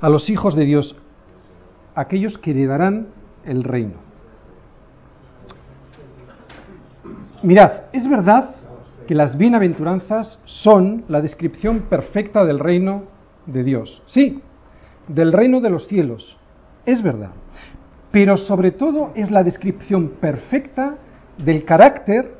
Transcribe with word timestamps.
a 0.00 0.08
los 0.08 0.30
hijos 0.30 0.54
de 0.54 0.64
Dios, 0.64 0.96
aquellos 1.94 2.38
que 2.38 2.52
heredarán 2.52 3.08
el 3.44 3.64
reino. 3.64 3.94
Mirad, 7.42 7.72
es 7.92 8.08
verdad 8.08 8.54
que 9.06 9.14
las 9.14 9.38
bienaventuranzas 9.38 10.38
son 10.44 11.04
la 11.08 11.20
descripción 11.20 11.86
perfecta 11.88 12.44
del 12.44 12.58
reino 12.58 13.04
de 13.46 13.64
Dios. 13.64 14.02
Sí, 14.06 14.42
del 15.06 15.32
reino 15.32 15.60
de 15.60 15.70
los 15.70 15.86
cielos. 15.86 16.36
Es 16.84 17.02
verdad. 17.02 17.30
Pero 18.10 18.36
sobre 18.36 18.70
todo 18.70 19.12
es 19.14 19.30
la 19.30 19.44
descripción 19.44 20.10
perfecta 20.20 20.96
del 21.38 21.64
carácter 21.64 22.38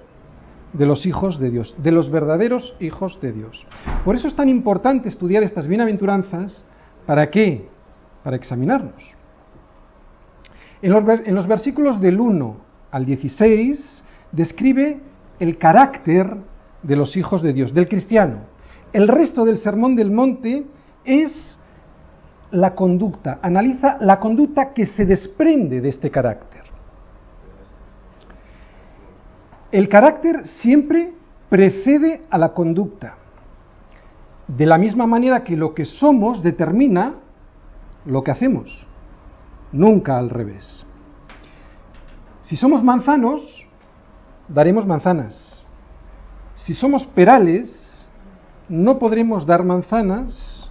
de 0.72 0.86
los 0.86 1.06
hijos 1.06 1.38
de 1.38 1.50
Dios, 1.50 1.74
de 1.78 1.92
los 1.92 2.10
verdaderos 2.10 2.74
hijos 2.80 3.18
de 3.20 3.32
Dios. 3.32 3.66
Por 4.04 4.16
eso 4.16 4.28
es 4.28 4.34
tan 4.34 4.48
importante 4.48 5.08
estudiar 5.08 5.42
estas 5.42 5.66
bienaventuranzas. 5.66 6.64
¿Para 7.08 7.30
qué? 7.30 7.66
Para 8.22 8.36
examinarnos. 8.36 9.02
En 10.82 10.92
los, 10.92 11.20
en 11.24 11.34
los 11.34 11.46
versículos 11.46 11.98
del 12.02 12.20
1 12.20 12.56
al 12.90 13.06
16 13.06 14.04
describe 14.30 15.00
el 15.40 15.56
carácter 15.56 16.36
de 16.82 16.96
los 16.96 17.16
hijos 17.16 17.40
de 17.40 17.54
Dios, 17.54 17.72
del 17.72 17.88
cristiano. 17.88 18.40
El 18.92 19.08
resto 19.08 19.46
del 19.46 19.56
Sermón 19.56 19.96
del 19.96 20.10
Monte 20.10 20.66
es 21.06 21.58
la 22.50 22.74
conducta, 22.74 23.38
analiza 23.40 23.96
la 24.00 24.20
conducta 24.20 24.74
que 24.74 24.84
se 24.84 25.06
desprende 25.06 25.80
de 25.80 25.88
este 25.88 26.10
carácter. 26.10 26.64
El 29.72 29.88
carácter 29.88 30.46
siempre 30.46 31.14
precede 31.48 32.24
a 32.28 32.36
la 32.36 32.50
conducta, 32.50 33.16
de 34.48 34.66
la 34.66 34.78
misma 34.78 35.06
manera 35.06 35.44
que 35.44 35.56
lo 35.56 35.74
que 35.74 35.84
somos 35.84 36.42
determina 36.42 37.14
lo 38.06 38.24
que 38.24 38.30
hacemos, 38.30 38.86
nunca 39.72 40.18
al 40.18 40.30
revés. 40.30 40.86
Si 42.42 42.56
somos 42.56 42.82
manzanos, 42.82 43.66
daremos 44.48 44.86
manzanas. 44.86 45.62
Si 46.54 46.72
somos 46.72 47.06
perales, 47.06 48.06
no 48.68 48.98
podremos 48.98 49.44
dar 49.44 49.64
manzanas 49.64 50.70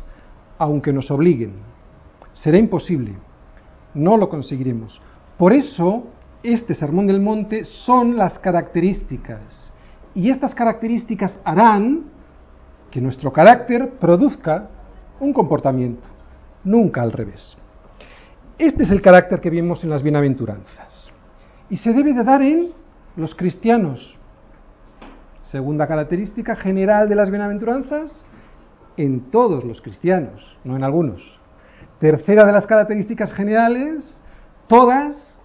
aunque 0.57 0.91
nos 0.91 1.11
obliguen. 1.11 1.53
Será 2.33 2.57
imposible. 2.57 3.13
No 3.93 4.17
lo 4.17 4.27
conseguiremos. 4.27 4.99
Por 5.37 5.53
eso, 5.53 6.07
este 6.41 6.73
Sermón 6.73 7.05
del 7.05 7.21
Monte 7.21 7.63
son 7.63 8.17
las 8.17 8.39
características. 8.39 9.71
Y 10.15 10.31
estas 10.31 10.55
características 10.55 11.39
harán 11.43 12.05
que 12.91 13.01
nuestro 13.01 13.31
carácter 13.31 13.91
produzca 13.99 14.69
un 15.19 15.33
comportamiento, 15.33 16.07
nunca 16.63 17.01
al 17.01 17.11
revés. 17.11 17.57
Este 18.57 18.83
es 18.83 18.91
el 18.91 19.01
carácter 19.01 19.39
que 19.39 19.49
vimos 19.49 19.83
en 19.83 19.89
las 19.89 20.03
bienaventuranzas. 20.03 21.11
Y 21.69 21.77
se 21.77 21.93
debe 21.93 22.13
de 22.13 22.23
dar 22.23 22.41
en 22.41 22.69
los 23.15 23.35
cristianos. 23.35 24.17
Segunda 25.43 25.87
característica 25.87 26.55
general 26.55 27.09
de 27.09 27.15
las 27.15 27.29
bienaventuranzas, 27.29 28.23
en 28.97 29.29
todos 29.31 29.63
los 29.63 29.81
cristianos, 29.81 30.57
no 30.63 30.75
en 30.75 30.83
algunos. 30.83 31.21
Tercera 31.99 32.45
de 32.45 32.51
las 32.51 32.67
características 32.67 33.31
generales, 33.31 34.03
todas 34.67 35.39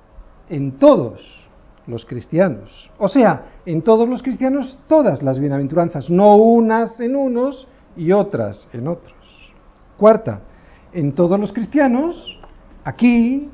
en 0.48 0.78
todos 0.78 1.41
los 1.86 2.04
cristianos. 2.04 2.90
O 2.98 3.08
sea, 3.08 3.46
en 3.66 3.82
todos 3.82 4.08
los 4.08 4.22
cristianos 4.22 4.78
todas 4.86 5.22
las 5.22 5.38
bienaventuranzas, 5.38 6.10
no 6.10 6.36
unas 6.36 7.00
en 7.00 7.16
unos 7.16 7.66
y 7.96 8.12
otras 8.12 8.68
en 8.72 8.88
otros. 8.88 9.14
Cuarta, 9.96 10.40
en 10.92 11.12
todos 11.12 11.38
los 11.38 11.52
cristianos, 11.52 12.38
aquí 12.84 13.48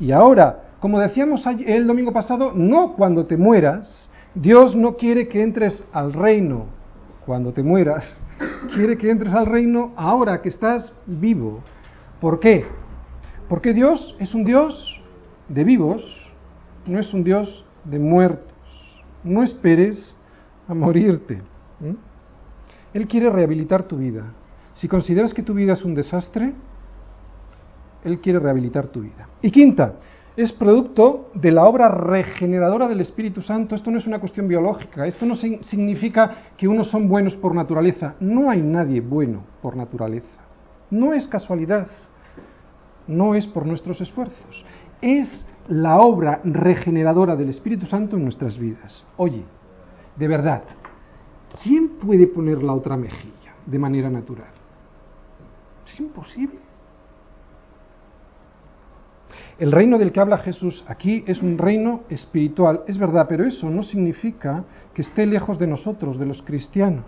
y 0.00 0.12
ahora. 0.12 0.64
Como 0.80 0.98
decíamos 0.98 1.46
el 1.46 1.86
domingo 1.86 2.12
pasado, 2.12 2.52
no 2.54 2.94
cuando 2.94 3.24
te 3.26 3.36
mueras, 3.36 4.08
Dios 4.34 4.74
no 4.74 4.96
quiere 4.96 5.28
que 5.28 5.42
entres 5.42 5.84
al 5.92 6.12
reino 6.12 6.66
cuando 7.24 7.52
te 7.52 7.62
mueras, 7.62 8.04
quiere 8.74 8.98
que 8.98 9.10
entres 9.10 9.32
al 9.32 9.46
reino 9.46 9.92
ahora 9.96 10.42
que 10.42 10.48
estás 10.48 10.92
vivo. 11.06 11.60
¿Por 12.20 12.40
qué? 12.40 12.64
Porque 13.48 13.72
Dios 13.72 14.16
es 14.18 14.34
un 14.34 14.44
Dios 14.44 15.00
de 15.48 15.64
vivos, 15.64 16.21
no 16.86 16.98
es 16.98 17.12
un 17.14 17.24
Dios 17.24 17.64
de 17.84 17.98
muertos. 17.98 18.52
No 19.24 19.42
esperes 19.42 20.14
a 20.68 20.74
morirte. 20.74 21.40
Él 22.92 23.06
quiere 23.06 23.30
rehabilitar 23.30 23.84
tu 23.84 23.96
vida. 23.96 24.32
Si 24.74 24.88
consideras 24.88 25.34
que 25.34 25.42
tu 25.42 25.54
vida 25.54 25.74
es 25.74 25.84
un 25.84 25.94
desastre, 25.94 26.52
Él 28.04 28.20
quiere 28.20 28.38
rehabilitar 28.38 28.88
tu 28.88 29.02
vida. 29.02 29.28
Y 29.40 29.50
quinta, 29.50 29.94
es 30.36 30.50
producto 30.52 31.30
de 31.34 31.52
la 31.52 31.64
obra 31.64 31.88
regeneradora 31.88 32.88
del 32.88 33.00
Espíritu 33.00 33.42
Santo. 33.42 33.74
Esto 33.74 33.90
no 33.90 33.98
es 33.98 34.06
una 34.06 34.18
cuestión 34.18 34.48
biológica, 34.48 35.06
esto 35.06 35.26
no 35.26 35.36
significa 35.36 36.36
que 36.56 36.68
unos 36.68 36.90
son 36.90 37.08
buenos 37.08 37.36
por 37.36 37.54
naturaleza. 37.54 38.14
No 38.20 38.50
hay 38.50 38.62
nadie 38.62 39.00
bueno 39.00 39.44
por 39.60 39.76
naturaleza. 39.76 40.26
No 40.90 41.12
es 41.12 41.26
casualidad, 41.26 41.86
no 43.06 43.34
es 43.34 43.46
por 43.46 43.66
nuestros 43.66 44.00
esfuerzos. 44.00 44.64
Es 45.00 45.46
la 45.68 45.98
obra 45.98 46.40
regeneradora 46.44 47.36
del 47.36 47.50
Espíritu 47.50 47.86
Santo 47.86 48.16
en 48.16 48.24
nuestras 48.24 48.58
vidas. 48.58 49.04
Oye, 49.16 49.44
de 50.16 50.28
verdad, 50.28 50.62
¿quién 51.62 51.98
puede 52.00 52.26
poner 52.26 52.62
la 52.62 52.72
otra 52.72 52.96
mejilla 52.96 53.54
de 53.66 53.78
manera 53.78 54.10
natural? 54.10 54.50
Es 55.86 55.98
imposible. 56.00 56.58
El 59.58 59.70
reino 59.70 59.98
del 59.98 60.12
que 60.12 60.20
habla 60.20 60.38
Jesús 60.38 60.84
aquí 60.88 61.22
es 61.26 61.42
un 61.42 61.58
reino 61.58 62.00
espiritual, 62.08 62.80
es 62.88 62.98
verdad, 62.98 63.26
pero 63.28 63.44
eso 63.44 63.70
no 63.70 63.82
significa 63.82 64.64
que 64.94 65.02
esté 65.02 65.26
lejos 65.26 65.58
de 65.58 65.66
nosotros, 65.66 66.18
de 66.18 66.26
los 66.26 66.42
cristianos. 66.42 67.06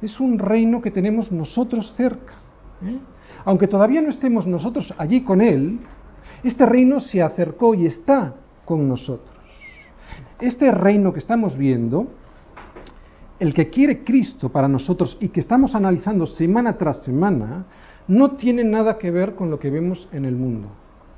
Es 0.00 0.18
un 0.20 0.38
reino 0.38 0.80
que 0.80 0.90
tenemos 0.90 1.30
nosotros 1.30 1.92
cerca. 1.96 2.34
¿eh? 2.84 2.98
Aunque 3.44 3.68
todavía 3.68 4.00
no 4.00 4.08
estemos 4.08 4.46
nosotros 4.46 4.94
allí 4.98 5.22
con 5.22 5.40
Él, 5.40 5.80
este 6.48 6.66
reino 6.66 7.00
se 7.00 7.22
acercó 7.22 7.74
y 7.74 7.86
está 7.86 8.34
con 8.64 8.88
nosotros. 8.88 9.34
Este 10.40 10.70
reino 10.70 11.12
que 11.12 11.18
estamos 11.18 11.56
viendo, 11.56 12.08
el 13.38 13.54
que 13.54 13.70
quiere 13.70 14.04
Cristo 14.04 14.50
para 14.50 14.68
nosotros 14.68 15.16
y 15.20 15.28
que 15.28 15.40
estamos 15.40 15.74
analizando 15.74 16.26
semana 16.26 16.76
tras 16.76 17.02
semana, 17.02 17.64
no 18.06 18.32
tiene 18.32 18.64
nada 18.64 18.98
que 18.98 19.10
ver 19.10 19.34
con 19.34 19.50
lo 19.50 19.58
que 19.58 19.70
vemos 19.70 20.08
en 20.12 20.24
el 20.24 20.36
mundo. 20.36 20.68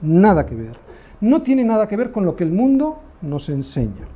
Nada 0.01 0.47
que 0.47 0.55
ver. 0.55 0.79
No 1.21 1.43
tiene 1.43 1.65
nada 1.65 1.89
que 1.89 1.97
ver 1.97 2.13
con 2.13 2.25
lo 2.25 2.37
que 2.37 2.45
el 2.45 2.53
mundo 2.53 3.01
nos 3.23 3.49
enseña. 3.49 4.07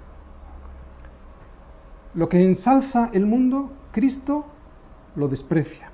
Lo 2.15 2.29
que 2.29 2.45
ensalza 2.45 3.11
el 3.13 3.27
mundo, 3.27 3.71
Cristo 3.93 4.45
lo 5.17 5.29
desprecia. 5.29 5.91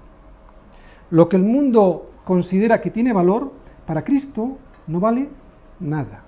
Lo 1.10 1.28
que 1.28 1.37
el 1.37 1.43
mundo 1.43 2.10
considera 2.25 2.81
que 2.81 2.91
tiene 2.91 3.12
valor, 3.12 3.53
para 3.87 4.03
Cristo 4.03 4.59
no 4.86 5.00
vale 5.00 5.28
nada. 5.80 6.22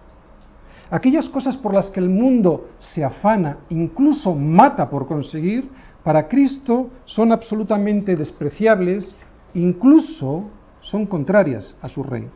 Aquellas 0.90 1.28
cosas 1.28 1.56
por 1.56 1.74
las 1.74 1.90
que 1.90 2.00
el 2.00 2.08
mundo 2.08 2.70
se 2.78 3.04
afana, 3.04 3.58
incluso 3.68 4.34
mata 4.34 4.88
por 4.88 5.06
conseguir, 5.06 5.68
para 6.02 6.28
Cristo 6.28 6.88
son 7.04 7.32
absolutamente 7.32 8.16
despreciables, 8.16 9.14
incluso 9.52 10.44
son 10.80 11.04
contrarias 11.04 11.76
a 11.82 11.88
su 11.88 12.02
reino. 12.02 12.30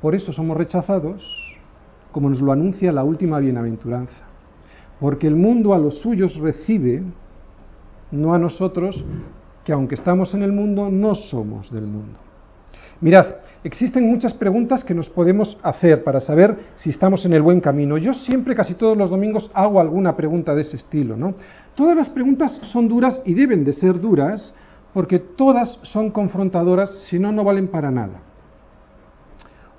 Por 0.00 0.14
eso 0.14 0.32
somos 0.32 0.56
rechazados, 0.56 1.58
como 2.12 2.30
nos 2.30 2.40
lo 2.40 2.52
anuncia 2.52 2.92
la 2.92 3.02
última 3.02 3.40
bienaventuranza. 3.40 4.26
Porque 5.00 5.26
el 5.26 5.34
mundo 5.34 5.74
a 5.74 5.78
los 5.78 5.98
suyos 6.00 6.36
recibe, 6.36 7.02
no 8.12 8.34
a 8.34 8.38
nosotros, 8.38 9.04
que 9.64 9.72
aunque 9.72 9.96
estamos 9.96 10.34
en 10.34 10.44
el 10.44 10.52
mundo, 10.52 10.90
no 10.90 11.16
somos 11.16 11.72
del 11.72 11.86
mundo. 11.86 12.20
Mirad, 13.00 13.26
existen 13.64 14.08
muchas 14.08 14.34
preguntas 14.34 14.84
que 14.84 14.94
nos 14.94 15.08
podemos 15.08 15.58
hacer 15.62 16.04
para 16.04 16.20
saber 16.20 16.56
si 16.76 16.90
estamos 16.90 17.24
en 17.24 17.32
el 17.32 17.42
buen 17.42 17.60
camino. 17.60 17.96
Yo 17.96 18.12
siempre, 18.12 18.54
casi 18.54 18.74
todos 18.74 18.96
los 18.96 19.10
domingos, 19.10 19.50
hago 19.54 19.80
alguna 19.80 20.14
pregunta 20.14 20.54
de 20.54 20.62
ese 20.62 20.76
estilo, 20.76 21.16
¿no? 21.16 21.34
Todas 21.74 21.96
las 21.96 22.10
preguntas 22.10 22.60
son 22.62 22.86
duras 22.86 23.20
y 23.24 23.32
deben 23.34 23.64
de 23.64 23.72
ser 23.72 24.00
duras 24.00 24.54
porque 24.92 25.18
todas 25.18 25.80
son 25.82 26.10
confrontadoras, 26.10 26.90
si 27.08 27.18
no, 27.18 27.32
no 27.32 27.42
valen 27.42 27.68
para 27.68 27.90
nada. 27.90 28.20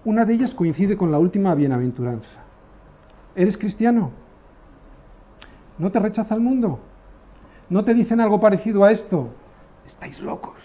Una 0.04 0.26
de 0.26 0.34
ellas 0.34 0.54
coincide 0.54 0.98
con 0.98 1.12
la 1.12 1.20
última 1.20 1.56
bienaventuranza. 1.56 2.44
¿Eres 3.36 3.58
cristiano? 3.58 4.12
¿No 5.78 5.92
te 5.92 6.00
rechaza 6.00 6.36
el 6.36 6.42
mundo? 6.42 6.80
¿No 7.70 7.84
te 7.84 7.94
dicen 7.94 8.20
algo 8.20 8.40
parecido 8.40 8.84
a 8.84 8.92
esto? 8.92 9.30
Estáis 9.86 10.20
locos. 10.20 10.56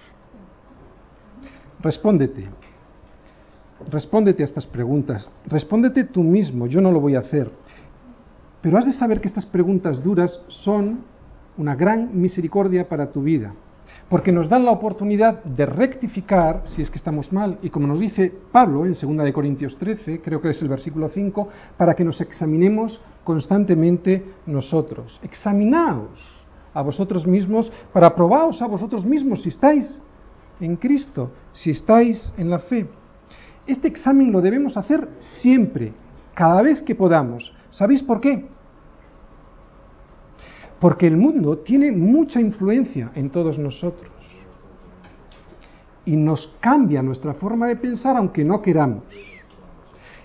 Respóndete. 1.81 2.49
Respóndete 3.89 4.43
a 4.43 4.47
estas 4.47 4.67
preguntas. 4.67 5.29
Respóndete 5.47 6.05
tú 6.05 6.23
mismo. 6.23 6.67
Yo 6.67 6.81
no 6.81 6.93
lo 6.93 7.01
voy 7.01 7.15
a 7.15 7.21
hacer. 7.21 7.51
Pero 8.61 8.77
has 8.77 8.87
de 8.87 8.93
saber 8.93 9.21
que 9.21 9.29
estas 9.29 9.47
preguntas 9.47 10.03
duras 10.03 10.43
son 10.49 11.01
una 11.57 11.75
gran 11.75 12.11
misericordia 12.21 12.89
para 12.89 13.11
tu 13.11 13.23
vida. 13.23 13.55
porque 14.09 14.33
nos 14.33 14.49
dan 14.49 14.65
la 14.65 14.73
oportunidad 14.73 15.43
de 15.45 15.67
rectificar 15.67 16.63
si 16.65 16.83
es 16.83 16.91
que 16.91 16.99
estamos 16.99 17.33
mal. 17.33 17.59
Y 17.63 17.71
como 17.71 17.87
nos 17.87 18.01
dice 18.01 18.33
Pablo 18.53 18.85
en 18.85 18.93
2 18.93 19.25
de 19.25 19.33
Corintios 19.33 19.77
13, 19.79 20.21
creo 20.21 20.41
que 20.41 20.51
es 20.51 20.61
el 20.63 20.69
versículo 20.69 21.09
5, 21.09 21.49
para 21.77 21.95
que 21.95 22.05
nos 22.05 22.21
examinemos 22.21 23.01
constantemente 23.25 24.25
nosotros. 24.47 25.21
Examinaos 25.23 26.47
a 26.75 26.83
vosotros 26.83 27.27
mismos 27.27 27.71
para 27.93 28.15
probaros 28.15 28.63
a 28.63 28.67
vosotros 28.67 29.05
mismos 29.05 29.43
si 29.43 29.49
estáis 29.49 30.01
en 30.61 30.77
Cristo, 30.77 31.31
si 31.53 31.71
estáis 31.71 32.33
en 32.37 32.51
la 32.51 32.59
fe. 32.59 32.87
Este 33.67 33.89
examen 33.89 34.33
lo 34.33 34.41
debemos 34.41 34.77
hacer 34.77 35.09
siempre, 35.41 35.93
cada 36.35 36.63
vez 36.63 36.83
que 36.83 36.95
podamos. 36.95 37.53
¿Sabéis 37.71 38.03
por 38.03 38.21
qué? 38.21 38.47
Porque 40.81 41.07
el 41.07 41.17
mundo 41.17 41.59
tiene 41.59 41.93
mucha 41.93 42.41
influencia 42.41 43.13
en 43.15 43.31
todos 43.31 43.59
nosotros 43.59 44.11
y 46.05 46.17
nos 46.17 46.57
cambia 46.61 47.03
nuestra 47.03 47.35
forma 47.35 47.69
de 47.69 47.77
pensar 47.77 48.17
aunque 48.17 48.45
no 48.45 48.63
queramos. 48.63 49.05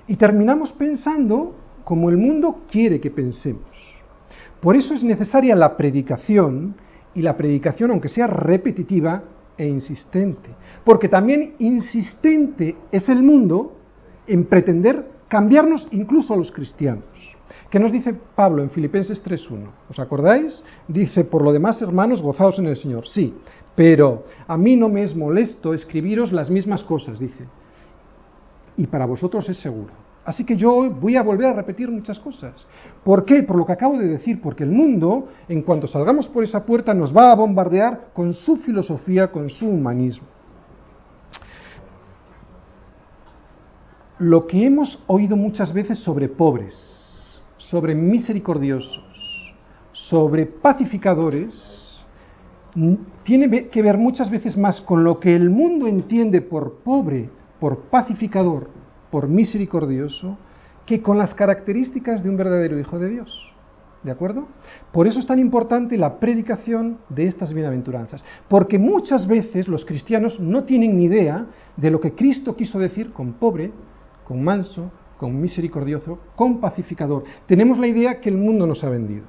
Y 0.07 0.15
terminamos 0.15 0.71
pensando 0.71 1.55
como 1.83 2.09
el 2.09 2.17
mundo 2.17 2.63
quiere 2.71 2.99
que 2.99 3.11
pensemos. 3.11 3.63
Por 4.61 4.75
eso 4.75 4.93
es 4.93 5.03
necesaria 5.03 5.55
la 5.55 5.77
predicación 5.77 6.75
y 7.13 7.21
la 7.21 7.37
predicación, 7.37 7.91
aunque 7.91 8.09
sea 8.09 8.27
repetitiva 8.27 9.23
e 9.57 9.67
insistente. 9.67 10.49
Porque 10.83 11.09
también 11.09 11.55
insistente 11.59 12.75
es 12.91 13.07
el 13.09 13.23
mundo 13.23 13.73
en 14.27 14.45
pretender 14.45 15.11
cambiarnos 15.27 15.87
incluso 15.91 16.33
a 16.33 16.37
los 16.37 16.51
cristianos. 16.51 17.03
¿Qué 17.69 17.79
nos 17.79 17.91
dice 17.91 18.15
Pablo 18.35 18.63
en 18.63 18.69
Filipenses 18.69 19.23
3.1? 19.23 19.67
¿Os 19.89 19.99
acordáis? 19.99 20.63
Dice, 20.87 21.23
por 21.23 21.41
lo 21.43 21.51
demás, 21.51 21.81
hermanos, 21.81 22.21
gozaos 22.21 22.59
en 22.59 22.67
el 22.67 22.77
Señor. 22.77 23.07
Sí, 23.07 23.33
pero 23.75 24.23
a 24.47 24.57
mí 24.57 24.75
no 24.75 24.89
me 24.89 25.03
es 25.03 25.15
molesto 25.15 25.73
escribiros 25.73 26.31
las 26.31 26.49
mismas 26.49 26.83
cosas, 26.83 27.19
dice. 27.19 27.45
Y 28.77 28.87
para 28.87 29.05
vosotros 29.05 29.47
es 29.49 29.57
seguro. 29.57 30.04
Así 30.25 30.43
que 30.43 30.57
yo 30.57 30.89
voy 30.89 31.15
a 31.15 31.21
volver 31.21 31.49
a 31.49 31.53
repetir 31.53 31.89
muchas 31.89 32.17
cosas. 32.17 32.53
¿Por 33.03 33.25
qué? 33.25 33.43
Por 33.43 33.57
lo 33.57 33.65
que 33.65 33.73
acabo 33.73 33.97
de 33.97 34.07
decir, 34.07 34.41
porque 34.41 34.63
el 34.63 34.71
mundo, 34.71 35.29
en 35.47 35.61
cuanto 35.61 35.85
salgamos 35.85 36.27
por 36.27 36.43
esa 36.43 36.65
puerta, 36.65 36.95
nos 36.95 37.15
va 37.15 37.31
a 37.31 37.35
bombardear 37.35 38.09
con 38.11 38.33
su 38.33 38.57
filosofía, 38.57 39.31
con 39.31 39.49
su 39.51 39.69
humanismo. 39.69 40.27
Lo 44.17 44.47
que 44.47 44.65
hemos 44.65 45.03
oído 45.05 45.35
muchas 45.35 45.71
veces 45.71 45.99
sobre 45.99 46.27
pobres, 46.27 47.39
sobre 47.57 47.93
misericordiosos, 47.93 49.53
sobre 49.91 50.47
pacificadores, 50.47 52.03
tiene 53.23 53.67
que 53.67 53.81
ver 53.81 53.97
muchas 53.97 54.31
veces 54.31 54.57
más 54.57 54.81
con 54.81 55.03
lo 55.03 55.19
que 55.19 55.35
el 55.35 55.51
mundo 55.51 55.85
entiende 55.87 56.41
por 56.41 56.79
pobre, 56.79 57.29
por 57.59 57.83
pacificador, 57.83 58.69
por 59.15 59.29
misericordioso, 59.29 60.37
que 60.85 61.01
con 61.01 61.17
las 61.17 61.33
características 61.33 62.21
de 62.21 62.29
un 62.29 62.35
verdadero 62.35 62.77
Hijo 62.77 62.99
de 62.99 63.07
Dios. 63.07 63.49
¿De 64.03 64.11
acuerdo? 64.11 64.49
Por 64.91 65.07
eso 65.07 65.21
es 65.21 65.25
tan 65.25 65.39
importante 65.39 65.97
la 65.97 66.19
predicación 66.19 66.97
de 67.07 67.25
estas 67.25 67.53
bienaventuranzas. 67.53 68.25
Porque 68.49 68.77
muchas 68.77 69.25
veces 69.25 69.69
los 69.69 69.85
cristianos 69.85 70.37
no 70.41 70.65
tienen 70.65 70.97
ni 70.97 71.05
idea 71.05 71.45
de 71.77 71.91
lo 71.91 72.01
que 72.01 72.13
Cristo 72.13 72.57
quiso 72.57 72.77
decir 72.77 73.13
con 73.13 73.31
pobre, 73.35 73.71
con 74.27 74.43
manso, 74.43 74.91
con 75.17 75.39
misericordioso, 75.39 76.19
con 76.35 76.59
pacificador. 76.59 77.23
Tenemos 77.47 77.77
la 77.77 77.87
idea 77.87 78.19
que 78.19 78.27
el 78.27 78.35
mundo 78.35 78.67
nos 78.67 78.83
ha 78.83 78.89
vendido. 78.89 79.23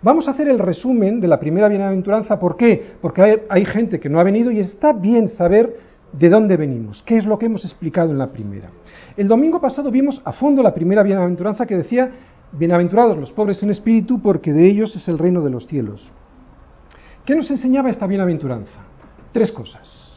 Vamos 0.00 0.28
a 0.28 0.30
hacer 0.30 0.48
el 0.48 0.58
resumen 0.58 1.20
de 1.20 1.28
la 1.28 1.38
primera 1.38 1.68
bienaventuranza. 1.68 2.38
¿Por 2.38 2.56
qué? 2.56 2.94
Porque 3.02 3.42
hay, 3.50 3.64
gente 3.66 4.00
que 4.00 4.08
no 4.08 4.18
ha 4.18 4.24
venido 4.24 4.50
y 4.50 4.60
está 4.60 4.94
bien 4.94 5.28
saber 5.28 5.92
de 6.18 6.28
dónde 6.28 6.56
venimos, 6.56 7.02
qué 7.02 7.16
es 7.16 7.26
lo 7.26 7.38
que 7.38 7.46
hemos 7.46 7.64
explicado 7.64 8.10
en 8.12 8.18
la 8.18 8.30
primera. 8.30 8.70
El 9.16 9.26
domingo 9.26 9.60
pasado 9.60 9.90
vimos 9.90 10.22
a 10.24 10.32
fondo 10.32 10.62
la 10.62 10.74
primera 10.74 11.02
bienaventuranza 11.02 11.66
que 11.66 11.76
decía, 11.76 12.10
bienaventurados 12.52 13.16
los 13.16 13.32
pobres 13.32 13.62
en 13.62 13.70
espíritu, 13.70 14.20
porque 14.20 14.52
de 14.52 14.66
ellos 14.66 14.94
es 14.94 15.08
el 15.08 15.18
reino 15.18 15.42
de 15.42 15.50
los 15.50 15.66
cielos. 15.66 16.08
¿Qué 17.24 17.34
nos 17.34 17.50
enseñaba 17.50 17.90
esta 17.90 18.06
bienaventuranza? 18.06 18.80
Tres 19.32 19.50
cosas. 19.50 20.12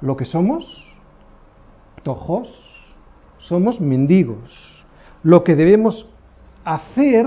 Lo 0.00 0.16
que 0.16 0.24
somos, 0.24 0.86
tojos, 2.02 2.48
somos 3.38 3.80
mendigos. 3.80 4.84
Lo 5.22 5.44
que 5.44 5.54
debemos 5.54 6.08
hacer 6.64 7.26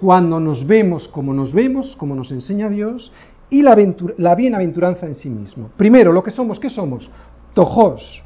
cuando 0.00 0.40
nos 0.40 0.66
vemos 0.66 1.08
como 1.08 1.34
nos 1.34 1.52
vemos, 1.52 1.94
como 1.96 2.14
nos 2.14 2.30
enseña 2.30 2.70
Dios, 2.70 3.12
y 3.50 3.62
la, 3.62 3.76
la 4.16 4.34
bienaventuranza 4.34 5.06
en 5.06 5.14
sí 5.14 5.28
mismo. 5.28 5.70
Primero, 5.76 6.12
lo 6.12 6.22
que 6.22 6.30
somos, 6.30 6.58
¿qué 6.58 6.70
somos? 6.70 7.10
Tojos. 7.54 8.22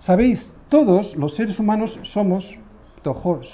Sabéis, 0.00 0.52
todos 0.68 1.16
los 1.16 1.34
seres 1.34 1.58
humanos 1.58 1.98
somos 2.02 2.56
tojos, 3.02 3.48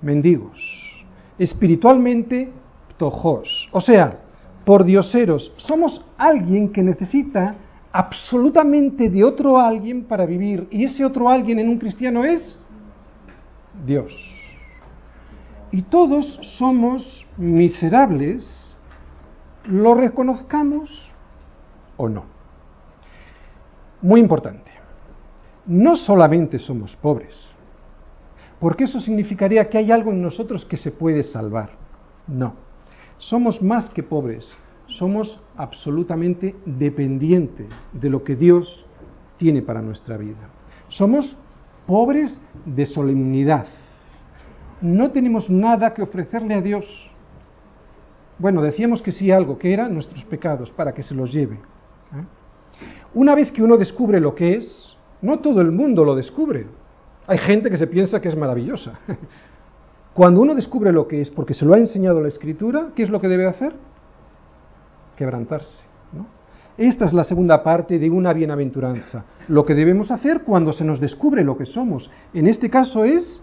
mendigos. 0.00 1.04
Espiritualmente, 1.38 2.52
tojos. 2.96 3.68
O 3.72 3.80
sea, 3.80 4.20
por 4.64 4.84
dioseros, 4.84 5.52
somos 5.56 6.04
alguien 6.16 6.70
que 6.70 6.82
necesita 6.82 7.56
absolutamente 7.92 9.08
de 9.08 9.24
otro 9.24 9.58
alguien 9.58 10.04
para 10.04 10.26
vivir. 10.26 10.66
Y 10.70 10.84
ese 10.84 11.04
otro 11.04 11.28
alguien 11.28 11.58
en 11.58 11.68
un 11.68 11.78
cristiano 11.78 12.24
es 12.24 12.58
Dios. 13.84 14.12
Y 15.70 15.82
todos 15.82 16.38
somos 16.56 17.26
miserables, 17.36 18.46
lo 19.64 19.94
reconozcamos 19.94 21.10
o 21.96 22.08
no. 22.08 22.33
Muy 24.04 24.20
importante. 24.20 24.70
No 25.64 25.96
solamente 25.96 26.58
somos 26.58 26.94
pobres, 26.94 27.34
porque 28.60 28.84
eso 28.84 29.00
significaría 29.00 29.66
que 29.70 29.78
hay 29.78 29.90
algo 29.90 30.12
en 30.12 30.20
nosotros 30.20 30.66
que 30.66 30.76
se 30.76 30.90
puede 30.90 31.22
salvar. 31.22 31.70
No. 32.26 32.52
Somos 33.16 33.62
más 33.62 33.88
que 33.88 34.02
pobres, 34.02 34.54
somos 34.88 35.40
absolutamente 35.56 36.54
dependientes 36.66 37.68
de 37.94 38.10
lo 38.10 38.22
que 38.22 38.36
Dios 38.36 38.84
tiene 39.38 39.62
para 39.62 39.80
nuestra 39.80 40.18
vida. 40.18 40.50
Somos 40.90 41.38
pobres 41.86 42.38
de 42.66 42.84
solemnidad. 42.84 43.64
No 44.82 45.12
tenemos 45.12 45.48
nada 45.48 45.94
que 45.94 46.02
ofrecerle 46.02 46.52
a 46.52 46.60
Dios. 46.60 46.84
Bueno, 48.38 48.60
decíamos 48.60 49.00
que 49.00 49.12
sí 49.12 49.30
algo, 49.30 49.56
que 49.56 49.72
eran 49.72 49.94
nuestros 49.94 50.22
pecados, 50.24 50.70
para 50.70 50.92
que 50.92 51.02
se 51.02 51.14
los 51.14 51.32
lleve. 51.32 51.54
¿eh? 51.54 52.43
Una 53.14 53.34
vez 53.34 53.52
que 53.52 53.62
uno 53.62 53.76
descubre 53.76 54.20
lo 54.20 54.34
que 54.34 54.54
es, 54.54 54.96
no 55.22 55.38
todo 55.38 55.60
el 55.60 55.70
mundo 55.70 56.04
lo 56.04 56.14
descubre. 56.14 56.66
Hay 57.26 57.38
gente 57.38 57.70
que 57.70 57.78
se 57.78 57.86
piensa 57.86 58.20
que 58.20 58.28
es 58.28 58.36
maravillosa. 58.36 58.98
Cuando 60.14 60.40
uno 60.40 60.54
descubre 60.54 60.92
lo 60.92 61.08
que 61.08 61.20
es, 61.20 61.30
porque 61.30 61.54
se 61.54 61.64
lo 61.64 61.74
ha 61.74 61.78
enseñado 61.78 62.20
la 62.20 62.28
Escritura, 62.28 62.88
¿qué 62.94 63.02
es 63.02 63.10
lo 63.10 63.20
que 63.20 63.28
debe 63.28 63.46
hacer? 63.46 63.74
quebrantarse. 65.16 65.82
Esta 66.76 67.04
es 67.04 67.12
la 67.12 67.22
segunda 67.22 67.62
parte 67.62 68.00
de 68.00 68.10
una 68.10 68.32
bienaventuranza. 68.32 69.24
Lo 69.46 69.64
que 69.64 69.74
debemos 69.74 70.10
hacer 70.10 70.42
cuando 70.42 70.72
se 70.72 70.84
nos 70.84 70.98
descubre 70.98 71.44
lo 71.44 71.56
que 71.56 71.66
somos. 71.66 72.10
En 72.32 72.48
este 72.48 72.68
caso 72.68 73.04
es, 73.04 73.40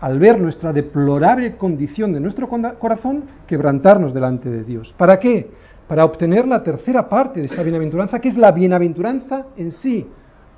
al 0.00 0.18
ver 0.18 0.40
nuestra 0.40 0.72
deplorable 0.72 1.56
condición 1.56 2.12
de 2.12 2.18
nuestro 2.18 2.48
corazón, 2.48 3.24
quebrantarnos 3.46 4.12
delante 4.12 4.50
de 4.50 4.64
Dios. 4.64 4.92
¿Para 4.98 5.20
qué? 5.20 5.50
Para 5.88 6.04
obtener 6.04 6.46
la 6.46 6.62
tercera 6.62 7.08
parte 7.08 7.40
de 7.40 7.46
esta 7.46 7.62
bienaventuranza, 7.62 8.20
que 8.20 8.28
es 8.28 8.36
la 8.36 8.52
bienaventuranza 8.52 9.46
en 9.56 9.70
sí. 9.70 10.06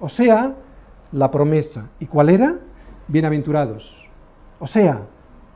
O 0.01 0.09
sea, 0.09 0.55
la 1.13 1.31
promesa. 1.31 1.89
¿Y 1.99 2.07
cuál 2.07 2.31
era? 2.31 2.57
Bienaventurados. 3.09 4.09
O 4.59 4.67
sea, 4.67 5.03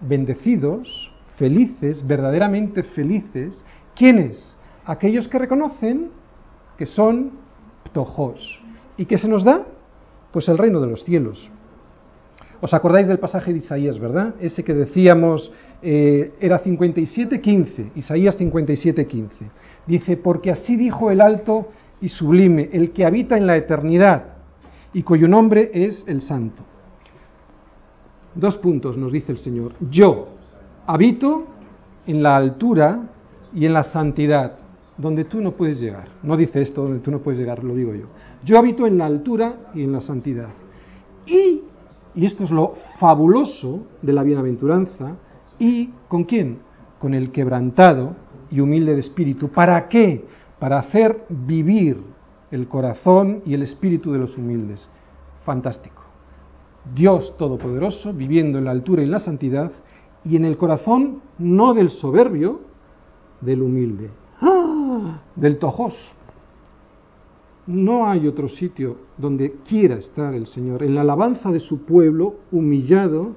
bendecidos, 0.00 1.12
felices, 1.36 2.06
verdaderamente 2.06 2.82
felices. 2.82 3.64
¿Quiénes? 3.94 4.58
aquellos 4.88 5.28
que 5.28 5.38
reconocen 5.38 6.10
que 6.78 6.86
son 6.86 7.32
ptojos. 7.84 8.60
¿Y 8.96 9.04
qué 9.04 9.18
se 9.18 9.28
nos 9.28 9.44
da? 9.44 9.66
Pues 10.32 10.48
el 10.48 10.56
reino 10.56 10.80
de 10.80 10.86
los 10.86 11.04
cielos. 11.04 11.50
¿Os 12.60 12.74
acordáis 12.74 13.06
del 13.06 13.18
pasaje 13.18 13.52
de 13.52 13.58
Isaías, 13.58 13.98
verdad? 13.98 14.34
Ese 14.40 14.64
que 14.64 14.74
decíamos 14.74 15.52
eh, 15.80 16.32
era 16.40 16.62
57.15, 16.62 17.92
Isaías 17.94 18.38
57.15. 18.38 19.28
Dice, 19.86 20.16
porque 20.16 20.50
así 20.50 20.76
dijo 20.76 21.10
el 21.10 21.20
alto 21.20 21.68
y 22.00 22.08
sublime, 22.08 22.68
el 22.72 22.90
que 22.90 23.04
habita 23.04 23.36
en 23.36 23.46
la 23.46 23.56
eternidad 23.56 24.36
y 24.92 25.02
cuyo 25.02 25.28
nombre 25.28 25.70
es 25.72 26.04
el 26.06 26.22
santo. 26.22 26.62
Dos 28.34 28.56
puntos 28.56 28.96
nos 28.96 29.12
dice 29.12 29.32
el 29.32 29.38
Señor. 29.38 29.72
Yo 29.90 30.28
habito 30.86 31.46
en 32.06 32.22
la 32.22 32.36
altura 32.36 33.00
y 33.54 33.66
en 33.66 33.72
la 33.72 33.84
santidad 33.84 34.58
donde 34.96 35.24
tú 35.24 35.40
no 35.40 35.52
puedes 35.52 35.80
llegar. 35.80 36.08
No 36.22 36.36
dice 36.36 36.60
esto 36.60 36.82
donde 36.82 36.98
tú 36.98 37.10
no 37.10 37.20
puedes 37.20 37.38
llegar, 37.38 37.62
lo 37.62 37.74
digo 37.74 37.94
yo. 37.94 38.06
Yo 38.44 38.58
habito 38.58 38.86
en 38.86 38.98
la 38.98 39.06
altura 39.06 39.54
y 39.74 39.84
en 39.84 39.92
la 39.92 40.00
santidad. 40.00 40.48
Y, 41.26 41.62
y 42.18 42.26
esto 42.26 42.44
es 42.44 42.50
lo 42.50 42.74
fabuloso 42.98 43.86
de 44.02 44.12
la 44.12 44.22
bienaventuranza, 44.22 45.16
¿y 45.58 45.90
con 46.08 46.24
quién? 46.24 46.58
Con 46.98 47.14
el 47.14 47.30
quebrantado 47.30 48.16
y 48.50 48.60
humilde 48.60 48.94
de 48.94 49.00
espíritu. 49.00 49.48
¿Para 49.48 49.88
qué? 49.88 50.24
para 50.58 50.78
hacer 50.78 51.24
vivir 51.28 51.98
el 52.50 52.68
corazón 52.68 53.42
y 53.44 53.54
el 53.54 53.62
espíritu 53.62 54.12
de 54.12 54.18
los 54.18 54.36
humildes. 54.36 54.88
Fantástico. 55.44 56.02
Dios 56.94 57.36
Todopoderoso 57.36 58.12
viviendo 58.12 58.58
en 58.58 58.64
la 58.64 58.70
altura 58.70 59.02
y 59.02 59.04
en 59.04 59.10
la 59.10 59.20
santidad 59.20 59.70
y 60.24 60.36
en 60.36 60.44
el 60.44 60.56
corazón 60.56 61.20
no 61.38 61.74
del 61.74 61.90
soberbio, 61.90 62.60
del 63.40 63.62
humilde, 63.62 64.10
¡Ah! 64.40 65.20
del 65.36 65.58
tojos. 65.58 65.94
No 67.68 68.08
hay 68.08 68.26
otro 68.26 68.48
sitio 68.48 68.96
donde 69.18 69.56
quiera 69.68 69.96
estar 69.96 70.32
el 70.32 70.46
Señor, 70.46 70.82
en 70.82 70.94
la 70.94 71.02
alabanza 71.02 71.50
de 71.50 71.60
su 71.60 71.84
pueblo, 71.84 72.36
humillado 72.50 73.36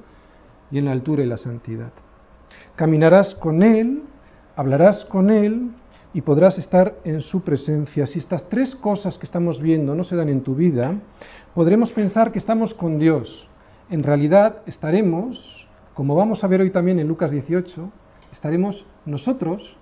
y 0.71 0.77
en 0.77 0.85
la 0.85 0.93
altura 0.93 1.21
y 1.21 1.27
la 1.27 1.37
santidad. 1.37 1.91
Caminarás 2.77 3.35
con 3.35 3.61
Él, 3.61 4.03
hablarás 4.55 5.03
con 5.03 5.31
Él 5.31 5.71
y 6.13 6.21
podrás 6.21 6.57
estar 6.57 6.95
en 7.03 7.19
su 7.19 7.41
presencia. 7.41 8.07
Si 8.07 8.19
estas 8.19 8.47
tres 8.47 8.73
cosas 8.73 9.17
que 9.17 9.25
estamos 9.25 9.61
viendo 9.61 9.95
no 9.95 10.05
se 10.05 10.15
dan 10.15 10.29
en 10.29 10.43
tu 10.43 10.55
vida, 10.55 10.95
podremos 11.53 11.91
pensar 11.91 12.31
que 12.31 12.39
estamos 12.39 12.73
con 12.73 12.99
Dios. 12.99 13.49
En 13.89 14.01
realidad 14.01 14.61
estaremos, 14.65 15.67
como 15.93 16.15
vamos 16.15 16.41
a 16.45 16.47
ver 16.47 16.61
hoy 16.61 16.71
también 16.71 16.99
en 16.99 17.07
Lucas 17.09 17.31
18, 17.31 17.91
estaremos 18.31 18.85
nosotros 19.05 19.75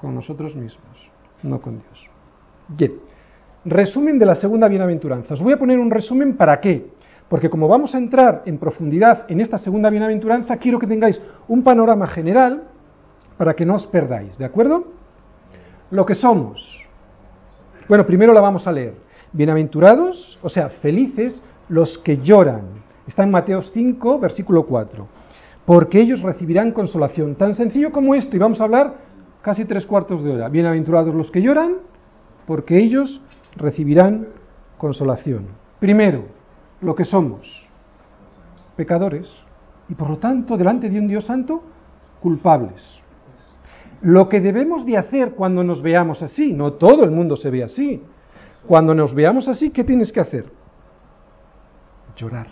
con 0.00 0.16
nosotros 0.16 0.56
mismos, 0.56 1.10
no 1.44 1.60
con 1.60 1.74
Dios. 1.74 2.10
Bien, 2.66 3.13
resumen 3.64 4.18
de 4.18 4.26
la 4.26 4.34
segunda 4.34 4.68
bienaventuranza. 4.68 5.34
Os 5.34 5.42
voy 5.42 5.52
a 5.52 5.58
poner 5.58 5.78
un 5.78 5.90
resumen 5.90 6.36
para 6.36 6.60
qué. 6.60 6.86
Porque 7.28 7.48
como 7.48 7.68
vamos 7.68 7.94
a 7.94 7.98
entrar 7.98 8.42
en 8.46 8.58
profundidad 8.58 9.24
en 9.28 9.40
esta 9.40 9.58
segunda 9.58 9.90
bienaventuranza, 9.90 10.56
quiero 10.58 10.78
que 10.78 10.86
tengáis 10.86 11.20
un 11.48 11.62
panorama 11.62 12.06
general 12.06 12.64
para 13.38 13.54
que 13.54 13.64
no 13.64 13.74
os 13.74 13.86
perdáis, 13.86 14.36
¿de 14.38 14.44
acuerdo? 14.44 14.84
Lo 15.90 16.04
que 16.04 16.14
somos. 16.14 16.84
Bueno, 17.88 18.06
primero 18.06 18.32
la 18.32 18.40
vamos 18.40 18.66
a 18.66 18.72
leer. 18.72 18.94
Bienaventurados, 19.32 20.38
o 20.42 20.48
sea, 20.48 20.68
felices 20.68 21.42
los 21.68 21.98
que 21.98 22.18
lloran. 22.18 22.62
Está 23.06 23.24
en 23.24 23.30
Mateos 23.30 23.70
5, 23.72 24.18
versículo 24.18 24.66
4. 24.66 25.06
Porque 25.66 26.00
ellos 26.00 26.20
recibirán 26.22 26.72
consolación. 26.72 27.34
Tan 27.34 27.54
sencillo 27.54 27.90
como 27.90 28.14
esto, 28.14 28.36
y 28.36 28.38
vamos 28.38 28.60
a 28.60 28.64
hablar 28.64 28.94
casi 29.42 29.64
tres 29.64 29.86
cuartos 29.86 30.22
de 30.22 30.32
hora. 30.32 30.48
Bienaventurados 30.48 31.14
los 31.14 31.30
que 31.30 31.42
lloran, 31.42 31.76
porque 32.46 32.78
ellos 32.78 33.20
recibirán 33.56 34.28
consolación. 34.78 35.46
Primero, 35.80 36.24
lo 36.80 36.94
que 36.94 37.04
somos, 37.04 37.66
pecadores, 38.76 39.28
y 39.88 39.94
por 39.94 40.10
lo 40.10 40.18
tanto, 40.18 40.56
delante 40.56 40.88
de 40.90 40.98
un 40.98 41.06
Dios 41.06 41.26
santo, 41.26 41.62
culpables. 42.20 42.82
Lo 44.00 44.28
que 44.28 44.40
debemos 44.40 44.84
de 44.84 44.96
hacer 44.96 45.32
cuando 45.32 45.62
nos 45.62 45.82
veamos 45.82 46.22
así, 46.22 46.52
no 46.52 46.74
todo 46.74 47.04
el 47.04 47.10
mundo 47.10 47.36
se 47.36 47.50
ve 47.50 47.62
así, 47.62 48.02
cuando 48.66 48.94
nos 48.94 49.14
veamos 49.14 49.48
así, 49.48 49.70
¿qué 49.70 49.84
tienes 49.84 50.12
que 50.12 50.20
hacer? 50.20 50.46
Llorar. 52.16 52.48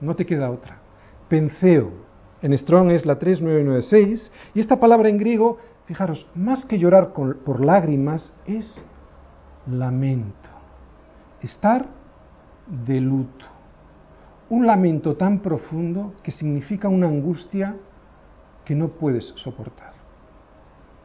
No 0.00 0.14
te 0.14 0.24
queda 0.24 0.50
otra. 0.50 0.78
Penseo. 1.28 1.90
En 2.42 2.56
Strong 2.56 2.90
es 2.92 3.04
la 3.04 3.18
3996 3.18 4.32
y 4.54 4.60
esta 4.60 4.80
palabra 4.80 5.08
en 5.08 5.18
griego, 5.18 5.58
fijaros, 5.86 6.26
más 6.34 6.64
que 6.64 6.78
llorar 6.78 7.12
por 7.12 7.64
lágrimas, 7.64 8.32
es 8.46 8.80
lamento. 9.66 10.48
Estar 11.42 11.86
de 12.86 13.00
luto. 13.00 13.46
Un 14.48 14.66
lamento 14.66 15.16
tan 15.16 15.40
profundo 15.40 16.14
que 16.22 16.32
significa 16.32 16.88
una 16.88 17.06
angustia 17.06 17.76
que 18.64 18.74
no 18.74 18.88
puedes 18.88 19.26
soportar. 19.36 19.92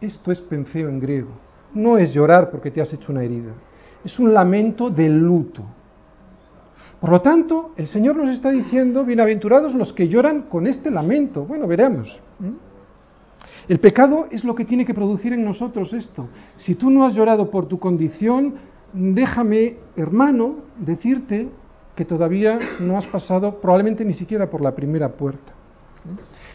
Esto 0.02 0.32
es 0.32 0.42
penseo 0.42 0.90
en 0.90 1.00
griego. 1.00 1.32
No 1.74 1.98
es 1.98 2.14
llorar 2.14 2.50
porque 2.50 2.72
te 2.72 2.82
has 2.82 2.92
hecho 2.94 3.12
una 3.12 3.24
herida. 3.24 3.54
Es 4.04 4.20
un 4.20 4.34
lamento 4.34 4.90
de 4.90 5.10
luto. 5.10 5.64
Por 7.00 7.10
lo 7.10 7.22
tanto, 7.22 7.72
el 7.76 7.88
Señor 7.88 8.16
nos 8.16 8.30
está 8.30 8.50
diciendo, 8.50 9.04
bienaventurados 9.04 9.76
los 9.76 9.94
que 9.94 10.08
lloran 10.08 10.44
con 10.44 10.66
este 10.66 10.90
lamento. 10.90 11.46
Bueno, 11.46 11.68
veremos. 11.68 12.20
El 13.68 13.80
pecado 13.80 14.28
es 14.30 14.44
lo 14.44 14.54
que 14.54 14.66
tiene 14.66 14.86
que 14.86 14.94
producir 14.94 15.34
en 15.34 15.44
nosotros 15.44 15.92
esto. 15.94 16.28
Si 16.58 16.76
tú 16.76 16.90
no 16.90 17.06
has 17.06 17.16
llorado 17.16 17.50
por 17.50 17.68
tu 17.68 17.80
condición, 17.80 18.56
déjame, 18.94 19.78
hermano, 19.96 20.56
decirte 20.78 21.50
que 21.96 22.06
todavía 22.06 22.60
no 22.80 22.98
has 22.98 23.08
pasado 23.08 23.60
probablemente 23.60 24.06
ni 24.06 24.14
siquiera 24.14 24.50
por 24.50 24.62
la 24.62 24.76
primera 24.76 25.10
puerta. 25.10 25.54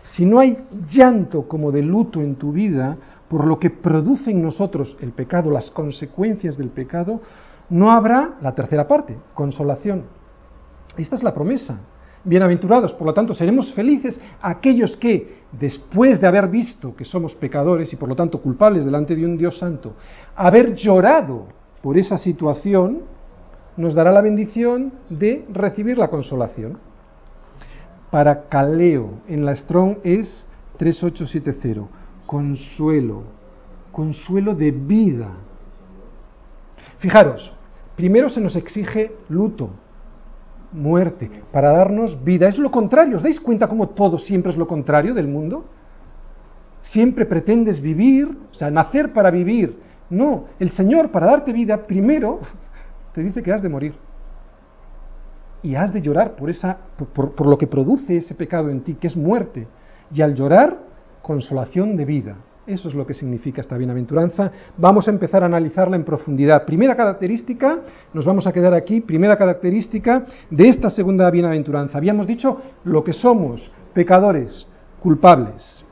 Si 0.04 0.24
no 0.24 0.38
hay 0.38 0.58
llanto 0.90 1.48
como 1.48 1.72
de 1.72 1.82
luto 1.82 2.20
en 2.20 2.36
tu 2.36 2.52
vida 2.52 2.96
por 3.28 3.46
lo 3.46 3.58
que 3.58 3.70
produce 3.70 4.30
en 4.30 4.42
nosotros 4.42 4.96
el 5.00 5.12
pecado, 5.12 5.50
las 5.50 5.70
consecuencias 5.70 6.56
del 6.56 6.68
pecado, 6.68 7.20
no 7.70 7.90
habrá 7.90 8.36
la 8.40 8.54
tercera 8.54 8.86
parte, 8.86 9.16
consolación. 9.34 10.04
Esta 10.96 11.16
es 11.16 11.22
la 11.22 11.32
promesa. 11.32 11.78
Bienaventurados, 12.24 12.92
por 12.92 13.06
lo 13.06 13.14
tanto, 13.14 13.34
seremos 13.34 13.72
felices 13.72 14.20
aquellos 14.42 14.96
que, 14.96 15.39
después 15.52 16.20
de 16.20 16.26
haber 16.26 16.48
visto 16.48 16.94
que 16.94 17.04
somos 17.04 17.34
pecadores 17.34 17.92
y 17.92 17.96
por 17.96 18.08
lo 18.08 18.16
tanto 18.16 18.40
culpables 18.40 18.84
delante 18.84 19.16
de 19.16 19.24
un 19.24 19.36
Dios 19.36 19.58
santo, 19.58 19.94
haber 20.36 20.74
llorado 20.74 21.46
por 21.82 21.98
esa 21.98 22.18
situación, 22.18 23.00
nos 23.76 23.94
dará 23.94 24.12
la 24.12 24.20
bendición 24.20 24.92
de 25.08 25.44
recibir 25.52 25.98
la 25.98 26.08
consolación. 26.08 26.78
Para 28.10 28.48
Caleo, 28.48 29.20
en 29.28 29.44
la 29.44 29.54
Strong 29.54 29.98
es 30.02 30.46
3870, 30.78 31.88
consuelo, 32.26 33.22
consuelo 33.92 34.54
de 34.54 34.70
vida. 34.70 35.30
Fijaros, 36.98 37.52
primero 37.96 38.28
se 38.28 38.40
nos 38.40 38.56
exige 38.56 39.12
luto, 39.28 39.70
muerte, 40.72 41.30
para 41.52 41.72
darnos 41.72 42.22
vida. 42.22 42.48
Es 42.48 42.58
lo 42.58 42.70
contrario, 42.70 43.16
¿os 43.16 43.22
dais 43.22 43.40
cuenta 43.40 43.68
cómo 43.68 43.90
todo 43.90 44.18
siempre 44.18 44.52
es 44.52 44.58
lo 44.58 44.66
contrario 44.66 45.14
del 45.14 45.28
mundo? 45.28 45.64
Siempre 46.82 47.26
pretendes 47.26 47.80
vivir, 47.80 48.26
o 48.50 48.54
sea, 48.54 48.70
nacer 48.70 49.12
para 49.12 49.30
vivir, 49.30 49.76
no, 50.10 50.46
el 50.58 50.70
Señor 50.70 51.10
para 51.10 51.26
darte 51.26 51.52
vida 51.52 51.86
primero 51.86 52.40
te 53.14 53.22
dice 53.22 53.42
que 53.42 53.52
has 53.52 53.62
de 53.62 53.68
morir. 53.68 53.94
Y 55.62 55.74
has 55.74 55.92
de 55.92 56.00
llorar 56.00 56.36
por, 56.36 56.50
esa, 56.50 56.78
por, 57.14 57.46
lo 57.46 57.58
que 57.58 57.66
produce 57.66 58.16
ese 58.16 58.34
pecado 58.34 58.70
en 58.70 58.80
ti, 58.80 58.94
que 58.94 59.06
es 59.06 59.16
muerte. 59.16 59.68
Y 60.10 60.22
al 60.22 60.34
llorar, 60.34 60.78
consolación 61.22 61.96
de 61.96 62.04
vida. 62.06 62.36
Eso 62.70 62.88
es 62.88 62.94
lo 62.94 63.04
que 63.06 63.14
significa 63.14 63.60
esta 63.60 63.76
bienaventuranza. 63.76 64.52
Vamos 64.76 65.08
a 65.08 65.10
empezar 65.10 65.42
a 65.42 65.46
analizarla 65.46 65.96
en 65.96 66.04
profundidad. 66.04 66.64
Primera 66.64 66.96
característica, 66.96 67.80
nos 68.14 68.24
vamos 68.24 68.46
a 68.46 68.52
quedar 68.52 68.74
aquí, 68.74 69.00
primera 69.00 69.36
característica 69.36 70.24
de 70.50 70.68
esta 70.68 70.88
segunda 70.88 71.28
bienaventuranza. 71.30 71.98
Habíamos 71.98 72.28
dicho 72.28 72.60
lo 72.84 73.02
que 73.02 73.12
somos, 73.12 73.70
pecadores, 73.92 74.68
culpables. 75.02 75.84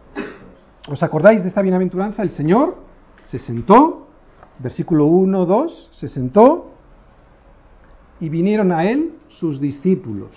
¿Os 0.88 1.02
acordáis 1.02 1.42
de 1.42 1.48
esta 1.48 1.62
bienaventuranza? 1.62 2.22
El 2.22 2.30
Señor 2.30 2.76
se 3.28 3.40
sentó 3.40 4.06
versículo 4.58 5.06
1, 5.06 5.46
2, 5.46 5.90
se 5.92 6.08
sentó 6.08 6.70
y 8.20 8.28
vinieron 8.28 8.72
a 8.72 8.88
él 8.88 9.14
sus 9.28 9.60
discípulos 9.60 10.30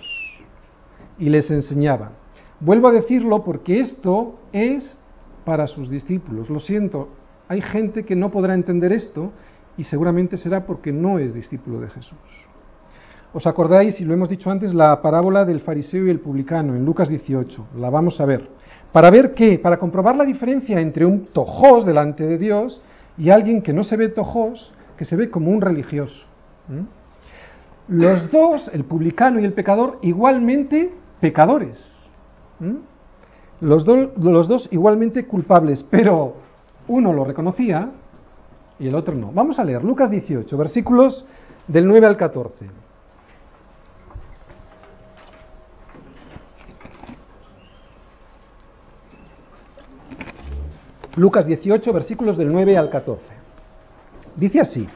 y 1.18 1.28
les 1.28 1.50
enseñaba. 1.50 2.12
Vuelvo 2.60 2.88
a 2.88 2.92
decirlo 2.92 3.42
porque 3.42 3.80
esto 3.80 4.34
es 4.52 4.96
para 5.44 5.66
sus 5.66 5.88
discípulos. 5.88 6.50
Lo 6.50 6.60
siento, 6.60 7.08
hay 7.48 7.60
gente 7.60 8.04
que 8.04 8.16
no 8.16 8.30
podrá 8.30 8.54
entender 8.54 8.92
esto 8.92 9.32
y 9.76 9.84
seguramente 9.84 10.36
será 10.36 10.66
porque 10.66 10.92
no 10.92 11.18
es 11.18 11.34
discípulo 11.34 11.80
de 11.80 11.88
Jesús. 11.88 12.18
¿Os 13.34 13.46
acordáis, 13.46 13.98
y 14.00 14.04
lo 14.04 14.12
hemos 14.12 14.28
dicho 14.28 14.50
antes, 14.50 14.74
la 14.74 15.00
parábola 15.00 15.46
del 15.46 15.60
fariseo 15.60 16.06
y 16.06 16.10
el 16.10 16.20
publicano 16.20 16.74
en 16.74 16.84
Lucas 16.84 17.08
18? 17.08 17.66
La 17.78 17.88
vamos 17.88 18.20
a 18.20 18.26
ver. 18.26 18.46
¿Para 18.92 19.10
ver 19.10 19.32
qué? 19.32 19.58
Para 19.58 19.78
comprobar 19.78 20.16
la 20.16 20.24
diferencia 20.24 20.78
entre 20.80 21.06
un 21.06 21.24
tojos 21.26 21.86
delante 21.86 22.26
de 22.26 22.36
Dios 22.36 22.82
y 23.16 23.30
alguien 23.30 23.62
que 23.62 23.72
no 23.72 23.84
se 23.84 23.96
ve 23.96 24.10
tojos, 24.10 24.70
que 24.98 25.06
se 25.06 25.16
ve 25.16 25.30
como 25.30 25.50
un 25.50 25.62
religioso. 25.62 26.26
Los 27.88 28.30
dos, 28.30 28.70
el 28.74 28.84
publicano 28.84 29.40
y 29.40 29.44
el 29.44 29.54
pecador, 29.54 29.98
igualmente 30.02 30.92
pecadores. 31.20 31.78
Los, 33.62 33.86
los 33.86 34.48
dos 34.48 34.68
igualmente 34.72 35.24
culpables, 35.24 35.84
pero 35.88 36.34
uno 36.88 37.12
lo 37.12 37.24
reconocía 37.24 37.90
y 38.80 38.88
el 38.88 38.94
otro 38.96 39.14
no. 39.14 39.30
Vamos 39.30 39.60
a 39.60 39.64
leer 39.64 39.84
Lucas 39.84 40.10
18, 40.10 40.56
versículos 40.56 41.24
del 41.68 41.86
9 41.86 42.06
al 42.08 42.16
14. 42.16 42.68
Lucas 51.14 51.46
18, 51.46 51.92
versículos 51.92 52.36
del 52.36 52.50
9 52.50 52.76
al 52.76 52.90
14. 52.90 53.22
Dice 54.34 54.60
así, 54.60 54.88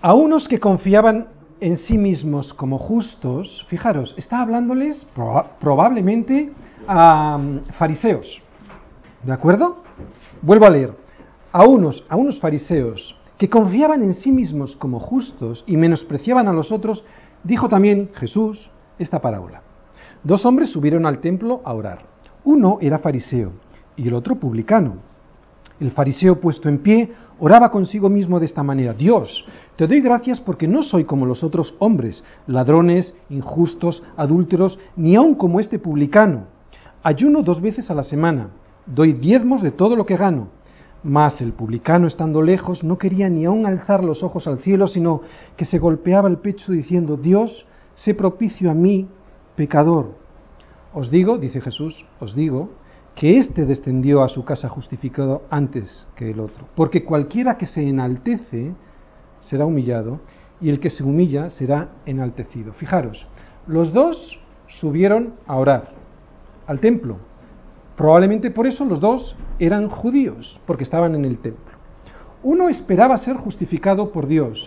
a 0.00 0.14
unos 0.14 0.46
que 0.46 0.60
confiaban 0.60 1.26
en 1.62 1.76
sí 1.76 1.96
mismos 1.96 2.52
como 2.52 2.76
justos, 2.76 3.64
fijaros, 3.68 4.16
está 4.18 4.40
hablándoles 4.40 5.06
probablemente 5.60 6.50
a 6.88 7.38
mm, 7.38 7.72
fariseos. 7.78 8.42
¿De 9.22 9.32
acuerdo? 9.32 9.84
Vuelvo 10.42 10.66
a 10.66 10.70
leer. 10.70 10.92
A 11.52 11.64
unos, 11.64 12.04
a 12.08 12.16
unos 12.16 12.40
fariseos 12.40 13.16
que 13.38 13.48
confiaban 13.48 14.02
en 14.02 14.14
sí 14.14 14.32
mismos 14.32 14.76
como 14.76 14.98
justos 14.98 15.62
y 15.68 15.76
menospreciaban 15.76 16.48
a 16.48 16.52
los 16.52 16.72
otros, 16.72 17.04
dijo 17.44 17.68
también 17.68 18.10
Jesús 18.14 18.68
esta 18.98 19.20
parábola. 19.20 19.62
Dos 20.24 20.44
hombres 20.44 20.70
subieron 20.70 21.06
al 21.06 21.20
templo 21.20 21.62
a 21.64 21.74
orar. 21.74 22.06
Uno 22.42 22.78
era 22.80 22.98
fariseo 22.98 23.52
y 23.96 24.08
el 24.08 24.14
otro 24.14 24.34
publicano. 24.34 25.11
El 25.82 25.90
fariseo 25.90 26.38
puesto 26.38 26.68
en 26.68 26.78
pie 26.78 27.10
oraba 27.40 27.72
consigo 27.72 28.08
mismo 28.08 28.38
de 28.38 28.46
esta 28.46 28.62
manera, 28.62 28.92
Dios, 28.92 29.44
te 29.74 29.88
doy 29.88 30.00
gracias 30.00 30.40
porque 30.40 30.68
no 30.68 30.84
soy 30.84 31.02
como 31.02 31.26
los 31.26 31.42
otros 31.42 31.74
hombres, 31.80 32.22
ladrones, 32.46 33.16
injustos, 33.30 34.04
adúlteros, 34.16 34.78
ni 34.94 35.16
aun 35.16 35.34
como 35.34 35.58
este 35.58 35.80
publicano. 35.80 36.44
Ayuno 37.02 37.42
dos 37.42 37.60
veces 37.60 37.90
a 37.90 37.94
la 37.94 38.04
semana, 38.04 38.50
doy 38.86 39.12
diezmos 39.12 39.60
de 39.60 39.72
todo 39.72 39.96
lo 39.96 40.06
que 40.06 40.16
gano. 40.16 40.50
Mas 41.02 41.40
el 41.40 41.52
publicano, 41.52 42.06
estando 42.06 42.42
lejos, 42.42 42.84
no 42.84 42.96
quería 42.96 43.28
ni 43.28 43.44
aun 43.44 43.66
alzar 43.66 44.04
los 44.04 44.22
ojos 44.22 44.46
al 44.46 44.60
cielo, 44.60 44.86
sino 44.86 45.22
que 45.56 45.64
se 45.64 45.80
golpeaba 45.80 46.28
el 46.28 46.36
pecho 46.36 46.70
diciendo, 46.70 47.16
Dios, 47.16 47.66
sé 47.96 48.14
propicio 48.14 48.70
a 48.70 48.74
mí, 48.74 49.08
pecador. 49.56 50.14
Os 50.94 51.10
digo, 51.10 51.38
dice 51.38 51.60
Jesús, 51.60 52.06
os 52.20 52.36
digo, 52.36 52.70
que 53.14 53.38
éste 53.38 53.66
descendió 53.66 54.22
a 54.22 54.28
su 54.28 54.44
casa 54.44 54.68
justificado 54.68 55.42
antes 55.50 56.06
que 56.16 56.30
el 56.30 56.40
otro. 56.40 56.66
Porque 56.74 57.04
cualquiera 57.04 57.56
que 57.56 57.66
se 57.66 57.86
enaltece 57.86 58.72
será 59.40 59.66
humillado 59.66 60.20
y 60.60 60.70
el 60.70 60.80
que 60.80 60.90
se 60.90 61.02
humilla 61.02 61.50
será 61.50 61.88
enaltecido. 62.06 62.72
Fijaros, 62.72 63.26
los 63.66 63.92
dos 63.92 64.40
subieron 64.68 65.34
a 65.46 65.56
orar 65.56 65.90
al 66.66 66.80
templo. 66.80 67.18
Probablemente 67.96 68.50
por 68.50 68.66
eso 68.66 68.84
los 68.84 69.00
dos 69.00 69.36
eran 69.58 69.88
judíos, 69.88 70.60
porque 70.66 70.84
estaban 70.84 71.14
en 71.14 71.24
el 71.24 71.38
templo. 71.38 71.72
Uno 72.42 72.68
esperaba 72.68 73.18
ser 73.18 73.36
justificado 73.36 74.10
por 74.10 74.26
Dios 74.26 74.58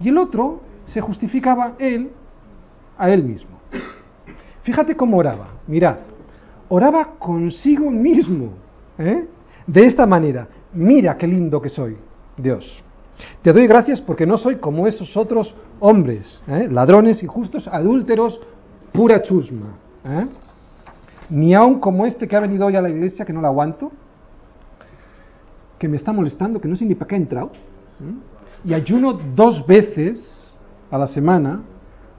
y 0.00 0.08
el 0.08 0.18
otro 0.18 0.60
se 0.86 1.00
justificaba 1.00 1.74
él 1.78 2.10
a 2.96 3.10
él 3.10 3.24
mismo. 3.24 3.58
Fíjate 4.62 4.96
cómo 4.96 5.18
oraba, 5.18 5.48
mirad, 5.66 5.98
oraba 6.68 7.14
consigo 7.18 7.90
mismo, 7.90 8.50
¿eh? 8.98 9.26
de 9.66 9.86
esta 9.86 10.06
manera, 10.06 10.48
mira 10.72 11.16
qué 11.16 11.26
lindo 11.26 11.60
que 11.60 11.68
soy, 11.68 11.96
Dios. 12.36 12.82
Te 13.42 13.52
doy 13.52 13.66
gracias 13.66 14.00
porque 14.00 14.26
no 14.26 14.36
soy 14.36 14.56
como 14.56 14.86
esos 14.86 15.16
otros 15.16 15.54
hombres, 15.80 16.42
¿eh? 16.48 16.68
ladrones, 16.70 17.22
injustos, 17.22 17.66
adúlteros, 17.68 18.40
pura 18.92 19.22
chusma. 19.22 19.74
¿eh? 20.04 20.26
Ni 21.30 21.54
aun 21.54 21.80
como 21.80 22.06
este 22.06 22.28
que 22.28 22.36
ha 22.36 22.40
venido 22.40 22.66
hoy 22.66 22.76
a 22.76 22.82
la 22.82 22.90
iglesia, 22.90 23.24
que 23.24 23.32
no 23.32 23.40
la 23.40 23.48
aguanto, 23.48 23.90
que 25.78 25.88
me 25.88 25.96
está 25.96 26.12
molestando, 26.12 26.60
que 26.60 26.68
no 26.68 26.76
sé 26.76 26.84
ni 26.84 26.94
para 26.94 27.08
qué 27.08 27.14
ha 27.14 27.18
entrado. 27.18 27.52
Y 28.64 28.74
ayuno 28.74 29.12
dos 29.12 29.66
veces 29.66 30.54
a 30.90 30.98
la 30.98 31.06
semana 31.06 31.62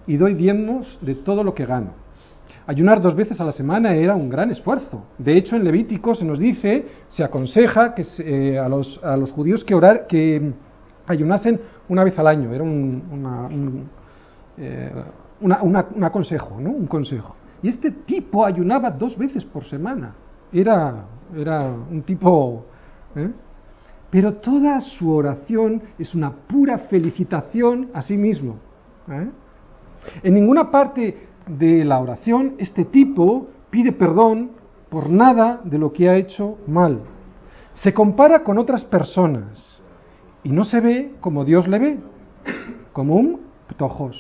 y 0.06 0.18
doy 0.18 0.34
diezmos 0.34 0.98
de 1.02 1.16
todo 1.16 1.44
lo 1.44 1.54
que 1.54 1.66
gano. 1.66 1.92
Ayunar 2.68 3.02
dos 3.02 3.16
veces 3.16 3.40
a 3.40 3.46
la 3.46 3.54
semana 3.54 3.96
era 3.96 4.14
un 4.14 4.30
gran 4.30 4.52
esfuerzo. 4.52 5.06
De 5.18 5.38
hecho, 5.38 5.56
en 5.56 5.64
Levítico 5.64 6.14
se 6.14 6.26
nos 6.26 6.38
dice, 6.38 6.86
se 7.08 7.24
aconseja 7.24 7.96
que 7.96 8.06
eh, 8.20 8.60
a, 8.60 8.68
los, 8.68 9.02
a, 9.02 9.16
los, 9.16 9.32
judíos 9.32 9.64
que 9.64 9.74
orar, 9.74 10.06
que 10.06 10.52
ayunasen 11.08 11.62
una 11.88 12.04
vez 12.04 12.20
al 12.20 12.28
año. 12.28 12.54
Era 12.54 12.66
un, 12.66 13.04
una, 13.10 13.48
un, 13.48 13.90
eh, 14.58 14.92
¿no? 15.40 16.72
Un 16.72 16.88
consejo. 16.88 17.38
Y 17.62 17.70
este 17.70 17.92
tipo 17.92 18.46
ayunaba 18.46 18.92
dos 18.92 19.18
veces 19.18 19.46
por 19.46 19.64
semana. 19.64 20.14
Era, 20.52 21.06
era 21.34 21.72
un 21.90 22.02
tipo... 22.02 22.66
¿eh? 23.16 23.30
Pero 24.10 24.34
toda 24.36 24.82
su 24.82 25.10
oración 25.10 25.82
es 25.98 26.14
una 26.14 26.32
pura 26.32 26.78
felicitación 26.78 27.92
a 27.94 28.02
sí 28.02 28.18
mismo. 28.18 28.58
En 30.24 30.34
ninguna 30.34 30.70
parte 30.70 31.27
de 31.48 31.86
la 31.86 32.00
oración 32.00 32.56
este 32.58 32.86
tipo 32.86 33.48
pide 33.70 33.92
perdón 33.92 34.52
por 34.90 35.10
nada 35.10 35.62
de 35.64 35.78
lo 35.78 35.92
que 35.92 36.10
ha 36.10 36.16
hecho 36.16 36.58
mal. 36.68 37.02
Se 37.74 37.94
compara 37.94 38.44
con 38.44 38.58
otras 38.58 38.84
personas 38.84 39.82
y 40.44 40.52
no 40.52 40.64
se 40.64 40.80
ve 40.80 41.16
como 41.20 41.46
Dios 41.46 41.68
le 41.68 41.80
ve, 41.80 42.00
como 42.94 43.16
un 43.16 43.42
tojos. 43.76 44.18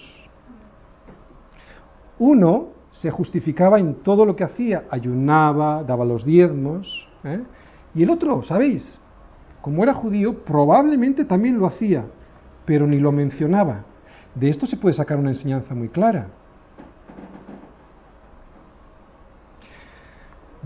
Uno 2.19 2.69
se 2.91 3.11
justificaba 3.11 3.79
en 3.79 3.95
todo 3.95 4.25
lo 4.25 4.35
que 4.35 4.43
hacía, 4.43 4.85
ayunaba, 4.89 5.83
daba 5.83 6.03
los 6.03 6.25
diezmos, 6.25 7.07
¿eh? 7.23 7.41
y 7.93 8.03
el 8.03 8.09
otro, 8.09 8.43
¿sabéis? 8.43 8.99
Como 9.61 9.83
era 9.83 9.93
judío, 9.93 10.43
probablemente 10.43 11.25
también 11.25 11.59
lo 11.59 11.67
hacía, 11.67 12.05
pero 12.65 12.87
ni 12.87 12.99
lo 12.99 13.11
mencionaba. 13.11 13.83
De 14.33 14.49
esto 14.49 14.65
se 14.65 14.77
puede 14.77 14.95
sacar 14.95 15.17
una 15.17 15.29
enseñanza 15.29 15.73
muy 15.73 15.89
clara. 15.89 16.27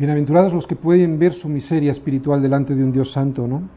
Bienaventurados 0.02 0.52
los 0.52 0.66
que 0.66 0.76
pueden 0.76 1.20
ver 1.20 1.34
su 1.34 1.48
miseria 1.48 1.92
espiritual 1.92 2.42
delante 2.42 2.74
de 2.74 2.84
un 2.84 2.92
Dios 2.92 3.14
santo, 3.14 3.48
¿no? 3.48 3.70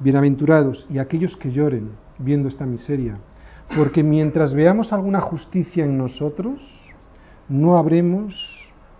Bienaventurados 0.00 0.84
y 0.90 0.98
aquellos 0.98 1.36
que 1.36 1.52
lloren 1.52 1.90
viendo 2.18 2.48
esta 2.48 2.66
miseria, 2.66 3.18
porque 3.76 4.02
mientras 4.02 4.54
veamos 4.54 4.92
alguna 4.92 5.20
justicia 5.20 5.84
en 5.84 5.96
nosotros, 5.96 6.58
no 7.48 7.78
habremos 7.78 8.34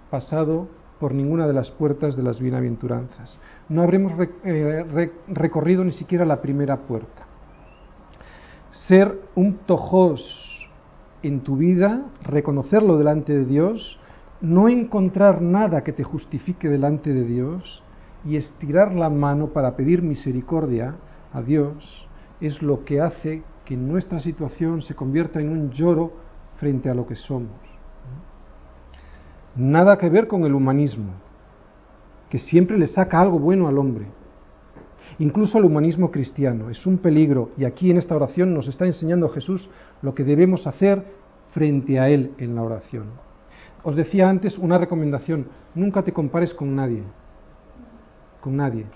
pasado 0.09 0.69
por 1.01 1.15
ninguna 1.15 1.49
de 1.49 1.53
las 1.53 1.73
puertas 1.73 2.17
de 2.17 2.23
las 2.23 2.39
bienaventuranzas, 2.39 3.37
no 3.69 3.83
habremos 3.83 4.13
eh, 4.45 5.11
recorrido 5.27 5.83
ni 5.83 5.91
siquiera 5.91 6.25
la 6.25 6.41
primera 6.41 6.77
puerta. 6.77 7.27
Ser 8.71 9.21
un 9.35 9.55
tojos 9.67 10.71
en 11.25 11.41
tu 11.41 11.57
vida, 11.57 12.03
reconocerlo 12.23 12.99
delante 12.99 13.37
de 13.37 13.47
Dios, 13.47 13.99
no 14.41 14.69
encontrar 14.69 15.43
nada 15.43 15.83
que 15.83 15.93
te 15.93 16.05
justifique 16.05 16.69
delante 16.69 17.13
de 17.13 17.25
Dios 17.25 17.83
y 18.25 18.37
estirar 18.37 18.95
la 18.95 19.11
mano 19.11 19.49
para 19.49 19.77
pedir 19.77 20.03
misericordia 20.03 20.97
a 21.33 21.43
Dios 21.43 22.07
es 22.41 22.63
lo 22.63 22.85
que 22.85 23.01
hace 23.01 23.43
que 23.65 23.77
nuestra 23.77 24.21
situación 24.21 24.83
se 24.83 24.95
convierta 24.95 25.41
en 25.41 25.51
un 25.51 25.71
lloro 25.71 26.13
frente 26.57 26.89
a 26.89 26.95
lo 26.95 27.07
que 27.07 27.17
somos. 27.17 27.51
Nada 29.57 29.99
que 29.99 30.09
ver 30.09 30.29
con 30.29 30.45
el 30.45 30.55
humanismo, 30.55 31.13
que 32.31 32.39
siempre 32.39 32.79
le 32.79 32.87
saca 32.87 33.21
algo 33.21 33.39
bueno 33.39 33.67
al 33.67 33.79
hombre. 33.79 34.07
Incluso 35.19 35.59
el 35.59 35.65
humanismo 35.65 36.11
cristiano 36.11 36.71
es 36.71 36.87
un 36.87 36.99
peligro 36.99 37.51
y 37.57 37.65
aquí 37.65 37.91
en 37.91 37.97
esta 37.97 38.15
oración 38.15 38.55
nos 38.55 38.69
está 38.69 38.87
enseñando 38.87 39.29
Jesús 39.29 39.69
lo 40.01 40.15
que 40.15 40.23
debemos 40.23 40.67
hacer 40.67 41.05
frente 41.53 41.99
a 41.99 42.09
Él 42.09 42.33
en 42.39 42.55
la 42.55 42.63
oración. 42.63 43.28
Os 43.83 43.95
decía 43.95 44.29
antes 44.29 44.59
una 44.59 44.79
recomendación, 44.79 45.49
nunca 45.75 46.03
te 46.03 46.13
compares 46.13 46.53
con 46.53 46.75
nadie, 46.75 47.03
con 48.41 48.57
nadie. 48.57 48.87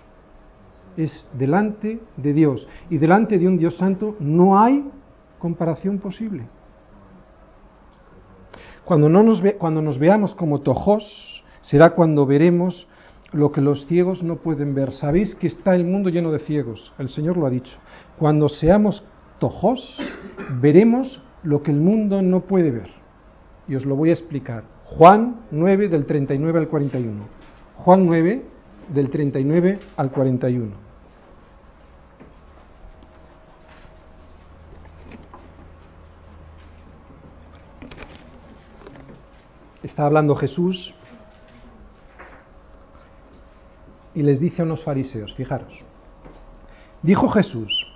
Es 0.97 1.29
delante 1.33 2.01
de 2.17 2.33
Dios 2.33 2.67
y 2.91 2.99
delante 2.99 3.39
de 3.39 3.49
un 3.49 3.57
Dios 3.57 3.77
santo 3.77 4.17
no 4.19 4.61
hay 4.61 4.85
comparación 5.39 5.99
posible. 5.99 6.47
Cuando, 8.85 9.09
no 9.09 9.23
nos, 9.23 9.41
ve, 9.41 9.57
cuando 9.57 9.81
nos 9.81 9.99
veamos 9.99 10.35
como 10.35 10.61
tojos, 10.61 11.43
será 11.63 11.91
cuando 11.91 12.27
veremos 12.27 12.89
lo 13.33 13.53
que 13.53 13.61
los 13.61 13.87
ciegos 13.87 14.23
no 14.23 14.37
pueden 14.37 14.75
ver. 14.75 14.93
Sabéis 14.93 15.35
que 15.37 15.47
está 15.47 15.75
el 15.75 15.85
mundo 15.85 16.11
lleno 16.11 16.33
de 16.33 16.41
ciegos, 16.41 16.93
el 16.99 17.09
Señor 17.09 17.37
lo 17.37 17.47
ha 17.47 17.51
dicho. 17.51 17.79
Cuando 18.19 18.49
seamos 18.49 19.05
tojos, 19.39 19.99
veremos 20.61 21.23
lo 21.43 21.63
que 21.63 21.71
el 21.71 21.79
mundo 21.79 22.23
no 22.23 22.41
puede 22.41 22.71
ver. 22.71 23.02
Y 23.69 23.75
os 23.75 23.85
lo 23.85 23.97
voy 23.97 24.11
a 24.11 24.15
explicar. 24.15 24.65
Juan 24.85 25.43
9 25.51 25.89
del 25.89 26.05
39 26.07 26.59
al 26.59 26.69
41. 26.69 27.23
Juan 27.77 28.07
9 28.07 28.43
del 28.89 29.11
39 29.11 29.79
al 29.97 30.11
41. 30.11 30.93
Está 39.83 40.07
hablando 40.07 40.35
Jesús 40.35 40.95
y 44.15 44.23
les 44.23 44.41
dice 44.41 44.63
a 44.63 44.65
unos 44.65 44.85
fariseos, 44.85 45.35
fijaros, 45.35 45.73
dijo 47.03 47.29
Jesús, 47.29 47.87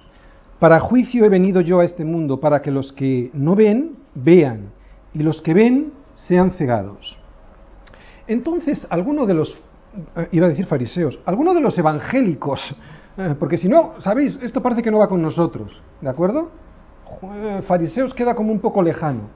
para 0.59 0.81
juicio 0.81 1.24
he 1.24 1.29
venido 1.29 1.61
yo 1.61 1.81
a 1.81 1.85
este 1.85 2.05
mundo, 2.05 2.40
para 2.40 2.62
que 2.62 2.70
los 2.70 2.92
que 2.92 3.31
no 3.35 3.55
ven, 3.55 3.96
vean, 4.14 4.70
y 5.16 5.22
los 5.22 5.40
que 5.40 5.55
ven, 5.55 5.92
sean 6.14 6.50
cegados. 6.52 7.18
Entonces, 8.26 8.87
alguno 8.90 9.24
de 9.24 9.33
los, 9.33 9.59
eh, 10.14 10.29
iba 10.33 10.46
a 10.46 10.50
decir 10.50 10.66
fariseos, 10.66 11.18
alguno 11.24 11.55
de 11.55 11.62
los 11.62 11.79
evangélicos, 11.79 12.61
eh, 13.16 13.35
porque 13.38 13.57
si 13.57 13.66
no, 13.68 13.94
sabéis, 13.98 14.38
esto 14.42 14.62
parece 14.62 14.83
que 14.83 14.90
no 14.90 14.98
va 14.98 15.09
con 15.09 15.22
nosotros, 15.22 15.81
¿de 16.02 16.09
acuerdo? 16.11 16.50
Eh, 17.22 17.62
fariseos 17.66 18.12
queda 18.12 18.35
como 18.35 18.52
un 18.52 18.61
poco 18.61 18.83
lejano. 18.83 19.31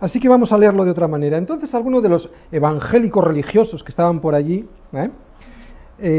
Así 0.00 0.18
que 0.18 0.28
vamos 0.28 0.50
a 0.50 0.58
leerlo 0.58 0.84
de 0.84 0.90
otra 0.90 1.06
manera. 1.06 1.38
Entonces, 1.38 1.72
alguno 1.72 2.00
de 2.00 2.08
los 2.08 2.28
evangélicos 2.50 3.22
religiosos 3.22 3.84
que 3.84 3.90
estaban 3.90 4.20
por 4.20 4.34
allí, 4.34 4.68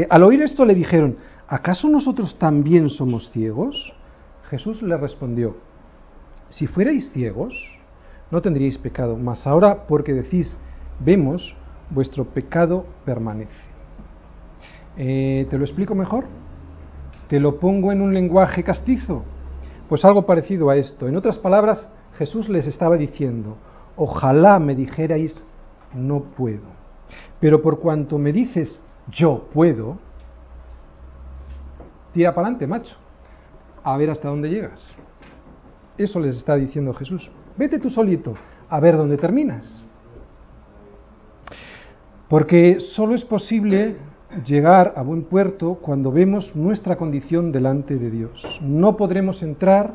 al 0.08 0.22
oír 0.22 0.40
esto 0.40 0.64
le 0.64 0.74
dijeron, 0.74 1.18
¿acaso 1.46 1.90
nosotros 1.90 2.38
también 2.38 2.88
somos 2.88 3.30
ciegos? 3.30 3.92
Jesús 4.48 4.80
le 4.80 4.96
respondió, 4.96 5.56
si 6.48 6.66
fuerais 6.66 7.10
ciegos, 7.12 7.54
no 8.34 8.42
tendríais 8.42 8.76
pecado, 8.76 9.16
mas 9.16 9.46
ahora 9.46 9.86
porque 9.86 10.12
decís, 10.12 10.58
vemos, 10.98 11.56
vuestro 11.88 12.24
pecado 12.24 12.84
permanece. 13.04 13.52
Eh, 14.96 15.46
¿Te 15.48 15.56
lo 15.56 15.64
explico 15.64 15.94
mejor? 15.94 16.24
¿Te 17.28 17.38
lo 17.38 17.60
pongo 17.60 17.92
en 17.92 18.02
un 18.02 18.12
lenguaje 18.12 18.64
castizo? 18.64 19.22
Pues 19.88 20.04
algo 20.04 20.26
parecido 20.26 20.68
a 20.68 20.76
esto. 20.76 21.06
En 21.06 21.14
otras 21.14 21.38
palabras, 21.38 21.88
Jesús 22.18 22.48
les 22.48 22.66
estaba 22.66 22.96
diciendo, 22.96 23.56
ojalá 23.96 24.58
me 24.58 24.74
dijerais, 24.74 25.44
no 25.94 26.24
puedo. 26.36 26.66
Pero 27.38 27.62
por 27.62 27.78
cuanto 27.78 28.18
me 28.18 28.32
dices, 28.32 28.80
yo 29.12 29.48
puedo, 29.52 29.98
tira 32.12 32.34
para 32.34 32.48
adelante, 32.48 32.66
macho, 32.66 32.96
a 33.84 33.96
ver 33.96 34.10
hasta 34.10 34.28
dónde 34.28 34.50
llegas. 34.50 34.92
Eso 35.96 36.18
les 36.18 36.36
está 36.36 36.56
diciendo 36.56 36.92
Jesús. 36.94 37.30
Vete 37.56 37.78
tú 37.78 37.88
solito, 37.88 38.34
a 38.68 38.80
ver 38.80 38.96
dónde 38.96 39.16
terminas. 39.16 39.64
Porque 42.28 42.80
solo 42.80 43.14
es 43.14 43.24
posible 43.24 43.96
llegar 44.44 44.94
a 44.96 45.02
buen 45.02 45.24
puerto 45.24 45.74
cuando 45.76 46.10
vemos 46.10 46.56
nuestra 46.56 46.96
condición 46.96 47.52
delante 47.52 47.96
de 47.96 48.10
Dios. 48.10 48.60
No 48.60 48.96
podremos 48.96 49.42
entrar 49.42 49.94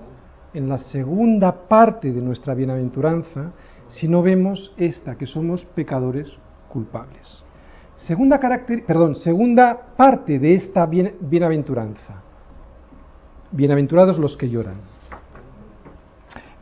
en 0.54 0.70
la 0.70 0.78
segunda 0.78 1.68
parte 1.68 2.14
de 2.14 2.22
nuestra 2.22 2.54
bienaventuranza 2.54 3.52
si 3.90 4.08
no 4.08 4.22
vemos 4.22 4.74
esta, 4.78 5.18
que 5.18 5.26
somos 5.26 5.66
pecadores 5.66 6.32
culpables. 6.70 7.44
Segunda, 7.98 8.40
perdón, 8.88 9.16
segunda 9.16 9.78
parte 9.98 10.40
de 10.40 10.56
esta 10.56 10.86
bienaventuranza. 10.86 12.22
Bienaventurados 13.52 14.18
los 14.18 14.38
que 14.38 14.50
lloran. 14.50 14.99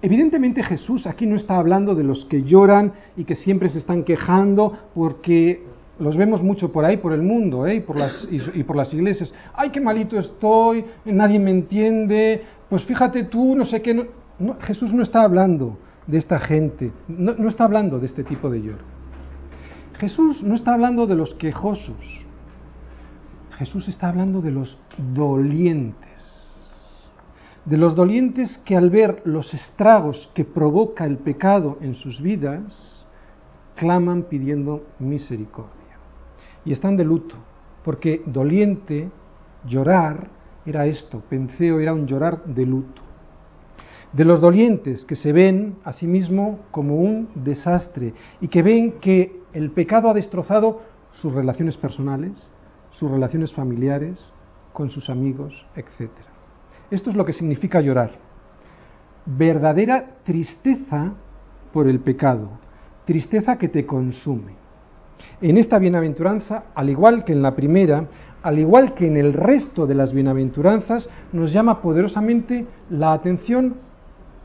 Evidentemente 0.01 0.63
Jesús 0.63 1.07
aquí 1.07 1.25
no 1.25 1.35
está 1.35 1.57
hablando 1.57 1.95
de 1.95 2.03
los 2.03 2.25
que 2.25 2.43
lloran 2.43 2.93
y 3.15 3.23
que 3.23 3.35
siempre 3.35 3.69
se 3.69 3.79
están 3.79 4.03
quejando 4.03 4.77
porque 4.93 5.63
los 5.99 6.15
vemos 6.15 6.43
mucho 6.43 6.71
por 6.71 6.85
ahí, 6.85 6.97
por 6.97 7.13
el 7.13 7.23
mundo 7.23 7.65
¿eh? 7.65 7.75
y, 7.75 7.79
por 7.79 7.97
las, 7.97 8.93
iglesias. 8.93 9.33
¡Ay, 9.55 9.71
qué 9.71 9.81
malito 9.81 10.19
estoy! 10.19 10.85
Nadie 11.05 11.39
me 11.39 11.51
entiende. 11.51 12.43
Pues 12.69 12.83
fíjate 12.83 13.23
tú, 13.23 13.55
no 13.55 13.65
sé 13.65 13.81
qué. 13.81 14.07
Jesús 14.61 14.93
no 14.93 15.01
está 15.01 15.23
hablando 15.23 15.77
de 16.05 16.19
esta 16.19 16.39
gente, 16.39 16.91
no, 17.07 17.33
no 17.33 17.49
está 17.49 17.63
hablando 17.65 17.99
de 17.99 18.05
este 18.05 18.23
tipo 18.23 18.49
de 18.49 18.61
lloro. 18.61 18.83
Jesús 19.99 20.43
no 20.43 20.55
está 20.55 20.73
hablando 20.73 21.07
de 21.07 21.15
los 21.15 21.33
quejosos. 21.33 22.25
Jesús 23.57 23.87
está 23.87 24.09
hablando 24.09 24.41
de 24.41 24.51
los 24.51 24.77
dolientes. 25.15 26.06
De 27.67 27.75
los 27.75 27.95
dolientes 27.95 28.57
que 28.59 28.77
al 28.77 28.89
ver 28.89 29.21
los 29.25 29.53
estragos 29.53 30.31
que 30.33 30.45
provoca 30.45 31.03
el 31.03 31.17
pecado 31.17 31.77
en 31.81 31.95
sus 31.95 32.21
vidas, 32.21 33.05
claman 33.75 34.23
pidiendo 34.23 34.85
misericordia 34.99 35.97
y 36.63 36.71
están 36.71 36.95
de 36.95 37.03
luto, 37.03 37.35
porque 37.83 38.21
doliente, 38.25 39.09
llorar, 39.65 40.29
era 40.65 40.85
esto, 40.85 41.21
penseo 41.29 41.81
era 41.81 41.93
un 41.93 42.07
llorar 42.07 42.45
de 42.45 42.65
luto. 42.65 43.01
De 44.13 44.23
los 44.23 44.39
dolientes 44.39 45.03
que 45.03 45.17
se 45.17 45.33
ven 45.33 45.75
a 45.83 45.91
sí 45.91 46.07
mismo 46.07 46.59
como 46.71 46.95
un 46.95 47.27
desastre 47.35 48.13
y 48.39 48.47
que 48.47 48.63
ven 48.63 48.93
que 49.01 49.41
el 49.51 49.71
pecado 49.71 50.09
ha 50.09 50.13
destrozado 50.13 50.83
sus 51.11 51.33
relaciones 51.33 51.75
personales, 51.75 52.31
sus 52.91 53.11
relaciones 53.11 53.51
familiares, 53.51 54.25
con 54.71 54.89
sus 54.89 55.09
amigos, 55.09 55.65
etc. 55.75 56.11
Esto 56.89 57.09
es 57.09 57.15
lo 57.15 57.25
que 57.25 57.33
significa 57.33 57.81
llorar. 57.81 58.11
Verdadera 59.25 60.05
tristeza 60.23 61.13
por 61.73 61.87
el 61.87 61.99
pecado, 61.99 62.49
tristeza 63.05 63.57
que 63.57 63.67
te 63.67 63.85
consume. 63.85 64.53
En 65.41 65.57
esta 65.57 65.79
bienaventuranza, 65.79 66.65
al 66.73 66.89
igual 66.89 67.25
que 67.25 67.33
en 67.33 67.41
la 67.41 67.55
primera, 67.55 68.05
al 68.41 68.59
igual 68.59 68.93
que 68.93 69.07
en 69.07 69.17
el 69.17 69.33
resto 69.33 69.85
de 69.85 69.95
las 69.95 70.13
bienaventuranzas, 70.13 71.09
nos 71.33 71.51
llama 71.51 71.81
poderosamente 71.81 72.65
la 72.89 73.13
atención 73.13 73.75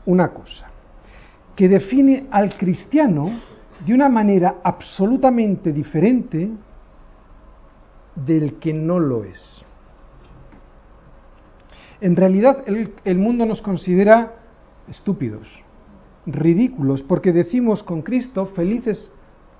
una 0.05 0.29
cosa, 0.29 0.67
que 1.55 1.69
define 1.69 2.27
al 2.31 2.57
cristiano 2.57 3.39
de 3.85 3.93
una 3.93 4.09
manera 4.09 4.55
absolutamente 4.63 5.71
diferente 5.71 6.49
del 8.15 8.55
que 8.55 8.73
no 8.73 8.99
lo 8.99 9.23
es. 9.23 9.63
En 12.03 12.17
realidad 12.17 12.63
el, 12.65 12.93
el, 13.05 13.17
mundo 13.17 13.45
nos 13.45 13.61
considera 13.61 14.33
estúpidos, 14.89 15.47
ridículos, 16.25 17.01
porque 17.01 17.31
decimos 17.31 17.81
con 17.81 18.01
Cristo 18.01 18.47
felices 18.47 19.09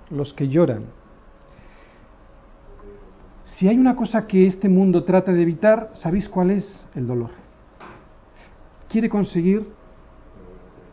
los 0.10 0.34
que 0.34 0.49
lloran. 0.49 0.84
Si 3.45 3.69
hay 3.69 3.77
una 3.77 3.95
cosa 3.95 4.27
que 4.27 4.45
este 4.45 4.67
mundo 4.67 5.06
trata 5.06 5.32
de 5.32 5.41
evitar, 5.41 5.91
¿sabéis 5.93 6.27
cuál 6.27 6.51
es? 6.51 6.86
El 6.93 7.08
dolor. 7.08 7.29
Quiere 8.89 9.08
conseguir 9.08 9.65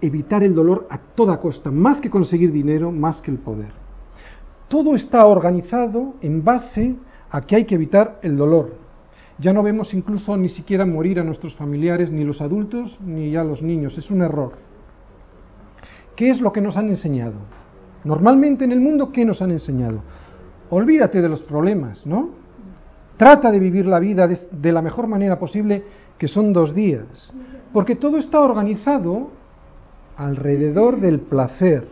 evitar 0.00 0.44
el 0.44 0.54
dolor 0.54 0.86
a 0.88 0.98
toda 0.98 1.40
costa, 1.40 1.72
más 1.72 2.00
que 2.00 2.10
conseguir 2.10 2.52
dinero, 2.52 2.92
más 2.92 3.20
que 3.20 3.32
el 3.32 3.38
poder. 3.38 3.72
Todo 4.68 4.94
está 4.94 5.26
organizado 5.26 6.14
en 6.20 6.44
base 6.44 6.94
a 7.28 7.40
que 7.40 7.56
hay 7.56 7.64
que 7.64 7.74
evitar 7.74 8.20
el 8.22 8.36
dolor. 8.36 8.89
Ya 9.40 9.52
no 9.54 9.62
vemos 9.62 9.94
incluso 9.94 10.36
ni 10.36 10.50
siquiera 10.50 10.84
morir 10.84 11.18
a 11.18 11.24
nuestros 11.24 11.54
familiares, 11.54 12.10
ni 12.10 12.24
los 12.24 12.42
adultos, 12.42 12.98
ni 13.00 13.34
a 13.36 13.42
los 13.42 13.62
niños. 13.62 13.96
Es 13.96 14.10
un 14.10 14.22
error. 14.22 14.52
¿Qué 16.14 16.30
es 16.30 16.42
lo 16.42 16.52
que 16.52 16.60
nos 16.60 16.76
han 16.76 16.88
enseñado? 16.88 17.34
Normalmente 18.04 18.64
en 18.64 18.72
el 18.72 18.80
mundo, 18.80 19.10
¿qué 19.12 19.24
nos 19.24 19.40
han 19.40 19.50
enseñado? 19.50 20.00
Olvídate 20.68 21.22
de 21.22 21.28
los 21.28 21.42
problemas, 21.42 22.06
¿no? 22.06 22.30
Trata 23.16 23.50
de 23.50 23.58
vivir 23.58 23.86
la 23.86 23.98
vida 23.98 24.28
de, 24.28 24.72
la 24.72 24.82
mejor 24.82 25.06
manera 25.06 25.38
posible, 25.38 25.84
que 26.18 26.28
son 26.28 26.52
dos 26.52 26.74
días. 26.74 27.32
Porque 27.72 27.96
todo 27.96 28.18
está 28.18 28.40
organizado 28.40 29.30
alrededor 30.16 31.00
del 31.00 31.20
placer, 31.20 31.88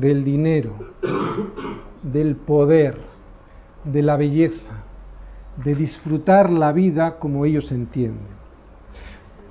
del 0.00 0.24
dinero, 0.24 0.72
del 2.02 2.34
poder, 2.34 2.96
de 3.84 4.02
la 4.02 4.16
belleza, 4.16 4.84
de 5.64 5.74
disfrutar 5.74 6.50
la 6.50 6.72
vida 6.72 7.18
como 7.18 7.44
ellos 7.44 7.70
entienden. 7.72 8.38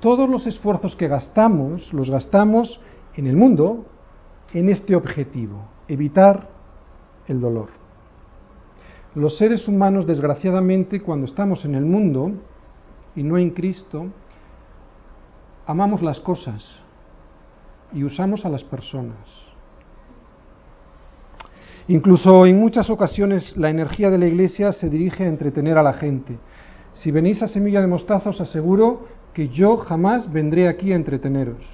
Todos 0.00 0.28
los 0.28 0.46
esfuerzos 0.46 0.94
que 0.96 1.08
gastamos 1.08 1.92
los 1.92 2.08
gastamos 2.10 2.80
en 3.14 3.26
el 3.26 3.36
mundo 3.36 3.84
en 4.52 4.68
este 4.68 4.94
objetivo, 4.94 5.66
evitar 5.88 6.48
el 7.26 7.40
dolor. 7.40 7.68
Los 9.14 9.36
seres 9.36 9.66
humanos, 9.66 10.06
desgraciadamente, 10.06 11.00
cuando 11.00 11.26
estamos 11.26 11.64
en 11.64 11.74
el 11.74 11.84
mundo 11.84 12.32
y 13.16 13.22
no 13.22 13.36
en 13.36 13.50
Cristo, 13.50 14.06
amamos 15.66 16.02
las 16.02 16.20
cosas 16.20 16.64
y 17.92 18.04
usamos 18.04 18.44
a 18.44 18.48
las 18.48 18.64
personas. 18.64 19.47
Incluso 21.90 22.44
en 22.44 22.60
muchas 22.60 22.90
ocasiones 22.90 23.56
la 23.56 23.70
energía 23.70 24.10
de 24.10 24.18
la 24.18 24.26
iglesia 24.26 24.74
se 24.74 24.90
dirige 24.90 25.24
a 25.24 25.28
entretener 25.28 25.78
a 25.78 25.82
la 25.82 25.94
gente. 25.94 26.36
Si 26.92 27.10
venís 27.10 27.42
a 27.42 27.48
Semilla 27.48 27.80
de 27.80 27.86
Mostaza 27.86 28.28
os 28.28 28.42
aseguro 28.42 29.06
que 29.32 29.48
yo 29.48 29.78
jamás 29.78 30.30
vendré 30.30 30.68
aquí 30.68 30.92
a 30.92 30.96
entreteneros, 30.96 31.64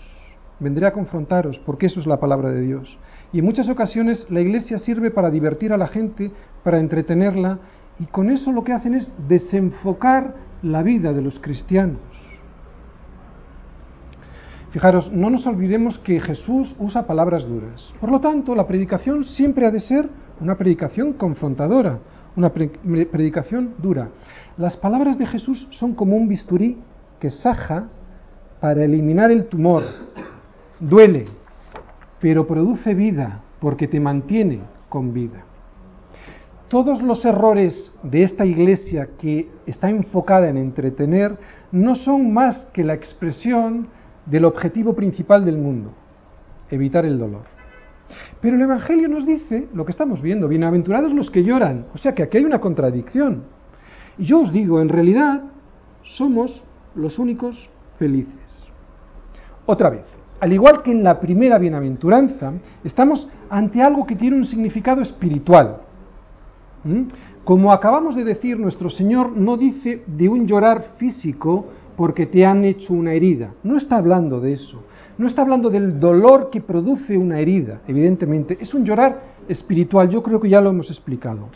vendré 0.61 0.87
a 0.87 0.92
confrontaros, 0.92 1.59
porque 1.66 1.87
eso 1.87 1.98
es 1.98 2.07
la 2.07 2.20
palabra 2.20 2.50
de 2.50 2.61
Dios. 2.61 2.96
Y 3.33 3.40
en 3.40 3.44
muchas 3.44 3.68
ocasiones 3.68 4.24
la 4.31 4.40
iglesia 4.40 4.79
sirve 4.79 5.11
para 5.11 5.31
divertir 5.31 5.72
a 5.72 5.77
la 5.77 5.88
gente, 5.88 6.31
para 6.62 6.79
entretenerla, 6.79 7.59
y 7.98 8.07
con 8.07 8.31
eso 8.31 8.53
lo 8.53 8.62
que 8.62 8.72
hacen 8.72 8.94
es 8.94 9.11
desenfocar 9.27 10.37
la 10.62 10.85
vida 10.85 11.12
de 11.12 11.22
los 11.22 11.40
cristianos. 11.40 12.00
Fijaros, 14.75 15.13
no 15.13 15.31
nos 15.31 15.47
olvidemos 15.47 16.01
que 16.01 16.19
Jesús 16.19 16.75
usa 16.81 17.07
palabras 17.07 17.47
duras. 17.47 17.95
Por 18.01 18.11
lo 18.11 18.21
tanto, 18.21 18.57
la 18.57 18.67
predicación 18.67 19.25
siempre 19.25 19.67
ha 19.67 19.71
de 19.71 19.79
ser 19.79 20.09
una 20.41 20.57
predicación 20.57 21.13
confrontadora, 21.13 22.01
una 22.35 22.51
predicación 22.51 23.75
dura. 23.79 24.09
Las 24.57 24.77
palabras 24.77 25.17
de 25.17 25.27
Jesús 25.27 25.69
son 25.71 25.95
como 25.95 26.17
un 26.17 26.27
bisturí 26.27 26.79
que 27.21 27.31
saja 27.31 27.85
para 28.61 28.83
eliminar 28.83 29.31
el 29.31 29.47
tumor. 29.47 29.85
Duele, 30.81 31.27
pero 32.21 32.45
produce 32.45 32.95
vida 32.95 33.43
porque 33.61 33.87
te 33.87 34.01
mantiene 34.01 34.59
con 34.89 35.15
vida. 35.15 35.45
Todos 36.67 37.01
los 37.01 37.25
errores 37.25 37.93
de 38.03 38.25
esta 38.25 38.45
iglesia 38.45 39.11
que 39.21 39.49
está 39.67 39.89
enfocada 39.89 40.49
en 40.49 40.57
entretener 40.57 41.39
no 41.71 41.95
son 41.95 42.33
más 42.33 42.65
que 42.73 42.83
la 42.83 42.95
expresión 42.95 43.87
del 44.27 44.45
objetivo 44.45 44.95
principal 44.95 45.45
del 45.45 45.59
mundo, 45.59 45.93
evitar 46.71 47.05
el 47.05 47.19
dolor. 47.19 47.43
Pero 48.41 48.57
el 48.57 48.63
Evangelio 48.63 49.09
nos 49.09 49.27
dice 49.27 49.69
lo 49.75 49.85
que 49.85 49.93
estamos 49.93 50.21
viendo, 50.21 50.49
bienaventurados 50.49 51.13
los 51.13 51.31
que 51.31 51.43
lloran, 51.43 51.87
o 51.95 51.99
sea 51.99 52.15
que 52.15 52.23
aquí 52.23 52.39
hay 52.39 52.45
una 52.45 52.61
contradicción. 52.61 53.45
Y 54.19 54.27
yo 54.27 54.41
os 54.41 54.53
digo, 54.53 54.81
en 54.81 54.89
realidad 54.89 55.43
somos 56.03 56.63
los 56.95 57.19
únicos 57.19 57.69
felices. 57.99 58.67
Otra 59.67 59.91
vez, 59.91 60.05
al 60.41 60.53
igual 60.53 60.83
que 60.83 60.93
en 60.93 61.03
la 61.03 61.19
primera 61.21 61.59
bienaventuranza, 61.59 62.53
estamos 62.85 63.29
ante 63.49 63.83
algo 63.83 64.07
que 64.07 64.17
tiene 64.17 64.37
un 64.37 64.45
significado 64.45 65.01
espiritual. 65.01 65.79
¿Mm? 66.85 67.05
Como 67.45 67.73
acabamos 67.73 68.15
de 68.15 68.25
decir, 68.25 68.59
nuestro 68.59 68.91
Señor 68.91 69.37
no 69.37 69.57
dice 69.57 70.03
de 70.07 70.29
un 70.29 70.47
llorar 70.47 70.93
físico 70.99 71.67
porque 71.96 72.26
te 72.26 72.44
han 72.44 72.64
hecho 72.64 72.92
una 72.92 73.12
herida. 73.12 73.54
No 73.62 73.76
está 73.76 73.96
hablando 73.96 74.40
de 74.40 74.52
eso. 74.52 74.83
No 75.16 75.28
está 75.28 75.42
hablando 75.42 75.70
del 75.70 76.00
dolor 76.00 76.50
que 76.50 76.61
produce 76.61 77.16
una 77.16 77.38
herida, 77.38 77.80
evidentemente. 77.87 78.59
Es 78.61 78.74
un 78.74 78.85
llorar 78.85 79.20
espiritual. 79.48 80.11
Yo 80.11 80.22
creo 80.22 80.40
que 80.40 80.48
ya 80.48 80.61
lo 80.61 80.70
hemos 80.70 80.90
explicado. 80.90 81.48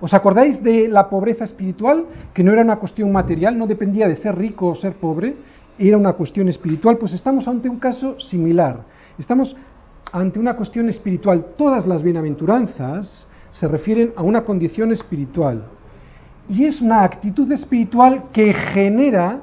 ¿Os 0.00 0.12
acordáis 0.12 0.62
de 0.62 0.88
la 0.88 1.08
pobreza 1.08 1.44
espiritual? 1.44 2.04
Que 2.34 2.42
no 2.42 2.52
era 2.52 2.62
una 2.62 2.76
cuestión 2.76 3.12
material, 3.12 3.56
no 3.56 3.66
dependía 3.66 4.08
de 4.08 4.16
ser 4.16 4.36
rico 4.36 4.66
o 4.66 4.74
ser 4.74 4.94
pobre, 4.94 5.36
era 5.78 5.96
una 5.96 6.12
cuestión 6.14 6.48
espiritual. 6.48 6.98
Pues 6.98 7.12
estamos 7.12 7.46
ante 7.48 7.68
un 7.68 7.78
caso 7.78 8.18
similar. 8.18 8.84
Estamos 9.18 9.56
ante 10.12 10.38
una 10.38 10.56
cuestión 10.56 10.88
espiritual. 10.88 11.46
Todas 11.56 11.86
las 11.86 12.02
bienaventuranzas 12.02 13.26
se 13.52 13.68
refieren 13.68 14.12
a 14.16 14.22
una 14.22 14.44
condición 14.44 14.92
espiritual. 14.92 15.64
Y 16.48 16.64
es 16.64 16.82
una 16.82 17.04
actitud 17.04 17.50
espiritual 17.52 18.24
que 18.32 18.52
genera 18.52 19.40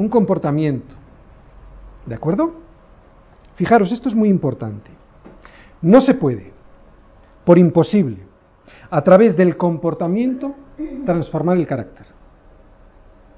un 0.00 0.08
comportamiento. 0.08 0.94
¿De 2.06 2.14
acuerdo? 2.14 2.54
Fijaros, 3.56 3.92
esto 3.92 4.08
es 4.08 4.14
muy 4.14 4.30
importante. 4.30 4.90
No 5.82 6.00
se 6.00 6.14
puede, 6.14 6.52
por 7.44 7.58
imposible, 7.58 8.16
a 8.90 9.02
través 9.02 9.36
del 9.36 9.58
comportamiento 9.58 10.54
transformar 11.04 11.58
el 11.58 11.66
carácter. 11.66 12.06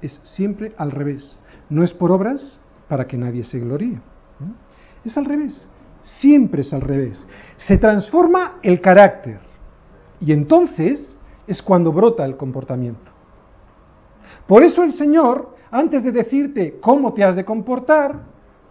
Es 0.01 0.21
siempre 0.23 0.73
al 0.77 0.91
revés. 0.91 1.37
No 1.69 1.83
es 1.83 1.93
por 1.93 2.13
obras 2.13 2.57
para 2.87 3.07
que 3.07 3.17
nadie 3.17 3.43
se 3.43 3.59
gloríe. 3.59 3.99
Es 5.03 5.17
al 5.17 5.25
revés. 5.25 5.67
Siempre 6.01 6.61
es 6.61 6.71
al 6.71 6.81
revés. 6.81 7.27
Se 7.57 7.77
transforma 7.77 8.59
el 8.63 8.79
carácter. 8.79 9.39
Y 10.21 10.31
entonces 10.31 11.17
es 11.45 11.61
cuando 11.61 11.91
brota 11.91 12.23
el 12.23 12.37
comportamiento. 12.37 13.11
Por 14.47 14.63
eso 14.63 14.83
el 14.83 14.93
Señor, 14.93 15.52
antes 15.73 16.03
de 16.03 16.11
decirte 16.11 16.77
cómo 16.79 17.13
te 17.13 17.23
has 17.23 17.35
de 17.35 17.43
comportar, 17.43 18.19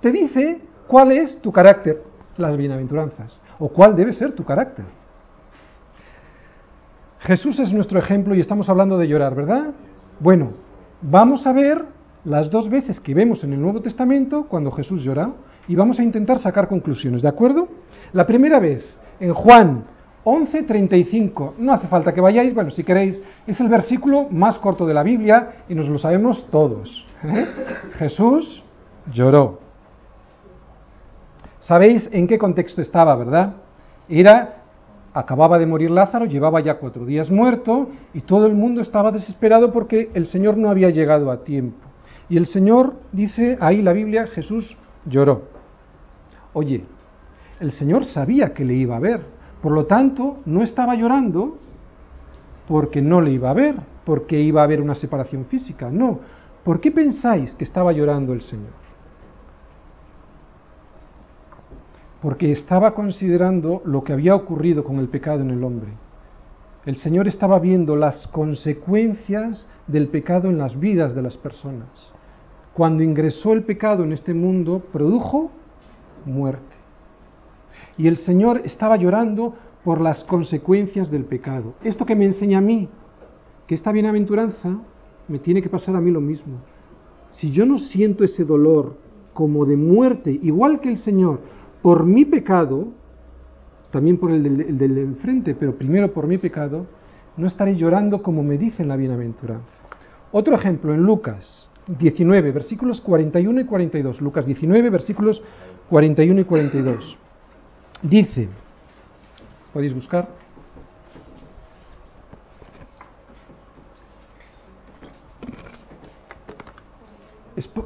te 0.01 0.13
dice 0.13 0.61
cuál 0.87 1.11
es 1.11 1.37
tu 1.43 1.51
carácter, 1.51 2.01
las 2.37 2.57
bienaventuranzas, 2.57 3.41
o 3.59 3.69
cuál 3.69 3.97
debe 3.97 4.13
ser 4.13 4.35
tu 4.35 4.45
carácter. 4.45 4.85
Jesús 7.19 7.59
es 7.59 7.73
nuestro 7.73 7.99
ejemplo 7.99 8.37
y 8.37 8.41
estamos 8.41 8.69
hablando 8.69 8.97
de 8.99 9.09
llorar, 9.09 9.35
¿verdad? 9.35 9.73
Bueno, 10.21 10.53
vamos 11.01 11.45
a 11.45 11.53
ver 11.53 11.85
las 12.25 12.49
dos 12.51 12.71
veces 12.71 13.01
que 13.01 13.15
vemos 13.15 13.43
en 13.43 13.53
el 13.53 13.61
Nuevo 13.61 13.83
Testamento 13.83 14.47
cuando 14.49 14.71
Jesús 14.71 15.03
llora 15.03 15.33
y 15.67 15.75
vamos 15.75 15.99
a 15.99 16.05
intentar 16.05 16.39
sacar 16.39 16.69
conclusiones, 16.69 17.23
¿de 17.23 17.29
acuerdo? 17.29 17.67
La 18.13 18.27
primera 18.29 18.61
vez, 18.61 18.85
en 19.19 19.35
Juan 19.35 19.87
11.35, 20.25 21.55
no 21.59 21.73
hace 21.73 21.89
falta 21.89 22.15
que 22.15 22.21
vayáis, 22.21 22.55
bueno, 22.55 22.71
si 22.71 22.85
queréis, 22.85 23.21
es 23.47 23.59
el 23.61 23.69
versículo 23.69 24.29
más 24.31 24.59
corto 24.59 24.87
de 24.87 24.95
la 24.95 25.03
Biblia 25.03 25.65
y 25.69 25.75
nos 25.75 25.89
lo 25.89 25.99
sabemos 25.99 26.47
todos. 26.51 27.05
¿eh? 27.25 27.45
Jesús 27.99 28.63
lloró. 29.13 29.59
Sabéis 31.61 32.09
en 32.13 32.27
qué 32.27 32.39
contexto 32.39 32.83
estaba, 32.83 33.17
¿verdad? 33.17 33.55
Era, 34.09 34.63
acababa 35.13 35.59
de 35.59 35.67
morir 35.67 35.91
Lázaro, 35.91 36.25
llevaba 36.27 36.61
ya 36.61 36.75
cuatro 36.75 37.05
días 37.05 37.31
muerto 37.31 37.89
y 38.15 38.21
todo 38.21 38.47
el 38.47 38.55
mundo 38.55 38.81
estaba 38.81 39.11
desesperado 39.11 39.73
porque 39.73 40.11
el 40.15 40.27
Señor 40.27 40.57
no 40.57 40.71
había 40.71 40.91
llegado 40.91 41.31
a 41.31 41.45
tiempo. 41.45 41.79
Y 42.29 42.37
el 42.37 42.47
Señor 42.47 42.95
dice, 43.13 43.59
ahí 43.61 43.83
la 43.83 43.93
Biblia, 43.93 44.27
Jesús 44.29 44.77
lloró. 45.05 45.43
Oye, 46.53 46.85
el 47.61 47.73
Señor 47.73 48.05
sabía 48.05 48.53
que 48.55 48.65
le 48.65 48.75
iba 48.75 48.97
a 48.97 49.01
ver, 49.01 49.21
por 49.63 49.73
lo 49.73 49.87
tanto, 49.87 50.39
no 50.45 50.63
estaba 50.63 50.95
llorando 50.95 51.59
porque 52.69 53.01
no 53.01 53.21
le 53.21 53.31
iba 53.31 53.51
a 53.51 53.55
ver, 53.55 53.77
porque 54.05 54.41
iba 54.41 54.61
a 54.61 54.65
haber 54.65 54.81
una 54.81 54.95
separación 54.95 55.47
física, 55.47 55.91
no. 55.91 56.21
¿Por 56.65 56.81
qué 56.81 56.91
pensáis 56.91 57.55
que 57.55 57.65
estaba 57.65 57.93
llorando 57.93 58.33
el 58.33 58.43
Señor? 58.43 58.83
porque 62.23 62.53
estaba 62.53 62.95
considerando 62.95 63.83
lo 63.85 64.05
que 64.05 64.13
había 64.13 64.37
ocurrido 64.37 64.85
con 64.85 65.01
el 65.01 65.09
pecado 65.09 65.41
en 65.41 65.51
el 65.51 65.65
hombre. 65.65 65.89
El 66.87 66.97
Señor 66.97 67.27
estaba 67.27 67.59
viendo 67.59 67.97
las 67.97 68.29
consecuencias 68.29 69.67
del 69.89 70.07
pecado 70.07 70.49
en 70.49 70.57
las 70.57 70.79
vidas 70.79 71.17
de 71.17 71.23
las 71.23 71.37
personas. 71.37 71.89
Cuando 72.75 73.03
ingresó 73.03 73.53
el 73.53 73.65
pecado 73.65 74.05
en 74.05 74.13
este 74.13 74.35
mundo, 74.35 74.81
produjo 74.93 75.51
muerte. 76.25 76.72
Y 77.97 78.09
el 78.09 78.17
Señor 78.17 78.63
estaba 78.65 78.97
llorando 78.97 79.55
por 79.85 80.01
las 80.01 80.25
consecuencias 80.25 81.11
del 81.11 81.25
pecado. 81.25 81.75
Esto 81.83 82.07
que 82.07 82.15
me 82.15 82.27
enseña 82.27 82.59
a 82.59 82.63
mí, 82.63 82.89
que 83.67 83.75
esta 83.75 83.93
bienaventuranza 83.93 84.79
me 85.29 85.39
tiene 85.39 85.63
que 85.63 85.69
pasar 85.69 85.97
a 85.97 86.01
mí 86.01 86.11
lo 86.11 86.21
mismo. 86.21 86.59
Si 87.33 87.51
yo 87.51 87.65
no 87.67 87.79
siento 87.79 88.25
ese 88.25 88.45
dolor 88.45 88.97
como 89.33 89.65
de 89.65 89.77
muerte, 89.77 90.39
igual 90.43 90.81
que 90.81 90.91
el 90.91 90.99
Señor, 90.99 91.41
por 91.81 92.05
mi 92.05 92.25
pecado, 92.25 92.89
también 93.91 94.19
por 94.19 94.31
el 94.31 94.43
del, 94.79 94.99
enfrente, 94.99 95.55
pero 95.55 95.77
primero 95.77 96.13
por 96.13 96.27
mi 96.27 96.39
pecado, 96.39 96.87
no 97.37 97.47
estaré 97.47 97.77
llorando 97.77 98.23
como 98.23 98.43
me 98.43 98.59
dice 98.59 98.83
en 98.83 98.89
la 98.89 98.97
bienaventuranza. 98.97 99.73
Otro 100.33 100.55
ejemplo 100.55 100.95
en 100.95 101.03
Lucas 101.03 101.69
19, 101.87 102.53
versículos 102.53 103.01
41 103.01 103.61
y 103.61 103.65
42. 103.65 104.21
Lucas 104.21 104.47
19, 104.47 104.91
versículos 104.91 105.43
41 105.89 106.41
y 106.41 106.45
42. 106.45 107.19
Dice, 108.03 108.49
¿podéis 109.73 109.95
buscar? 109.95 110.29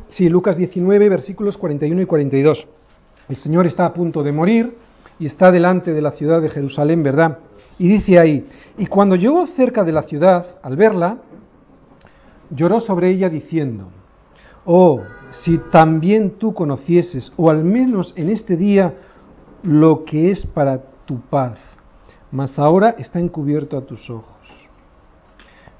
Sí, 0.08 0.30
Lucas 0.30 0.56
19, 0.56 1.10
versículos 1.10 1.58
41 1.58 2.00
y 2.00 2.06
42. 2.06 2.66
El 3.28 3.36
Señor 3.36 3.66
está 3.66 3.84
a 3.84 3.92
punto 3.92 4.22
de 4.22 4.32
morir 4.32 4.74
y 5.18 5.26
está 5.26 5.52
delante 5.52 5.92
de 5.92 6.00
la 6.00 6.12
ciudad 6.12 6.40
de 6.40 6.48
Jerusalén, 6.48 7.02
¿verdad? 7.02 7.40
Y 7.78 7.88
dice 7.88 8.18
ahí, 8.18 8.46
y 8.78 8.86
cuando 8.86 9.16
llegó 9.16 9.46
cerca 9.48 9.84
de 9.84 9.92
la 9.92 10.04
ciudad, 10.04 10.46
al 10.62 10.76
verla, 10.76 11.18
lloró 12.48 12.80
sobre 12.80 13.10
ella 13.10 13.28
diciendo, 13.28 13.88
oh, 14.64 15.02
si 15.32 15.58
también 15.70 16.38
tú 16.38 16.54
conocieses, 16.54 17.30
o 17.36 17.50
al 17.50 17.62
menos 17.62 18.14
en 18.16 18.30
este 18.30 18.56
día, 18.56 18.94
lo 19.66 20.04
que 20.04 20.30
es 20.30 20.46
para 20.46 20.80
tu 21.06 21.20
paz, 21.22 21.58
mas 22.30 22.56
ahora 22.56 22.90
está 22.98 23.18
encubierto 23.18 23.76
a 23.76 23.80
tus 23.80 24.08
ojos. 24.08 24.68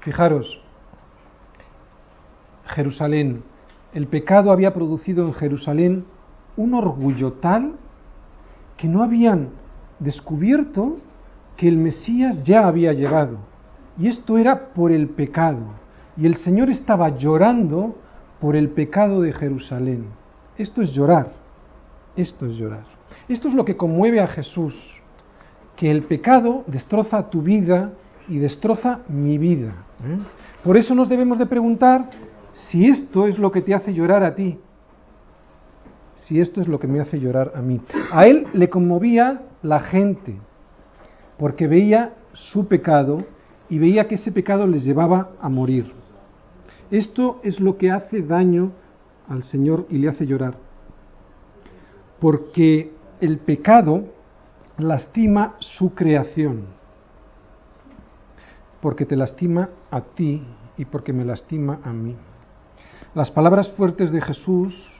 Fijaros, 0.01 0.61
Jerusalén, 2.65 3.43
el 3.93 4.07
pecado 4.07 4.51
había 4.51 4.73
producido 4.73 5.25
en 5.25 5.33
Jerusalén 5.33 6.05
un 6.57 6.73
orgullo 6.73 7.33
tal 7.33 7.75
que 8.75 8.89
no 8.89 9.03
habían 9.03 9.51
descubierto 9.99 10.97
que 11.55 11.69
el 11.69 11.77
Mesías 11.77 12.43
ya 12.43 12.67
había 12.67 12.91
llegado. 12.91 13.37
Y 13.97 14.09
esto 14.09 14.37
era 14.37 14.73
por 14.73 14.91
el 14.91 15.07
pecado. 15.09 15.61
Y 16.17 16.25
el 16.25 16.35
Señor 16.35 16.69
estaba 16.69 17.17
llorando 17.17 17.95
por 18.41 18.57
el 18.57 18.69
pecado 18.69 19.21
de 19.21 19.31
Jerusalén. 19.31 20.07
Esto 20.57 20.81
es 20.81 20.91
llorar. 20.91 21.31
Esto 22.17 22.47
es 22.47 22.57
llorar. 22.57 22.96
Esto 23.27 23.47
es 23.47 23.53
lo 23.53 23.65
que 23.65 23.77
conmueve 23.77 24.19
a 24.19 24.27
Jesús. 24.27 24.75
Que 25.75 25.91
el 25.91 26.03
pecado 26.03 26.63
destroza 26.67 27.29
tu 27.29 27.41
vida 27.41 27.93
y 28.27 28.39
destroza 28.39 29.01
mi 29.07 29.37
vida. 29.37 29.85
¿eh? 30.03 30.17
Por 30.63 30.77
eso 30.77 30.95
nos 30.95 31.09
debemos 31.09 31.37
de 31.37 31.45
preguntar 31.45 32.09
si 32.69 32.87
esto 32.87 33.27
es 33.27 33.37
lo 33.37 33.51
que 33.51 33.61
te 33.61 33.73
hace 33.73 33.93
llorar 33.93 34.23
a 34.23 34.33
ti 34.33 34.57
si 36.27 36.41
esto 36.41 36.59
es 36.59 36.67
lo 36.67 36.77
que 36.77 36.87
me 36.87 36.99
hace 36.99 37.19
llorar 37.19 37.53
a 37.55 37.61
mí. 37.61 37.79
A 38.11 38.27
él 38.27 38.47
le 38.53 38.69
conmovía 38.69 39.43
la 39.61 39.79
gente, 39.79 40.35
porque 41.39 41.67
veía 41.67 42.15
su 42.33 42.67
pecado 42.67 43.23
y 43.69 43.79
veía 43.79 44.09
que 44.09 44.15
ese 44.15 44.33
pecado 44.33 44.67
les 44.67 44.83
llevaba 44.83 45.29
a 45.39 45.47
morir. 45.47 45.93
Esto 46.91 47.39
es 47.43 47.61
lo 47.61 47.77
que 47.77 47.91
hace 47.91 48.21
daño 48.21 48.73
al 49.29 49.43
Señor 49.43 49.85
y 49.89 49.99
le 49.99 50.09
hace 50.09 50.25
llorar, 50.25 50.55
porque 52.19 52.91
el 53.21 53.39
pecado 53.39 54.05
lastima 54.77 55.55
su 55.59 55.93
creación, 55.93 56.65
porque 58.81 59.05
te 59.05 59.15
lastima 59.15 59.69
a 59.91 60.01
ti 60.01 60.43
y 60.77 60.85
porque 60.85 61.13
me 61.13 61.25
lastima 61.25 61.79
a 61.83 61.91
mí. 61.91 62.15
Las 63.15 63.31
palabras 63.31 63.71
fuertes 63.71 64.11
de 64.11 64.21
Jesús 64.21 64.97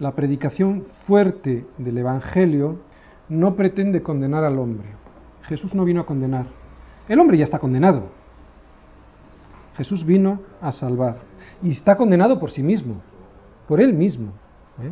la 0.00 0.12
predicación 0.12 0.86
fuerte 1.06 1.66
del 1.76 1.98
Evangelio 1.98 2.78
no 3.28 3.54
pretende 3.54 4.02
condenar 4.02 4.44
al 4.44 4.58
hombre. 4.58 4.88
Jesús 5.42 5.74
no 5.74 5.84
vino 5.84 6.00
a 6.00 6.06
condenar. 6.06 6.46
El 7.06 7.20
hombre 7.20 7.36
ya 7.36 7.44
está 7.44 7.58
condenado. 7.58 8.04
Jesús 9.76 10.04
vino 10.04 10.40
a 10.62 10.72
salvar. 10.72 11.18
Y 11.62 11.72
está 11.72 11.96
condenado 11.96 12.40
por 12.40 12.50
sí 12.50 12.62
mismo, 12.62 13.02
por 13.68 13.78
él 13.80 13.92
mismo. 13.92 14.32
¿eh? 14.82 14.90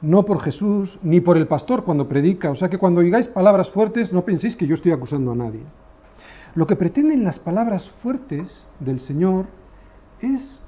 No 0.00 0.24
por 0.24 0.40
Jesús 0.40 0.98
ni 1.02 1.20
por 1.20 1.36
el 1.36 1.48
pastor 1.48 1.84
cuando 1.84 2.08
predica. 2.08 2.50
O 2.50 2.54
sea 2.54 2.68
que 2.68 2.78
cuando 2.78 3.00
digáis 3.00 3.26
palabras 3.28 3.70
fuertes 3.70 4.12
no 4.12 4.24
penséis 4.24 4.56
que 4.56 4.66
yo 4.66 4.74
estoy 4.74 4.92
acusando 4.92 5.32
a 5.32 5.36
nadie. 5.36 5.62
Lo 6.54 6.66
que 6.66 6.76
pretenden 6.76 7.24
las 7.24 7.38
palabras 7.38 7.88
fuertes 8.02 8.66
del 8.80 9.00
Señor 9.00 9.46
es 10.20 10.60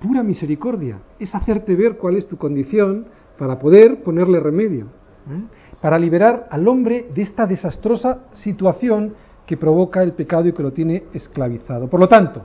pura 0.00 0.22
misericordia, 0.22 0.98
es 1.18 1.34
hacerte 1.34 1.74
ver 1.74 1.96
cuál 1.96 2.16
es 2.16 2.28
tu 2.28 2.36
condición 2.36 3.06
para 3.38 3.58
poder 3.58 4.02
ponerle 4.02 4.40
remedio, 4.40 4.86
¿eh? 5.30 5.42
para 5.80 5.98
liberar 5.98 6.46
al 6.50 6.66
hombre 6.68 7.08
de 7.14 7.22
esta 7.22 7.46
desastrosa 7.46 8.20
situación 8.32 9.14
que 9.46 9.56
provoca 9.56 10.02
el 10.02 10.12
pecado 10.12 10.46
y 10.48 10.52
que 10.52 10.62
lo 10.62 10.72
tiene 10.72 11.04
esclavizado. 11.12 11.88
Por 11.88 12.00
lo 12.00 12.08
tanto, 12.08 12.42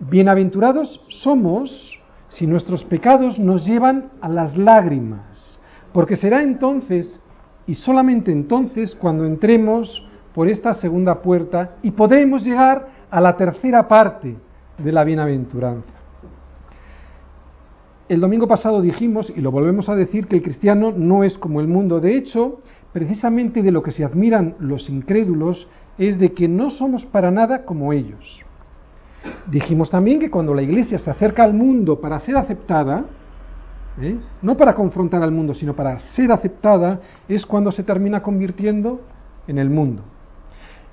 bienaventurados 0.00 1.02
somos 1.08 1.99
si 2.30 2.46
nuestros 2.46 2.84
pecados 2.84 3.38
nos 3.38 3.66
llevan 3.66 4.10
a 4.20 4.28
las 4.28 4.56
lágrimas, 4.56 5.60
porque 5.92 6.16
será 6.16 6.42
entonces 6.42 7.20
y 7.66 7.74
solamente 7.74 8.32
entonces 8.32 8.94
cuando 8.94 9.26
entremos 9.26 10.06
por 10.34 10.48
esta 10.48 10.74
segunda 10.74 11.20
puerta 11.20 11.76
y 11.82 11.90
podremos 11.90 12.44
llegar 12.44 12.88
a 13.10 13.20
la 13.20 13.36
tercera 13.36 13.86
parte 13.86 14.36
de 14.78 14.92
la 14.92 15.04
bienaventuranza. 15.04 15.90
El 18.08 18.20
domingo 18.20 18.48
pasado 18.48 18.80
dijimos, 18.80 19.32
y 19.36 19.40
lo 19.40 19.52
volvemos 19.52 19.88
a 19.88 19.94
decir, 19.94 20.26
que 20.26 20.36
el 20.36 20.42
cristiano 20.42 20.92
no 20.96 21.22
es 21.22 21.38
como 21.38 21.60
el 21.60 21.68
mundo. 21.68 22.00
De 22.00 22.16
hecho, 22.16 22.60
precisamente 22.92 23.62
de 23.62 23.70
lo 23.70 23.82
que 23.84 23.92
se 23.92 24.04
admiran 24.04 24.56
los 24.58 24.88
incrédulos 24.88 25.68
es 25.96 26.18
de 26.18 26.32
que 26.32 26.48
no 26.48 26.70
somos 26.70 27.04
para 27.06 27.30
nada 27.30 27.64
como 27.64 27.92
ellos. 27.92 28.44
Dijimos 29.46 29.90
también 29.90 30.20
que 30.20 30.30
cuando 30.30 30.54
la 30.54 30.62
iglesia 30.62 30.98
se 30.98 31.10
acerca 31.10 31.44
al 31.44 31.54
mundo 31.54 32.00
para 32.00 32.20
ser 32.20 32.36
aceptada, 32.36 33.04
¿eh? 34.00 34.16
no 34.42 34.56
para 34.56 34.74
confrontar 34.74 35.22
al 35.22 35.32
mundo, 35.32 35.54
sino 35.54 35.74
para 35.74 35.98
ser 36.14 36.32
aceptada, 36.32 37.00
es 37.28 37.44
cuando 37.44 37.70
se 37.72 37.82
termina 37.82 38.22
convirtiendo 38.22 39.00
en 39.46 39.58
el 39.58 39.70
mundo. 39.70 40.02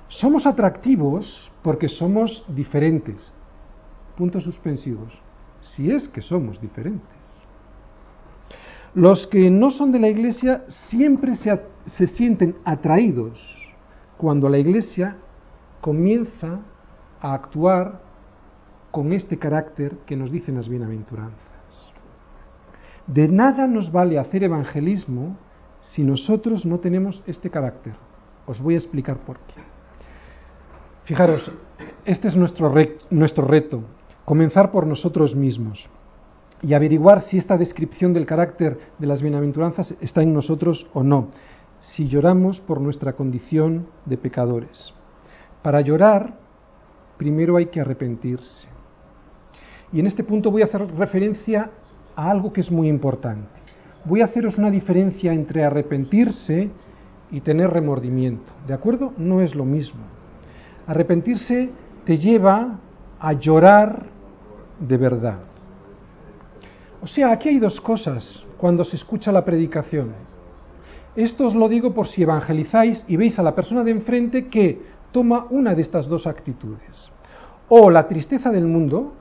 Somos 0.08 0.46
atractivos 0.46 1.52
porque 1.62 1.88
somos 1.88 2.44
diferentes. 2.48 3.32
Puntos 4.16 4.42
suspensivos 4.44 5.28
si 5.74 5.90
es 5.90 6.08
que 6.08 6.22
somos 6.22 6.60
diferentes. 6.60 7.06
Los 8.94 9.26
que 9.26 9.50
no 9.50 9.70
son 9.70 9.92
de 9.92 9.98
la 9.98 10.08
iglesia 10.08 10.64
siempre 10.68 11.36
se, 11.36 11.60
se 11.86 12.06
sienten 12.06 12.56
atraídos 12.64 13.38
cuando 14.16 14.48
la 14.48 14.58
iglesia 14.58 15.16
comienza 15.80 16.60
a 17.20 17.34
actuar 17.34 18.00
con 18.90 19.12
este 19.12 19.38
carácter 19.38 19.98
que 20.06 20.16
nos 20.16 20.30
dicen 20.30 20.56
las 20.56 20.68
bienaventuranzas. 20.68 21.38
De 23.06 23.28
nada 23.28 23.66
nos 23.66 23.90
vale 23.90 24.18
hacer 24.18 24.44
evangelismo 24.44 25.36
si 25.80 26.02
nosotros 26.02 26.66
no 26.66 26.78
tenemos 26.78 27.22
este 27.26 27.50
carácter. 27.50 27.94
Os 28.46 28.60
voy 28.60 28.74
a 28.74 28.78
explicar 28.78 29.18
por 29.18 29.38
qué. 29.40 29.62
Fijaros, 31.04 31.50
este 32.04 32.28
es 32.28 32.36
nuestro, 32.36 32.72
nuestro 33.10 33.46
reto 33.46 33.82
comenzar 34.24 34.70
por 34.70 34.86
nosotros 34.86 35.34
mismos 35.34 35.88
y 36.60 36.74
averiguar 36.74 37.22
si 37.22 37.38
esta 37.38 37.56
descripción 37.56 38.12
del 38.12 38.26
carácter 38.26 38.78
de 38.98 39.06
las 39.06 39.22
bienaventuranzas 39.22 39.94
está 40.02 40.22
en 40.22 40.34
nosotros 40.34 40.86
o 40.92 41.02
no, 41.02 41.28
si 41.80 42.08
lloramos 42.08 42.60
por 42.60 42.80
nuestra 42.80 43.14
condición 43.14 43.86
de 44.04 44.18
pecadores. 44.18 44.92
Para 45.62 45.80
llorar, 45.80 46.34
primero 47.16 47.56
hay 47.56 47.66
que 47.66 47.80
arrepentirse. 47.80 48.68
Y 49.92 50.00
en 50.00 50.06
este 50.06 50.24
punto 50.24 50.50
voy 50.50 50.62
a 50.62 50.66
hacer 50.66 50.86
referencia 50.96 51.70
a 52.14 52.30
algo 52.30 52.52
que 52.52 52.60
es 52.60 52.70
muy 52.70 52.88
importante. 52.88 53.48
Voy 54.04 54.20
a 54.20 54.26
haceros 54.26 54.58
una 54.58 54.70
diferencia 54.70 55.32
entre 55.32 55.64
arrepentirse 55.64 56.70
y 57.30 57.40
tener 57.40 57.70
remordimiento. 57.70 58.52
¿De 58.66 58.74
acuerdo? 58.74 59.12
No 59.16 59.40
es 59.40 59.54
lo 59.54 59.64
mismo. 59.64 60.00
Arrepentirse 60.86 61.70
te 62.04 62.16
lleva 62.16 62.78
a 63.18 63.32
llorar 63.32 64.06
de 64.80 64.96
verdad. 64.96 65.38
O 67.02 67.06
sea, 67.06 67.30
aquí 67.30 67.50
hay 67.50 67.58
dos 67.58 67.80
cosas 67.80 68.44
cuando 68.56 68.84
se 68.84 68.96
escucha 68.96 69.30
la 69.30 69.44
predicación. 69.44 70.12
Esto 71.14 71.46
os 71.46 71.54
lo 71.54 71.68
digo 71.68 71.94
por 71.94 72.08
si 72.08 72.22
evangelizáis 72.22 73.04
y 73.08 73.16
veis 73.16 73.38
a 73.38 73.42
la 73.42 73.54
persona 73.54 73.84
de 73.84 73.90
enfrente 73.90 74.46
que 74.46 74.80
toma 75.12 75.46
una 75.50 75.74
de 75.74 75.82
estas 75.82 76.06
dos 76.06 76.26
actitudes. 76.26 77.10
O 77.68 77.90
la 77.90 78.06
tristeza 78.06 78.50
del 78.50 78.66
mundo, 78.66 79.14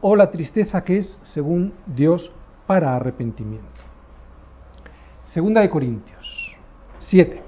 o 0.00 0.16
la 0.16 0.30
tristeza 0.30 0.82
que 0.84 0.98
es, 0.98 1.18
según 1.22 1.72
Dios, 1.86 2.30
para 2.66 2.94
arrepentimiento. 2.94 3.66
Segunda 5.26 5.60
de 5.60 5.70
Corintios 5.70 6.56
7. 6.98 7.42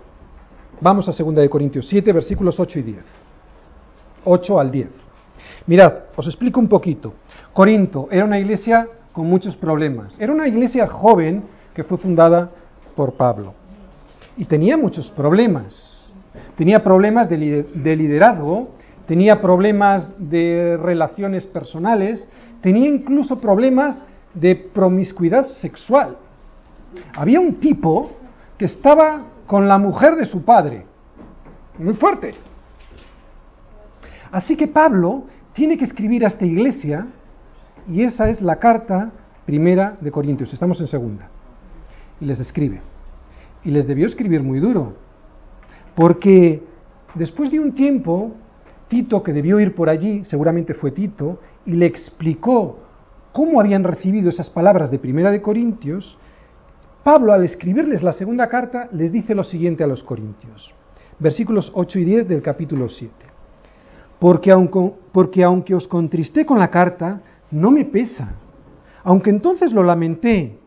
Vamos 0.80 1.08
a 1.08 1.12
Segunda 1.12 1.42
de 1.42 1.50
Corintios 1.50 1.88
7, 1.88 2.12
versículos 2.12 2.58
8 2.58 2.78
y 2.78 2.82
10. 2.82 2.98
8 4.24 4.60
al 4.60 4.70
10. 4.70 4.88
Mirad, 5.66 5.94
os 6.16 6.26
explico 6.26 6.60
un 6.60 6.68
poquito. 6.68 7.14
Corinto 7.52 8.08
era 8.10 8.24
una 8.24 8.38
iglesia 8.38 8.88
con 9.12 9.26
muchos 9.26 9.56
problemas. 9.56 10.18
Era 10.18 10.32
una 10.32 10.48
iglesia 10.48 10.86
joven 10.86 11.44
que 11.74 11.84
fue 11.84 11.98
fundada 11.98 12.50
por 12.96 13.14
Pablo. 13.14 13.54
Y 14.36 14.44
tenía 14.44 14.76
muchos 14.76 15.10
problemas. 15.10 16.10
Tenía 16.56 16.82
problemas 16.82 17.28
de, 17.28 17.36
liderazgo, 17.36 18.70
tenía 19.10 19.40
problemas 19.40 20.14
de 20.30 20.76
relaciones 20.80 21.44
personales, 21.44 22.28
tenía 22.60 22.88
incluso 22.88 23.40
problemas 23.40 24.04
de 24.34 24.54
promiscuidad 24.54 25.48
sexual. 25.48 26.16
Había 27.16 27.40
un 27.40 27.56
tipo 27.56 28.12
que 28.56 28.66
estaba 28.66 29.22
con 29.48 29.66
la 29.66 29.78
mujer 29.78 30.14
de 30.14 30.26
su 30.26 30.44
padre. 30.44 30.84
Muy 31.76 31.94
fuerte. 31.94 32.34
Así 34.30 34.56
que 34.56 34.68
Pablo 34.68 35.24
tiene 35.54 35.76
que 35.76 35.86
escribir 35.86 36.24
a 36.24 36.28
esta 36.28 36.46
iglesia 36.46 37.08
y 37.88 38.04
esa 38.04 38.28
es 38.28 38.40
la 38.40 38.60
carta 38.60 39.10
primera 39.44 39.96
de 40.00 40.12
Corintios. 40.12 40.52
Estamos 40.52 40.80
en 40.80 40.86
segunda. 40.86 41.28
Y 42.20 42.26
les 42.26 42.38
escribe. 42.38 42.80
Y 43.64 43.72
les 43.72 43.88
debió 43.88 44.06
escribir 44.06 44.44
muy 44.44 44.60
duro. 44.60 44.92
Porque 45.96 46.62
después 47.16 47.50
de 47.50 47.58
un 47.58 47.72
tiempo, 47.72 48.36
Tito, 48.90 49.22
que 49.22 49.32
debió 49.32 49.58
ir 49.58 49.74
por 49.74 49.88
allí, 49.88 50.26
seguramente 50.26 50.74
fue 50.74 50.90
Tito, 50.90 51.40
y 51.64 51.72
le 51.72 51.86
explicó 51.86 52.80
cómo 53.32 53.58
habían 53.58 53.84
recibido 53.84 54.28
esas 54.28 54.50
palabras 54.50 54.90
de 54.90 54.98
primera 54.98 55.30
de 55.30 55.40
Corintios, 55.40 56.18
Pablo 57.02 57.32
al 57.32 57.44
escribirles 57.44 58.02
la 58.02 58.12
segunda 58.12 58.50
carta 58.50 58.90
les 58.92 59.10
dice 59.10 59.34
lo 59.34 59.44
siguiente 59.44 59.82
a 59.82 59.86
los 59.86 60.04
Corintios. 60.04 60.70
Versículos 61.18 61.72
8 61.74 61.98
y 61.98 62.04
10 62.04 62.28
del 62.28 62.42
capítulo 62.42 62.90
7 62.90 63.30
porque 64.20 64.52
aunque, 64.52 64.92
porque 65.12 65.42
aunque 65.42 65.74
os 65.74 65.88
contristé 65.88 66.46
con 66.46 66.60
la 66.60 66.68
carta, 66.68 67.20
no 67.50 67.72
me 67.72 67.86
pesa. 67.86 68.34
Aunque 69.02 69.30
entonces 69.30 69.72
lo 69.72 69.82
lamenté. 69.82 70.58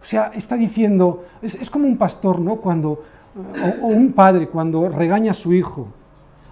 O 0.00 0.04
sea, 0.04 0.30
está 0.34 0.54
diciendo, 0.56 1.24
es, 1.42 1.68
como 1.70 1.86
un 1.86 1.96
pastor, 1.96 2.38
¿no? 2.38 2.56
Cuando, 2.56 3.02
o, 3.82 3.86
un 3.86 4.12
padre 4.12 4.48
cuando 4.48 4.88
regaña 4.90 5.32
a 5.32 5.34
su 5.34 5.52
hijo. 5.52 5.88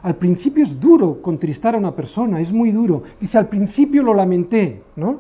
Al 0.09 0.17
principio 0.17 0.65
es 0.65 0.81
duro 0.81 1.21
contristar 1.21 1.75
a 1.75 1.79
una 1.79 1.95
persona, 1.95 2.41
es 2.41 2.51
muy 2.51 2.71
duro. 2.71 3.03
Dice, 3.21 3.37
al 3.37 3.47
principio 3.47 4.03
lo 4.03 4.15
lamenté, 4.15 4.81
¿no? 4.97 5.19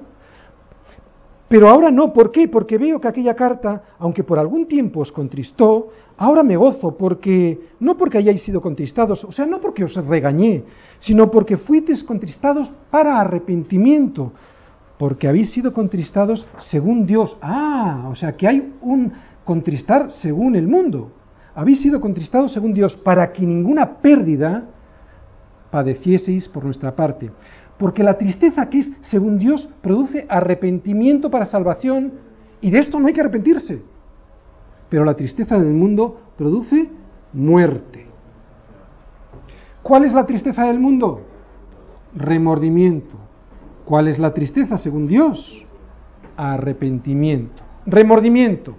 Pero 1.46 1.68
ahora 1.68 1.90
no, 1.90 2.10
¿por 2.14 2.32
qué? 2.32 2.48
Porque 2.48 2.78
veo 2.78 2.98
que 2.98 3.06
aquella 3.06 3.34
carta, 3.34 3.82
aunque 3.98 4.24
por 4.24 4.38
algún 4.38 4.66
tiempo 4.66 5.00
os 5.00 5.12
contristó, 5.12 5.88
ahora 6.16 6.42
me 6.42 6.56
gozo, 6.56 6.96
porque 6.96 7.68
no 7.80 7.98
porque 7.98 8.16
hayáis 8.16 8.42
sido 8.42 8.62
contristados, 8.62 9.22
o 9.24 9.30
sea, 9.30 9.44
no 9.44 9.60
porque 9.60 9.84
os 9.84 9.94
regañé, 10.06 10.64
sino 11.00 11.30
porque 11.30 11.58
fuisteis 11.58 12.02
contristados 12.02 12.72
para 12.90 13.20
arrepentimiento, 13.20 14.32
porque 14.96 15.28
habéis 15.28 15.50
sido 15.50 15.74
contristados 15.74 16.48
según 16.56 17.04
Dios. 17.04 17.36
Ah, 17.42 18.08
o 18.10 18.14
sea, 18.14 18.34
que 18.38 18.48
hay 18.48 18.72
un 18.80 19.12
contristar 19.44 20.10
según 20.12 20.56
el 20.56 20.66
mundo. 20.66 21.10
Habéis 21.54 21.82
sido 21.82 22.00
contristados 22.00 22.54
según 22.54 22.72
Dios 22.72 22.96
para 22.96 23.34
que 23.34 23.42
ninguna 23.42 23.98
pérdida 23.98 24.64
padecieseis 25.70 26.48
por 26.48 26.64
nuestra 26.64 26.94
parte. 26.94 27.30
Porque 27.78 28.02
la 28.02 28.18
tristeza 28.18 28.68
que 28.68 28.80
es, 28.80 28.92
según 29.02 29.38
Dios, 29.38 29.68
produce 29.80 30.26
arrepentimiento 30.28 31.30
para 31.30 31.46
salvación 31.46 32.12
y 32.60 32.70
de 32.70 32.80
esto 32.80 32.98
no 32.98 33.06
hay 33.06 33.12
que 33.12 33.20
arrepentirse. 33.20 33.82
Pero 34.88 35.04
la 35.04 35.14
tristeza 35.14 35.58
del 35.58 35.72
mundo 35.72 36.20
produce 36.36 36.88
muerte. 37.32 38.06
¿Cuál 39.82 40.04
es 40.04 40.12
la 40.12 40.26
tristeza 40.26 40.64
del 40.64 40.80
mundo? 40.80 41.22
Remordimiento. 42.14 43.16
¿Cuál 43.84 44.08
es 44.08 44.18
la 44.18 44.34
tristeza 44.34 44.76
según 44.76 45.06
Dios? 45.06 45.64
Arrepentimiento. 46.36 47.62
Remordimiento. 47.86 48.74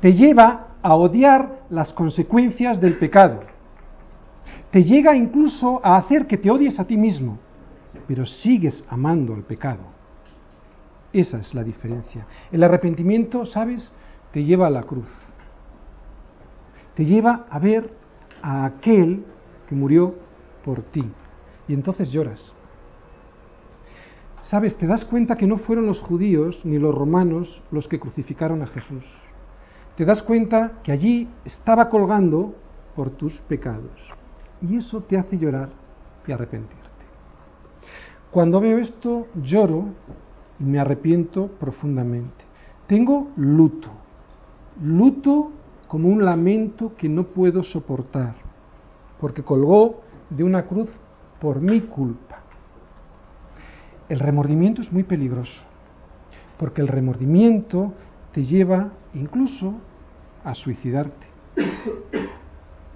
Te 0.00 0.12
lleva 0.12 0.68
a 0.82 0.94
odiar 0.94 1.62
las 1.70 1.92
consecuencias 1.92 2.80
del 2.80 2.98
pecado. 2.98 3.40
Te 4.70 4.84
llega 4.84 5.16
incluso 5.16 5.80
a 5.84 5.96
hacer 5.96 6.26
que 6.26 6.38
te 6.38 6.50
odies 6.50 6.78
a 6.78 6.86
ti 6.86 6.96
mismo, 6.96 7.38
pero 8.06 8.26
sigues 8.26 8.84
amando 8.88 9.34
al 9.34 9.42
pecado. 9.42 9.80
Esa 11.12 11.38
es 11.38 11.54
la 11.54 11.64
diferencia. 11.64 12.26
El 12.52 12.62
arrepentimiento, 12.62 13.46
¿sabes? 13.46 13.90
Te 14.32 14.44
lleva 14.44 14.66
a 14.66 14.70
la 14.70 14.82
cruz. 14.82 15.08
Te 16.94 17.04
lleva 17.04 17.46
a 17.48 17.58
ver 17.58 17.90
a 18.42 18.64
aquel 18.64 19.24
que 19.68 19.74
murió 19.74 20.14
por 20.64 20.82
ti. 20.82 21.04
Y 21.68 21.74
entonces 21.74 22.10
lloras. 22.10 22.52
Sabes, 24.42 24.76
te 24.76 24.86
das 24.86 25.04
cuenta 25.04 25.36
que 25.36 25.46
no 25.46 25.58
fueron 25.58 25.86
los 25.86 26.00
judíos 26.00 26.60
ni 26.64 26.78
los 26.78 26.94
romanos 26.94 27.62
los 27.72 27.88
que 27.88 27.98
crucificaron 27.98 28.62
a 28.62 28.66
Jesús. 28.68 29.04
Te 29.96 30.04
das 30.04 30.22
cuenta 30.22 30.74
que 30.84 30.92
allí 30.92 31.28
estaba 31.44 31.88
colgando 31.88 32.54
por 32.94 33.10
tus 33.10 33.38
pecados. 33.48 33.90
Y 34.60 34.76
eso 34.76 35.02
te 35.02 35.18
hace 35.18 35.38
llorar 35.38 35.68
y 36.26 36.32
arrepentirte. 36.32 36.86
Cuando 38.30 38.60
veo 38.60 38.78
esto, 38.78 39.28
lloro 39.42 39.86
y 40.58 40.64
me 40.64 40.78
arrepiento 40.78 41.48
profundamente. 41.48 42.44
Tengo 42.86 43.28
luto. 43.36 43.88
Luto 44.82 45.52
como 45.88 46.08
un 46.08 46.24
lamento 46.24 46.94
que 46.96 47.08
no 47.08 47.24
puedo 47.24 47.62
soportar, 47.62 48.34
porque 49.20 49.42
colgó 49.42 50.00
de 50.30 50.44
una 50.44 50.66
cruz 50.66 50.90
por 51.40 51.60
mi 51.60 51.80
culpa. 51.80 52.40
El 54.08 54.20
remordimiento 54.20 54.82
es 54.82 54.92
muy 54.92 55.02
peligroso, 55.02 55.62
porque 56.58 56.80
el 56.80 56.88
remordimiento 56.88 57.92
te 58.32 58.44
lleva 58.44 58.90
incluso 59.14 59.74
a 60.44 60.54
suicidarte. 60.54 61.26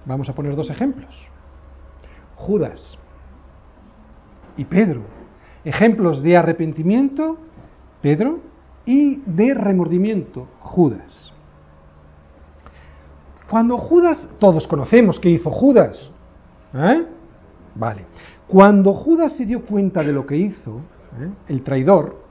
Vamos 0.05 0.29
a 0.29 0.35
poner 0.35 0.55
dos 0.55 0.69
ejemplos. 0.69 1.13
Judas 2.41 2.97
y 4.57 4.65
Pedro. 4.65 5.01
Ejemplos 5.63 6.23
de 6.23 6.37
arrepentimiento, 6.37 7.37
Pedro, 8.01 8.39
y 8.85 9.17
de 9.25 9.53
remordimiento, 9.53 10.47
Judas. 10.59 11.31
Cuando 13.49 13.77
Judas, 13.77 14.27
todos 14.39 14.67
conocemos 14.67 15.19
qué 15.19 15.29
hizo 15.29 15.51
Judas, 15.51 16.09
¿eh? 16.73 17.05
Vale. 17.75 18.05
Cuando 18.47 18.93
Judas 18.93 19.33
se 19.33 19.45
dio 19.45 19.63
cuenta 19.65 20.03
de 20.03 20.11
lo 20.11 20.25
que 20.25 20.37
hizo, 20.37 20.81
¿eh? 21.19 21.29
el 21.47 21.61
traidor, 21.61 22.21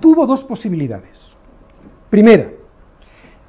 tuvo 0.00 0.26
dos 0.26 0.44
posibilidades. 0.44 1.32
Primera, 2.10 2.50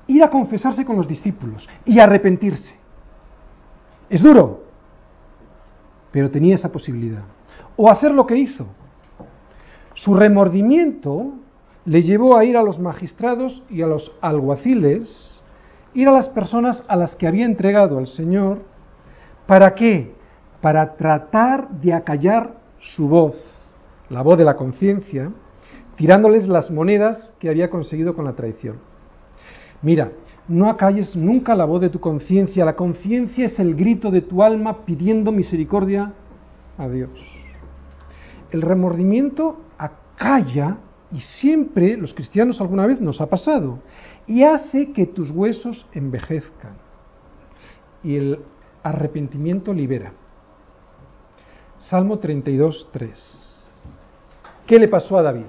ir 0.07 0.23
a 0.23 0.30
confesarse 0.30 0.86
con 0.86 0.95
los 0.95 1.07
discípulos 1.07 1.67
y 1.84 1.99
arrepentirse. 1.99 2.73
Es 4.09 4.21
duro, 4.21 4.64
pero 6.16 6.32
tenía 6.32 6.55
esa 6.55 6.72
posibilidad. 6.72 7.24
O 7.76 7.91
hacer 7.91 8.11
lo 8.11 8.26
que 8.26 8.38
hizo. 8.38 8.66
Su 9.95 10.13
remordimiento 10.13 11.34
le 11.84 12.03
llevó 12.03 12.38
a 12.38 12.45
ir 12.45 12.55
a 12.55 12.63
los 12.63 12.80
magistrados 12.80 13.61
y 13.70 13.82
a 13.82 13.88
los 13.88 14.13
alguaciles, 14.22 15.41
ir 15.93 16.07
a 16.07 16.13
las 16.13 16.30
personas 16.30 16.86
a 16.88 16.95
las 16.95 17.18
que 17.18 17.28
había 17.28 17.43
entregado 17.43 17.97
al 17.97 18.07
Señor, 18.07 18.59
¿para 19.45 19.76
qué? 19.76 20.13
Para 20.61 20.95
tratar 20.95 21.68
de 21.82 21.91
acallar 21.91 22.61
su 22.80 23.09
voz, 23.09 23.36
la 24.07 24.22
voz 24.22 24.38
de 24.38 24.45
la 24.45 24.55
conciencia, 24.55 25.34
tirándoles 25.97 26.47
las 26.47 26.72
monedas 26.72 27.34
que 27.39 27.49
había 27.49 27.70
conseguido 27.70 28.16
con 28.16 28.24
la 28.24 28.38
traición. 28.38 28.78
Mira, 29.82 30.13
no 30.48 30.70
acalles 30.70 31.16
nunca 31.16 31.56
la 31.56 31.66
voz 31.66 31.82
de 31.82 31.89
tu 31.89 32.00
conciencia. 32.00 32.66
La 32.66 32.76
conciencia 32.76 33.46
es 33.46 33.60
el 33.60 33.76
grito 33.76 34.12
de 34.12 34.22
tu 34.22 34.43
alma 34.43 34.86
pidiendo 34.86 35.32
misericordia 35.32 36.14
a 36.78 36.88
Dios. 36.88 37.12
El 38.52 38.62
remordimiento 38.62 39.60
acalla, 39.78 40.78
y 41.12 41.20
siempre 41.20 41.98
los 41.98 42.14
cristianos 42.14 42.60
alguna 42.62 42.86
vez 42.86 43.02
nos 43.02 43.22
ha 43.22 43.28
pasado, 43.28 43.80
y 44.28 44.43
hace 44.43 44.91
que 44.91 45.06
tus 45.06 45.32
huesos 45.32 45.86
envejezcan. 45.93 46.74
Y 48.04 48.16
el 48.16 48.39
arrepentimiento 48.84 49.74
libera. 49.74 50.14
Salmo 51.78 52.20
32, 52.20 52.89
3. 52.91 53.68
¿Qué 54.68 54.80
le 54.80 54.88
pasó 54.88 55.18
a 55.18 55.24
David? 55.24 55.46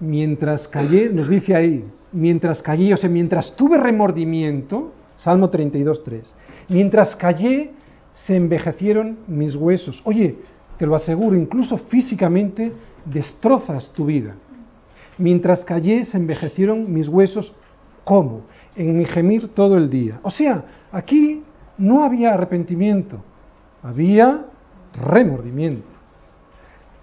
mientras 0.00 0.66
callé, 0.66 1.10
nos 1.10 1.28
dice 1.28 1.54
ahí, 1.54 1.84
mientras 2.12 2.62
callé, 2.62 2.94
o 2.94 2.96
sea, 2.96 3.08
mientras 3.08 3.54
tuve 3.56 3.76
remordimiento, 3.78 4.92
Salmo 5.16 5.50
32, 5.50 6.02
3, 6.04 6.34
mientras 6.68 7.14
callé, 7.16 7.72
se 8.12 8.36
envejecieron 8.36 9.18
mis 9.26 9.54
huesos. 9.54 10.00
Oye, 10.04 10.38
te 10.78 10.86
lo 10.86 10.94
aseguro, 10.94 11.36
incluso 11.36 11.78
físicamente 11.78 12.72
destrozas 13.04 13.90
tu 13.92 14.06
vida. 14.06 14.34
Mientras 15.18 15.64
callé, 15.64 16.04
se 16.06 16.16
envejecieron 16.16 16.92
mis 16.92 17.08
huesos. 17.08 17.54
¿Cómo? 18.04 18.42
En 18.74 18.96
mi 18.96 19.04
gemir 19.04 19.48
todo 19.48 19.76
el 19.76 19.90
día. 19.90 20.20
O 20.22 20.30
sea, 20.30 20.64
aquí 20.90 21.42
no 21.76 22.02
había 22.02 22.32
arrepentimiento, 22.32 23.18
había 23.82 24.46
remordimiento. 24.94 25.86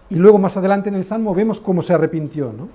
Y 0.10 0.16
luego 0.16 0.40
más 0.40 0.58
adelante 0.58 0.90
en 0.90 0.96
el 0.96 1.04
Salmo 1.04 1.36
vemos 1.36 1.60
cómo 1.60 1.82
se 1.82 1.94
arrepintió, 1.94 2.52
¿no? 2.52 2.70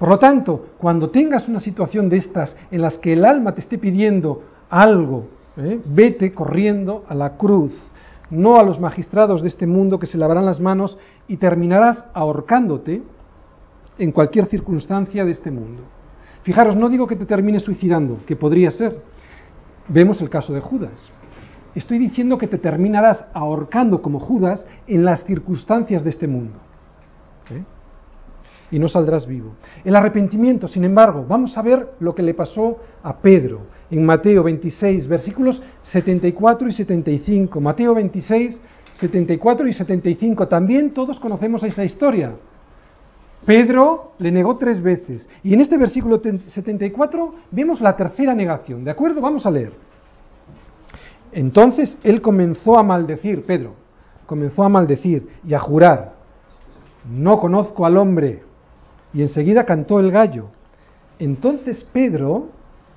Por 0.00 0.08
lo 0.08 0.18
tanto, 0.18 0.68
cuando 0.78 1.10
tengas 1.10 1.46
una 1.46 1.60
situación 1.60 2.08
de 2.08 2.16
estas 2.16 2.56
en 2.70 2.80
las 2.80 2.96
que 2.96 3.12
el 3.12 3.22
alma 3.22 3.54
te 3.54 3.60
esté 3.60 3.76
pidiendo 3.76 4.42
algo, 4.70 5.26
¿eh? 5.58 5.78
vete 5.84 6.32
corriendo 6.32 7.04
a 7.06 7.14
la 7.14 7.36
cruz, 7.36 7.74
no 8.30 8.56
a 8.56 8.62
los 8.62 8.80
magistrados 8.80 9.42
de 9.42 9.48
este 9.48 9.66
mundo 9.66 9.98
que 9.98 10.06
se 10.06 10.16
lavarán 10.16 10.46
las 10.46 10.58
manos 10.58 10.96
y 11.28 11.36
terminarás 11.36 12.02
ahorcándote 12.14 13.02
en 13.98 14.12
cualquier 14.12 14.46
circunstancia 14.46 15.22
de 15.26 15.32
este 15.32 15.50
mundo. 15.50 15.82
Fijaros, 16.44 16.76
no 16.76 16.88
digo 16.88 17.06
que 17.06 17.16
te 17.16 17.26
termines 17.26 17.64
suicidando, 17.64 18.20
que 18.26 18.36
podría 18.36 18.70
ser. 18.70 19.02
Vemos 19.86 20.22
el 20.22 20.30
caso 20.30 20.54
de 20.54 20.62
Judas. 20.62 21.10
Estoy 21.74 21.98
diciendo 21.98 22.38
que 22.38 22.46
te 22.46 22.56
terminarás 22.56 23.26
ahorcando 23.34 24.00
como 24.00 24.18
Judas 24.18 24.66
en 24.86 25.04
las 25.04 25.24
circunstancias 25.24 26.04
de 26.04 26.08
este 26.08 26.26
mundo. 26.26 26.54
¿eh? 27.50 27.62
Y 28.70 28.78
no 28.78 28.88
saldrás 28.88 29.26
vivo. 29.26 29.52
El 29.84 29.96
arrepentimiento, 29.96 30.68
sin 30.68 30.84
embargo, 30.84 31.24
vamos 31.28 31.56
a 31.56 31.62
ver 31.62 31.90
lo 32.00 32.14
que 32.14 32.22
le 32.22 32.34
pasó 32.34 32.78
a 33.02 33.16
Pedro 33.16 33.60
en 33.90 34.04
Mateo 34.04 34.42
26, 34.42 35.08
versículos 35.08 35.62
74 35.82 36.68
y 36.68 36.72
75. 36.72 37.60
Mateo 37.60 37.94
26, 37.94 38.60
74 38.94 39.66
y 39.66 39.72
75. 39.72 40.48
También 40.48 40.90
todos 40.92 41.18
conocemos 41.18 41.62
esa 41.64 41.84
historia. 41.84 42.32
Pedro 43.44 44.12
le 44.18 44.30
negó 44.30 44.56
tres 44.56 44.82
veces. 44.82 45.28
Y 45.42 45.54
en 45.54 45.62
este 45.62 45.76
versículo 45.76 46.20
74 46.20 47.34
vemos 47.50 47.80
la 47.80 47.96
tercera 47.96 48.34
negación. 48.34 48.84
¿De 48.84 48.90
acuerdo? 48.90 49.20
Vamos 49.20 49.46
a 49.46 49.50
leer. 49.50 49.72
Entonces 51.32 51.96
él 52.02 52.20
comenzó 52.20 52.78
a 52.78 52.82
maldecir, 52.82 53.44
Pedro, 53.44 53.74
comenzó 54.26 54.64
a 54.64 54.68
maldecir 54.68 55.28
y 55.46 55.54
a 55.54 55.60
jurar, 55.60 56.14
no 57.08 57.38
conozco 57.38 57.86
al 57.86 57.96
hombre 57.96 58.42
y 59.12 59.22
enseguida 59.22 59.64
cantó 59.64 60.00
el 60.00 60.10
gallo. 60.10 60.48
Entonces 61.18 61.84
Pedro 61.92 62.48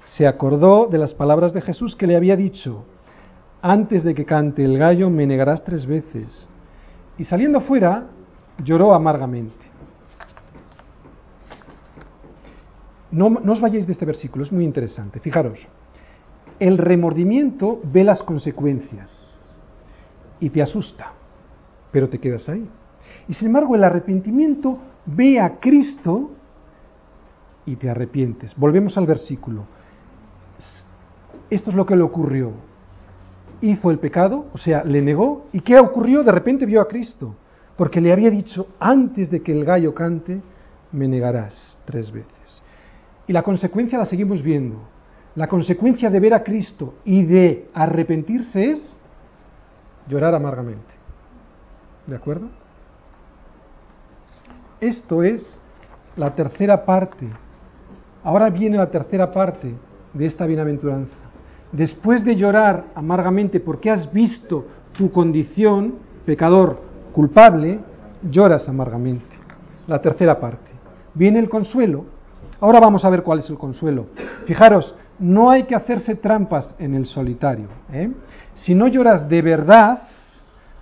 se 0.05 0.27
acordó 0.27 0.87
de 0.87 0.97
las 0.97 1.13
palabras 1.13 1.53
de 1.53 1.61
Jesús 1.61 1.95
que 1.95 2.07
le 2.07 2.15
había 2.15 2.35
dicho, 2.35 2.85
antes 3.61 4.03
de 4.03 4.13
que 4.13 4.25
cante 4.25 4.63
el 4.63 4.77
gallo 4.77 5.09
me 5.09 5.25
negarás 5.25 5.63
tres 5.63 5.85
veces. 5.85 6.49
Y 7.17 7.25
saliendo 7.25 7.61
fuera, 7.61 8.07
lloró 8.63 8.93
amargamente. 8.93 9.63
No, 13.11 13.29
no, 13.29 13.53
os 13.53 13.61
vayáis 13.61 13.85
de 13.85 13.93
este 13.93 14.05
versículo, 14.05 14.43
es 14.43 14.51
muy 14.51 14.65
interesante. 14.65 15.19
Fijaros, 15.19 15.59
el 16.59 16.77
remordimiento 16.77 17.79
ve 17.83 18.03
las 18.03 18.23
consecuencias 18.23 19.29
y 20.39 20.49
te 20.49 20.61
asusta, 20.61 21.13
pero 21.91 22.09
te 22.09 22.19
quedas 22.19 22.49
ahí. 22.49 22.67
Y 23.27 23.33
sin 23.33 23.47
embargo, 23.47 23.75
el 23.75 23.83
arrepentimiento 23.83 24.79
ve 25.05 25.39
a 25.39 25.59
Cristo 25.59 26.31
y 27.65 27.75
te 27.75 27.89
arrepientes. 27.89 28.55
Volvemos 28.55 28.97
al 28.97 29.05
versículo. 29.05 29.65
Esto 31.49 31.69
es 31.69 31.75
lo 31.75 31.85
que 31.85 31.95
le 31.95 32.03
ocurrió. 32.03 32.51
Hizo 33.61 33.91
el 33.91 33.99
pecado, 33.99 34.47
o 34.53 34.57
sea, 34.57 34.83
le 34.83 35.01
negó. 35.01 35.47
¿Y 35.53 35.61
qué 35.61 35.79
ocurrió? 35.79 36.23
De 36.23 36.31
repente 36.31 36.65
vio 36.65 36.81
a 36.81 36.87
Cristo, 36.87 37.35
porque 37.77 38.01
le 38.01 38.11
había 38.11 38.29
dicho, 38.29 38.67
antes 38.79 39.29
de 39.29 39.41
que 39.41 39.51
el 39.51 39.63
gallo 39.63 39.93
cante, 39.93 40.41
me 40.91 41.07
negarás 41.07 41.77
tres 41.85 42.11
veces. 42.11 42.61
Y 43.27 43.33
la 43.33 43.43
consecuencia 43.43 43.97
la 43.97 44.05
seguimos 44.05 44.41
viendo. 44.41 44.77
La 45.35 45.47
consecuencia 45.47 46.09
de 46.09 46.19
ver 46.19 46.33
a 46.33 46.43
Cristo 46.43 46.95
y 47.05 47.23
de 47.23 47.69
arrepentirse 47.73 48.71
es 48.71 48.93
llorar 50.07 50.35
amargamente. 50.35 50.93
¿De 52.05 52.15
acuerdo? 52.15 52.49
Esto 54.83 55.23
es 55.23 55.57
la 56.17 56.35
tercera 56.35 56.83
parte. 56.83 57.25
Ahora 58.21 58.49
viene 58.49 58.75
la 58.75 58.91
tercera 58.91 59.31
parte 59.31 59.73
de 60.13 60.25
esta 60.25 60.45
bienaventuranza. 60.45 61.15
después 61.71 62.23
de 62.23 62.35
llorar 62.35 62.83
amargamente 62.93 63.59
porque 63.61 63.89
has 63.89 64.11
visto 64.11 64.67
tu 64.91 65.09
condición, 65.09 65.95
pecador 66.25 66.81
culpable, 67.13 67.79
lloras 68.29 68.67
amargamente. 68.67 69.35
La 69.87 70.01
tercera 70.01 70.37
parte. 70.37 70.69
Viene 71.13 71.39
el 71.39 71.47
consuelo. 71.47 72.03
Ahora 72.59 72.81
vamos 72.81 73.05
a 73.05 73.09
ver 73.09 73.23
cuál 73.23 73.39
es 73.39 73.49
el 73.49 73.57
consuelo. 73.57 74.07
Fijaros, 74.45 74.95
no 75.17 75.49
hay 75.49 75.63
que 75.63 75.75
hacerse 75.75 76.15
trampas 76.15 76.75
en 76.77 76.93
el 76.93 77.05
solitario. 77.05 77.67
¿eh? 77.91 78.11
Si 78.53 78.75
no 78.75 78.89
lloras 78.89 79.29
de 79.29 79.41
verdad, 79.41 80.03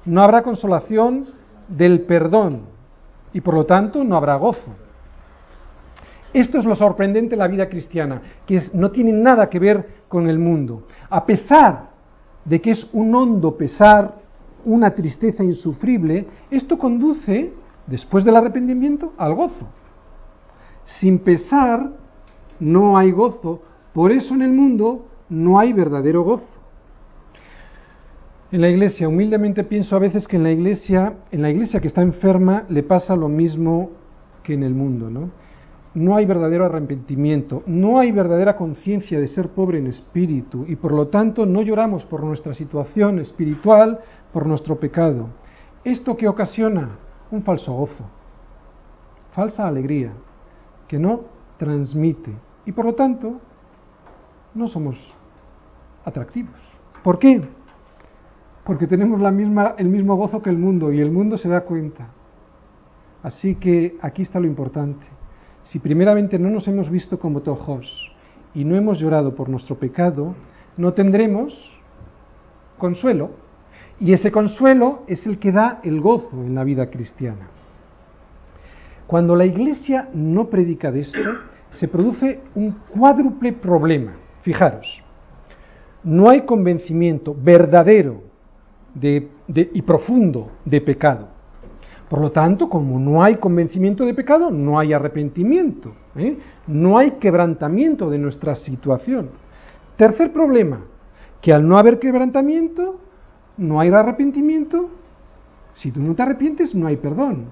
no 0.06 0.24
habrá 0.24 0.41
consolación 0.41 1.28
del 1.70 2.02
perdón 2.02 2.81
y 3.34 3.42
por 3.42 3.54
lo 3.54 3.66
tanto 3.66 4.04
no 4.04 4.16
habrá 4.16 4.36
gozo. 4.36 4.72
Esto 6.34 6.60
es 6.60 6.66
lo 6.66 6.76
sorprendente 6.76 7.32
de 7.32 7.38
la 7.38 7.48
vida 7.48 7.68
cristiana, 7.68 8.22
que 8.46 8.70
no 8.74 8.92
tiene 8.92 9.12
nada 9.12 9.50
que 9.50 9.60
ver 9.60 10.04
con 10.08 10.28
el 10.28 10.40
mundo. 10.40 10.84
A 11.10 11.26
pesar 11.26 11.90
de 12.46 12.62
que 12.62 12.72
es 12.72 12.88
un 12.94 13.14
hondo 13.14 13.58
pesar, 13.58 14.16
una 14.64 14.92
tristeza 14.92 15.44
insufrible, 15.44 16.28
esto 16.50 16.78
conduce, 16.78 17.54
después 17.86 18.24
del 18.24 18.38
arrepentimiento, 18.38 19.14
al 19.18 19.34
gozo. 19.34 19.68
Sin 20.86 21.20
pesar 21.20 21.92
no 22.60 22.98
hay 22.98 23.12
gozo, 23.12 23.62
por 23.94 24.12
eso 24.12 24.34
en 24.34 24.42
el 24.42 24.52
mundo 24.52 25.08
no 25.30 25.60
hay 25.60 25.74
verdadero 25.74 26.24
gozo. 26.24 26.61
En 28.52 28.60
la 28.60 28.68
iglesia, 28.68 29.08
humildemente 29.08 29.64
pienso 29.64 29.95
a 29.95 29.99
veces 29.99 30.28
que 30.28 30.36
en 30.36 30.43
la 30.43 30.52
iglesia, 30.52 31.14
en 31.32 31.41
la 31.41 31.49
iglesia 31.49 31.80
que 31.80 31.88
está 31.88 32.02
enferma, 32.02 32.66
le 32.68 32.84
pasa 32.84 33.16
lo 33.16 33.30
mismo 33.30 33.91
que 34.43 34.54
en 34.54 34.64
el 34.64 34.74
mundo, 34.74 35.10
¿no? 35.10 35.30
No 35.93 36.18
hay 36.18 36.26
verdadero 36.26 36.66
arrepentimiento, 36.66 37.64
no 37.66 37.97
hay 37.97 38.12
verdadera 38.12 38.58
conciencia 38.58 39.22
de 39.22 39.30
ser 39.30 39.49
pobre 39.49 39.78
en 39.78 39.88
espíritu 39.88 40.66
y 40.68 40.76
por 40.76 40.91
lo 40.91 41.08
tanto 41.08 41.45
no 41.45 41.62
lloramos 41.62 42.04
por 42.06 42.24
nuestra 42.24 42.54
situación 42.54 43.20
espiritual, 43.20 43.99
por 44.34 44.45
nuestro 44.45 44.78
pecado. 44.78 45.30
¿Esto 45.86 46.18
que 46.18 46.28
ocasiona? 46.28 46.97
Un 47.32 47.43
falso 47.43 47.72
gozo, 47.72 48.04
falsa 49.32 49.66
alegría, 49.66 50.12
que 50.89 50.99
no 50.99 51.22
transmite 51.58 52.34
y 52.66 52.74
por 52.74 52.84
lo 52.84 52.95
tanto 52.95 53.39
no 54.54 54.68
somos 54.68 54.97
atractivos. 56.04 56.60
¿Por 57.02 57.18
qué? 57.18 57.41
Porque 58.64 58.88
tenemos 58.88 59.20
la 59.20 59.32
misma, 59.32 59.76
el 59.78 59.88
mismo 59.88 60.16
gozo 60.16 60.41
que 60.41 60.49
el 60.49 60.57
mundo 60.57 60.91
y 60.91 60.99
el 60.99 61.12
mundo 61.12 61.38
se 61.38 61.49
da 61.49 61.62
cuenta. 61.62 62.09
Así 63.24 63.55
que 63.55 63.97
aquí 64.01 64.22
está 64.22 64.39
lo 64.39 64.47
importante. 64.47 65.05
Si 65.64 65.80
primeramente 65.80 66.39
no 66.39 66.49
nos 66.49 66.68
hemos 66.68 66.89
visto 66.89 67.20
como 67.20 67.41
tojos 67.41 68.12
y 68.53 68.66
no 68.66 68.76
hemos 68.76 68.99
llorado 68.99 69.36
por 69.36 69.49
nuestro 69.49 69.78
pecado, 69.78 70.36
no 70.78 70.93
tendremos 70.93 71.53
consuelo. 72.78 73.32
Y 73.99 74.14
ese 74.14 74.32
consuelo 74.32 75.03
es 75.07 75.26
el 75.26 75.38
que 75.38 75.51
da 75.51 75.80
el 75.84 76.01
gozo 76.01 76.43
en 76.43 76.55
la 76.55 76.64
vida 76.64 76.89
cristiana. 76.89 77.47
Cuando 79.07 79.36
la 79.36 79.45
iglesia 79.45 80.09
no 80.14 80.47
predica 80.47 80.91
de 80.91 81.01
esto, 81.01 81.20
se 81.72 81.88
produce 81.88 82.41
un 82.55 82.72
cuádruple 82.89 83.53
problema. 83.53 84.14
Fijaros, 84.41 85.03
no 86.03 86.30
hay 86.30 86.41
convencimiento 86.41 87.36
verdadero 87.38 88.31
y 88.96 89.82
profundo 89.82 90.52
de 90.66 90.82
pecado. 90.82 91.28
Por 92.10 92.20
lo 92.20 92.32
tanto, 92.32 92.68
como 92.68 93.00
no 93.00 93.24
hay 93.24 93.38
convencimiento 93.38 94.04
de 94.04 94.14
pecado, 94.14 94.52
no 94.52 94.78
hay 94.78 94.92
arrepentimiento, 94.92 95.94
¿eh? 96.16 96.38
no 96.68 96.98
hay 96.98 97.12
quebrantamiento 97.12 98.10
de 98.10 98.18
nuestra 98.18 98.56
situación. 98.56 99.30
Tercer 99.96 100.34
problema, 100.34 100.82
que 101.42 101.54
al 101.54 101.66
no 101.66 101.78
haber 101.78 102.00
quebrantamiento, 102.00 103.00
no 103.56 103.80
hay 103.80 103.89
arrepentimiento. 103.92 104.89
Si 105.76 105.89
tú 105.92 106.02
no 106.02 106.14
te 106.14 106.24
arrepientes, 106.24 106.76
no 106.76 106.88
hay 106.88 106.98
perdón. 106.98 107.46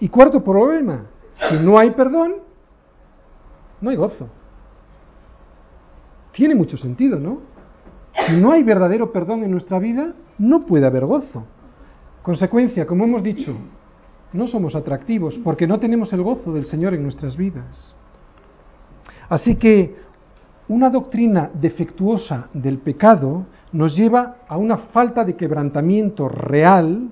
Y 0.00 0.08
cuarto 0.08 0.42
problema, 0.42 1.06
si 1.48 1.64
no 1.64 1.78
hay 1.78 1.90
perdón, 1.92 2.34
no 3.80 3.90
hay 3.90 3.96
gozo. 3.96 4.28
Tiene 6.32 6.56
mucho 6.56 6.76
sentido, 6.76 7.18
¿no? 7.18 7.42
Si 8.26 8.36
no 8.36 8.50
hay 8.50 8.64
verdadero 8.64 9.12
perdón 9.12 9.44
en 9.44 9.52
nuestra 9.52 9.78
vida, 9.78 10.14
no 10.38 10.64
puede 10.66 10.86
haber 10.86 11.04
gozo. 11.04 11.44
Consecuencia, 12.22 12.86
como 12.86 13.04
hemos 13.04 13.22
dicho, 13.22 13.54
no 14.32 14.46
somos 14.46 14.74
atractivos 14.74 15.38
porque 15.42 15.66
no 15.66 15.78
tenemos 15.78 16.12
el 16.12 16.22
gozo 16.22 16.52
del 16.52 16.66
Señor 16.66 16.94
en 16.94 17.02
nuestras 17.02 17.36
vidas. 17.36 17.94
Así 19.28 19.56
que 19.56 19.96
una 20.68 20.90
doctrina 20.90 21.50
defectuosa 21.54 22.48
del 22.52 22.78
pecado 22.78 23.46
nos 23.72 23.96
lleva 23.96 24.36
a 24.46 24.56
una 24.56 24.76
falta 24.76 25.24
de 25.24 25.36
quebrantamiento 25.36 26.28
real 26.28 27.08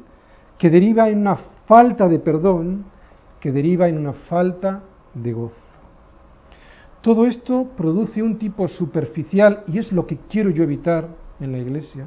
que 0.58 0.70
deriva 0.70 1.08
en 1.08 1.20
una 1.20 1.36
falta 1.66 2.08
de 2.08 2.18
perdón, 2.18 2.84
que 3.40 3.52
deriva 3.52 3.88
en 3.88 3.98
una 3.98 4.12
falta 4.12 4.82
de 5.14 5.32
gozo. 5.32 5.54
Todo 7.00 7.26
esto 7.26 7.68
produce 7.76 8.22
un 8.22 8.36
tipo 8.36 8.66
superficial, 8.68 9.62
y 9.68 9.78
es 9.78 9.92
lo 9.92 10.06
que 10.06 10.18
quiero 10.28 10.50
yo 10.50 10.64
evitar 10.64 11.08
en 11.40 11.52
la 11.52 11.58
iglesia, 11.58 12.06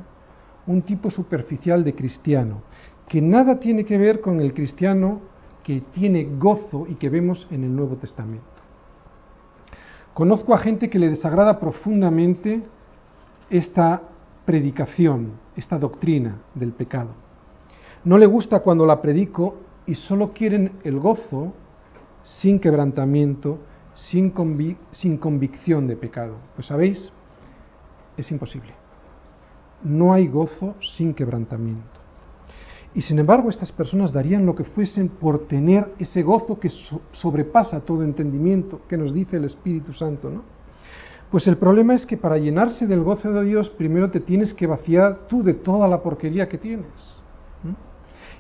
un 0.70 0.84
tipo 0.84 1.10
superficial 1.10 1.84
de 1.84 1.96
cristiano, 1.96 2.62
que 3.08 3.22
nada 3.22 3.60
tiene 3.60 3.84
que 3.84 3.98
ver 3.98 4.22
con 4.22 4.40
el 4.40 4.54
cristiano 4.54 5.20
que 5.64 5.82
tiene 5.94 6.30
gozo 6.38 6.86
y 6.88 6.96
que 6.96 7.10
vemos 7.10 7.48
en 7.50 7.64
el 7.64 7.76
Nuevo 7.76 7.96
Testamento. 7.96 8.46
Conozco 10.14 10.54
a 10.54 10.60
gente 10.60 10.90
que 10.90 11.00
le 11.00 11.10
desagrada 11.10 11.60
profundamente 11.60 12.62
esta 13.50 14.02
predicación, 14.46 15.32
esta 15.56 15.80
doctrina 15.80 16.38
del 16.54 16.72
pecado. 16.74 17.10
No 18.04 18.20
le 18.20 18.28
gusta 18.28 18.60
cuando 18.60 18.86
la 18.86 19.02
predico 19.02 19.58
y 19.88 19.96
solo 19.96 20.34
quieren 20.34 20.74
el 20.84 21.00
gozo 21.00 21.54
sin 22.24 22.60
quebrantamiento 22.60 23.58
sin, 23.96 24.34
sin 24.92 25.18
convicción 25.18 25.88
de 25.88 25.96
pecado. 25.96 26.36
Pues 26.56 26.68
sabéis, 26.68 27.12
es 28.18 28.32
imposible. 28.32 28.74
No 29.84 30.14
hay 30.14 30.28
gozo 30.28 30.76
sin 30.96 31.14
quebrantamiento. 31.14 32.00
Y 32.94 33.02
sin 33.02 33.20
embargo, 33.20 33.50
estas 33.50 33.72
personas 33.72 34.12
darían 34.12 34.46
lo 34.46 34.56
que 34.56 34.64
fuesen 34.64 35.10
por 35.10 35.48
tener 35.48 35.94
ese 36.00 36.24
gozo 36.24 36.60
que 36.60 36.72
sobrepasa 37.12 37.82
todo 37.82 38.04
entendimiento, 38.04 38.82
que 38.88 38.98
nos 38.98 39.14
dice 39.14 39.38
el 39.38 39.46
Espíritu 39.46 39.94
Santo, 39.94 40.30
¿no? 40.30 40.42
Pues 41.30 41.46
el 41.48 41.58
problema 41.58 41.94
es 41.94 42.08
que 42.08 42.18
para 42.18 42.40
llenarse 42.40 42.88
del 42.88 43.04
gozo 43.04 43.32
de 43.32 43.46
Dios, 43.46 43.70
primero 43.70 44.10
te 44.10 44.20
tienes 44.20 44.54
que 44.56 44.66
vaciar 44.66 45.28
tú 45.28 45.44
de 45.44 45.54
toda 45.54 45.88
la 45.88 46.02
porquería 46.02 46.50
que 46.50 46.58
tienes. 46.58 46.88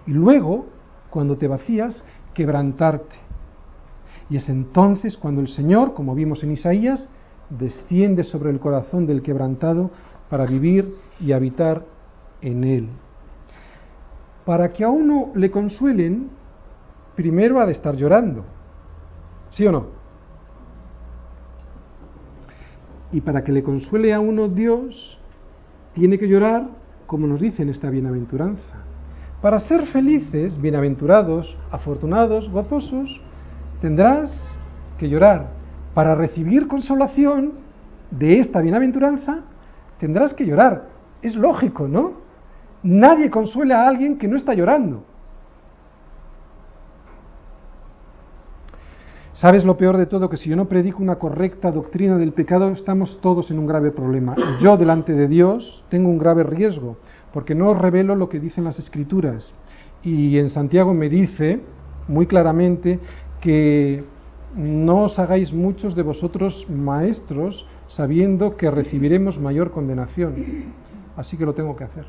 Y 0.07 0.11
luego, 0.11 0.65
cuando 1.11 1.37
te 1.37 1.47
vacías, 1.47 2.03
quebrantarte. 2.33 3.15
Y 4.27 4.37
es 4.37 4.49
entonces 4.49 5.17
cuando 5.17 5.41
el 5.41 5.49
Señor, 5.49 5.93
como 5.93 6.15
vimos 6.15 6.43
en 6.43 6.51
Isaías, 6.51 7.07
desciende 7.51 8.23
sobre 8.23 8.49
el 8.49 8.59
corazón 8.59 9.05
del 9.05 9.21
quebrantado 9.21 9.91
para 10.29 10.45
vivir 10.45 10.95
y 11.19 11.31
habitar 11.31 11.85
en 12.41 12.63
él. 12.63 12.89
Para 14.45 14.71
que 14.71 14.83
a 14.83 14.89
uno 14.89 15.31
le 15.35 15.51
consuelen, 15.51 16.29
primero 17.15 17.59
ha 17.59 17.65
de 17.65 17.73
estar 17.73 17.95
llorando. 17.95 18.45
¿Sí 19.51 19.65
o 19.65 19.71
no? 19.71 19.87
Y 23.11 23.21
para 23.21 23.43
que 23.43 23.51
le 23.51 23.63
consuele 23.63 24.13
a 24.13 24.19
uno 24.19 24.47
Dios, 24.47 25.19
tiene 25.93 26.17
que 26.17 26.27
llorar 26.27 26.67
como 27.09 27.25
nos 27.25 27.39
dice 27.39 27.63
en 27.63 27.69
esta 27.69 27.89
bienaventuranza. 27.89 28.75
Para 29.41 29.59
ser 29.61 29.87
felices, 29.87 30.61
bienaventurados, 30.61 31.57
afortunados, 31.71 32.49
gozosos, 32.51 33.19
tendrás 33.81 34.31
que 34.99 35.09
llorar. 35.09 35.47
Para 35.95 36.13
recibir 36.13 36.67
consolación 36.67 37.53
de 38.11 38.39
esta 38.39 38.61
bienaventuranza, 38.61 39.39
tendrás 39.97 40.35
que 40.35 40.45
llorar. 40.45 40.98
Es 41.21 41.35
lógico, 41.35 41.87
¿no? 41.87 42.13
Nadie 42.83 43.29
consuela 43.29 43.83
a 43.83 43.89
alguien 43.89 44.17
que 44.17 44.27
no 44.27 44.37
está 44.37 44.53
llorando. 44.53 45.03
¿Sabes 49.33 49.63
lo 49.63 49.77
peor 49.77 49.95
de 49.95 50.05
todo? 50.05 50.29
Que 50.29 50.35
si 50.35 50.49
yo 50.49 50.57
no 50.57 50.67
predico 50.67 51.01
una 51.01 51.15
correcta 51.15 51.71
doctrina 51.71 52.17
del 52.17 52.33
pecado, 52.33 52.69
estamos 52.71 53.21
todos 53.21 53.49
en 53.51 53.59
un 53.59 53.67
grave 53.67 53.91
problema. 53.91 54.35
Yo 54.61 54.75
delante 54.75 55.13
de 55.13 55.29
Dios 55.29 55.85
tengo 55.87 56.09
un 56.09 56.17
grave 56.17 56.43
riesgo, 56.43 56.97
porque 57.31 57.55
no 57.55 57.73
revelo 57.73 58.15
lo 58.15 58.27
que 58.27 58.41
dicen 58.41 58.65
las 58.65 58.79
escrituras. 58.79 59.53
Y 60.03 60.37
en 60.37 60.49
Santiago 60.49 60.93
me 60.93 61.07
dice 61.07 61.61
muy 62.09 62.27
claramente 62.27 62.99
que 63.39 64.03
no 64.55 65.03
os 65.03 65.17
hagáis 65.19 65.53
muchos 65.53 65.95
de 65.95 66.01
vosotros 66.01 66.65
maestros 66.69 67.65
sabiendo 67.87 68.57
que 68.57 68.69
recibiremos 68.69 69.39
mayor 69.39 69.71
condenación. 69.71 70.35
Así 71.19 71.35
que 71.35 71.45
lo 71.45 71.53
tengo 71.53 71.75
que 71.75 71.83
hacer. 71.83 72.05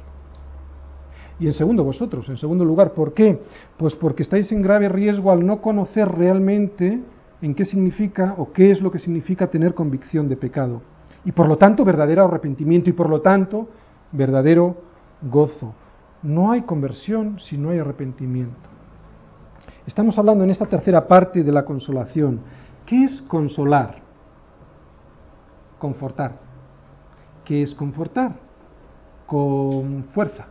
Y 1.41 1.47
en 1.47 1.53
segundo, 1.53 1.83
vosotros, 1.83 2.29
en 2.29 2.37
segundo 2.37 2.65
lugar, 2.65 2.93
¿por 2.93 3.13
qué? 3.13 3.43
Pues 3.77 3.97
porque 3.97 4.23
estáis 4.23 4.53
en 4.53 4.63
grave 4.63 4.89
riesgo 4.89 5.33
al 5.33 5.45
no 5.45 5.61
conocer 5.61 6.07
realmente 6.07 7.01
en 7.43 7.55
qué 7.57 7.65
significa 7.65 8.37
o 8.39 8.53
qué 8.53 8.71
es 8.71 8.81
lo 8.81 8.93
que 8.93 9.01
significa 9.01 9.49
tener 9.49 9.75
convicción 9.75 10.29
de 10.29 10.37
pecado. 10.37 10.81
Y 11.25 11.33
por 11.33 11.49
lo 11.49 11.59
tanto, 11.59 11.85
verdadero 11.85 12.25
arrepentimiento 12.25 12.89
y 12.89 12.93
por 12.93 13.11
lo 13.11 13.21
tanto, 13.21 13.69
verdadero 14.13 14.77
gozo. 15.23 15.75
No 16.23 16.53
hay 16.53 16.63
conversión 16.63 17.41
si 17.41 17.59
no 17.59 17.71
hay 17.71 17.81
arrepentimiento. 17.81 18.71
Estamos 19.89 20.17
hablando 20.19 20.45
en 20.45 20.51
esta 20.51 20.67
tercera 20.67 21.09
parte 21.09 21.43
de 21.43 21.51
la 21.51 21.65
consolación. 21.65 22.43
¿Qué 22.87 23.03
es 23.07 23.23
consolar? 23.23 24.03
Confortar. 25.81 26.39
¿Qué 27.45 27.65
es 27.65 27.75
confortar? 27.75 28.50
Con 29.31 30.07
fuerza. 30.13 30.47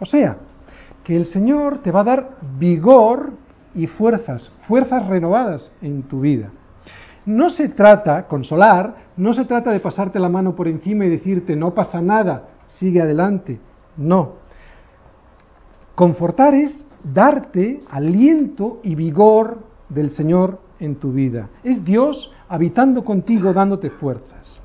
O 0.00 0.04
sea, 0.04 0.36
que 1.04 1.14
el 1.14 1.26
Señor 1.26 1.78
te 1.78 1.92
va 1.92 2.00
a 2.00 2.04
dar 2.04 2.30
vigor 2.58 3.34
y 3.72 3.86
fuerzas, 3.86 4.50
fuerzas 4.66 5.06
renovadas 5.06 5.70
en 5.80 6.02
tu 6.02 6.18
vida. 6.18 6.50
No 7.24 7.50
se 7.50 7.68
trata, 7.68 8.26
consolar, 8.26 8.96
no 9.16 9.32
se 9.32 9.44
trata 9.44 9.70
de 9.70 9.78
pasarte 9.78 10.18
la 10.18 10.28
mano 10.28 10.56
por 10.56 10.66
encima 10.66 11.04
y 11.04 11.08
decirte 11.08 11.54
no 11.54 11.72
pasa 11.72 12.02
nada, 12.02 12.48
sigue 12.80 13.00
adelante. 13.00 13.60
No. 13.96 14.32
Confortar 15.94 16.52
es 16.54 16.84
darte 17.04 17.80
aliento 17.92 18.80
y 18.82 18.96
vigor 18.96 19.58
del 19.88 20.10
Señor 20.10 20.58
en 20.80 20.96
tu 20.96 21.12
vida. 21.12 21.48
Es 21.62 21.84
Dios 21.84 22.32
habitando 22.48 23.04
contigo, 23.04 23.52
dándote 23.52 23.88
fuerzas. 23.88 24.60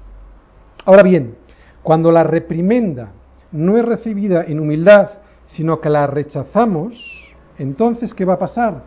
Ahora 0.84 1.04
bien, 1.04 1.36
cuando 1.84 2.12
la 2.12 2.24
reprimenda 2.24 3.12
no 3.52 3.78
es 3.78 3.86
recibida 3.86 4.44
en 4.44 4.60
humildad, 4.60 5.10
sino 5.48 5.80
que 5.82 5.90
la 5.90 6.08
rechazamos, 6.08 7.30
entonces, 7.58 8.14
¿qué 8.14 8.26
va 8.26 8.36
a 8.36 8.40
pasar? 8.40 8.84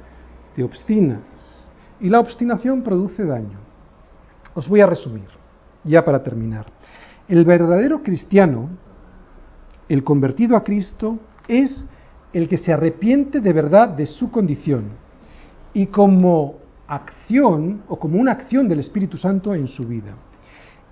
Te 0.55 0.63
obstinas. 0.63 1.71
Y 2.01 2.09
la 2.09 2.21
obstinación 2.21 2.83
produce 2.83 3.25
daño. 3.25 3.59
Os 4.55 4.69
voy 4.69 4.81
a 4.81 4.87
resumir, 4.87 5.29
ya 5.85 6.05
para 6.05 6.23
terminar. 6.23 6.67
El 7.29 7.45
verdadero 7.45 8.03
cristiano, 8.03 8.71
el 9.89 10.03
convertido 10.03 10.57
a 10.57 10.65
Cristo, 10.65 11.19
es 11.49 11.85
el 12.33 12.49
que 12.49 12.59
se 12.59 12.73
arrepiente 12.73 13.41
de 13.41 13.53
verdad 13.53 13.91
de 13.91 14.07
su 14.07 14.31
condición 14.31 14.85
y 15.75 15.87
como 15.87 16.57
acción 16.87 17.83
o 17.89 17.99
como 17.99 18.21
una 18.21 18.33
acción 18.33 18.69
del 18.69 18.81
Espíritu 18.81 19.17
Santo 19.17 19.55
en 19.55 19.69
su 19.69 19.87
vida. 19.87 20.15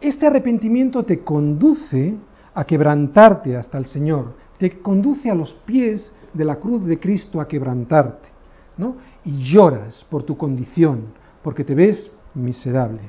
Este 0.00 0.26
arrepentimiento 0.26 1.04
te 1.04 1.20
conduce 1.20 2.16
a 2.54 2.64
quebrantarte 2.64 3.56
hasta 3.56 3.78
el 3.78 3.86
Señor, 3.86 4.34
te 4.58 4.80
conduce 4.80 5.30
a 5.30 5.34
los 5.34 5.52
pies 5.64 6.12
de 6.32 6.44
la 6.44 6.56
cruz 6.56 6.84
de 6.84 6.98
Cristo 6.98 7.40
a 7.40 7.48
quebrantarte, 7.48 8.28
¿no? 8.76 8.96
Y 9.24 9.38
lloras 9.52 10.06
por 10.10 10.22
tu 10.22 10.36
condición, 10.36 11.06
porque 11.42 11.64
te 11.64 11.74
ves 11.74 12.10
miserable. 12.34 13.00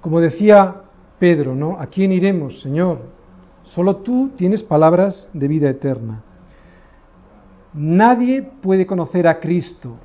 Como 0.00 0.20
decía 0.20 0.76
Pedro, 1.18 1.54
¿no? 1.54 1.78
¿A 1.78 1.86
quién 1.86 2.12
iremos, 2.12 2.60
Señor? 2.60 3.00
Solo 3.64 3.96
tú 3.96 4.30
tienes 4.36 4.62
palabras 4.62 5.28
de 5.32 5.48
vida 5.48 5.70
eterna. 5.70 6.22
Nadie 7.74 8.42
puede 8.42 8.86
conocer 8.86 9.26
a 9.26 9.40
Cristo, 9.40 9.96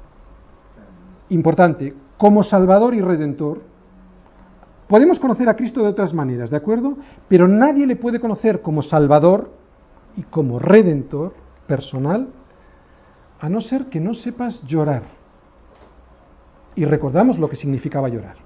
importante, 1.29 1.93
como 2.17 2.43
Salvador 2.43 2.93
y 2.93 3.01
Redentor. 3.01 3.61
Podemos 4.87 5.19
conocer 5.19 5.49
a 5.49 5.55
Cristo 5.55 5.81
de 5.81 5.89
otras 5.89 6.13
maneras, 6.13 6.49
¿de 6.49 6.57
acuerdo? 6.57 6.97
Pero 7.27 7.47
nadie 7.47 7.85
le 7.85 7.97
puede 7.97 8.19
conocer 8.19 8.61
como 8.61 8.81
Salvador 8.81 9.51
y 10.15 10.23
como 10.23 10.59
Redentor 10.59 11.33
personal, 11.67 12.29
a 13.39 13.49
no 13.49 13.61
ser 13.61 13.87
que 13.87 13.99
no 13.99 14.13
sepas 14.13 14.63
llorar. 14.63 15.03
Y 16.75 16.85
recordamos 16.85 17.37
lo 17.37 17.49
que 17.49 17.55
significaba 17.55 18.07
llorar. 18.07 18.37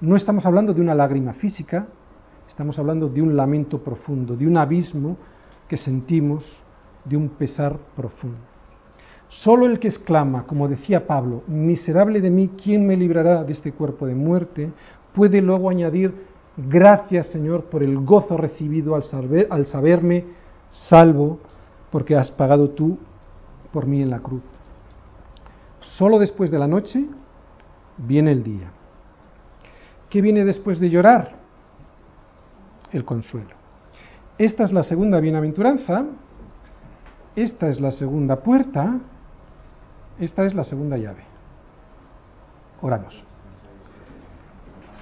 No 0.00 0.16
estamos 0.16 0.46
hablando 0.46 0.72
de 0.72 0.80
una 0.80 0.94
lágrima 0.94 1.32
física, 1.34 1.88
estamos 2.48 2.78
hablando 2.78 3.08
de 3.08 3.20
un 3.20 3.36
lamento 3.36 3.82
profundo, 3.82 4.36
de 4.36 4.46
un 4.46 4.56
abismo 4.56 5.16
que 5.68 5.76
sentimos 5.76 6.44
de 7.04 7.16
un 7.16 7.30
pesar 7.30 7.76
profundo. 7.96 8.40
Solo 9.28 9.66
el 9.66 9.78
que 9.78 9.88
exclama, 9.88 10.44
como 10.46 10.68
decía 10.68 11.06
Pablo, 11.06 11.42
miserable 11.46 12.20
de 12.20 12.30
mí, 12.30 12.50
¿quién 12.62 12.86
me 12.86 12.96
librará 12.96 13.42
de 13.44 13.52
este 13.52 13.72
cuerpo 13.72 14.06
de 14.06 14.14
muerte? 14.14 14.72
Puede 15.14 15.40
luego 15.40 15.70
añadir, 15.70 16.14
gracias 16.56 17.26
Señor 17.28 17.64
por 17.64 17.82
el 17.82 17.98
gozo 17.98 18.36
recibido 18.36 18.94
al, 18.94 19.04
saber, 19.04 19.48
al 19.50 19.66
saberme 19.66 20.24
salvo, 20.70 21.40
porque 21.90 22.16
has 22.16 22.30
pagado 22.30 22.70
tú 22.70 22.98
por 23.72 23.86
mí 23.86 24.02
en 24.02 24.10
la 24.10 24.20
cruz. 24.20 24.42
Solo 25.80 26.18
después 26.18 26.50
de 26.50 26.58
la 26.58 26.66
noche 26.66 27.04
viene 27.98 28.32
el 28.32 28.42
día. 28.42 28.70
¿Qué 30.08 30.20
viene 30.22 30.44
después 30.44 30.78
de 30.80 30.90
llorar? 30.90 31.36
El 32.92 33.04
consuelo. 33.04 33.54
Esta 34.38 34.64
es 34.64 34.72
la 34.72 34.82
segunda 34.82 35.20
bienaventuranza 35.20 36.06
esta 37.34 37.68
es 37.68 37.80
la 37.80 37.92
segunda 37.92 38.36
puerta, 38.36 38.98
esta 40.18 40.44
es 40.44 40.54
la 40.54 40.64
segunda 40.64 40.98
llave. 40.98 41.24
Oramos. 42.82 43.31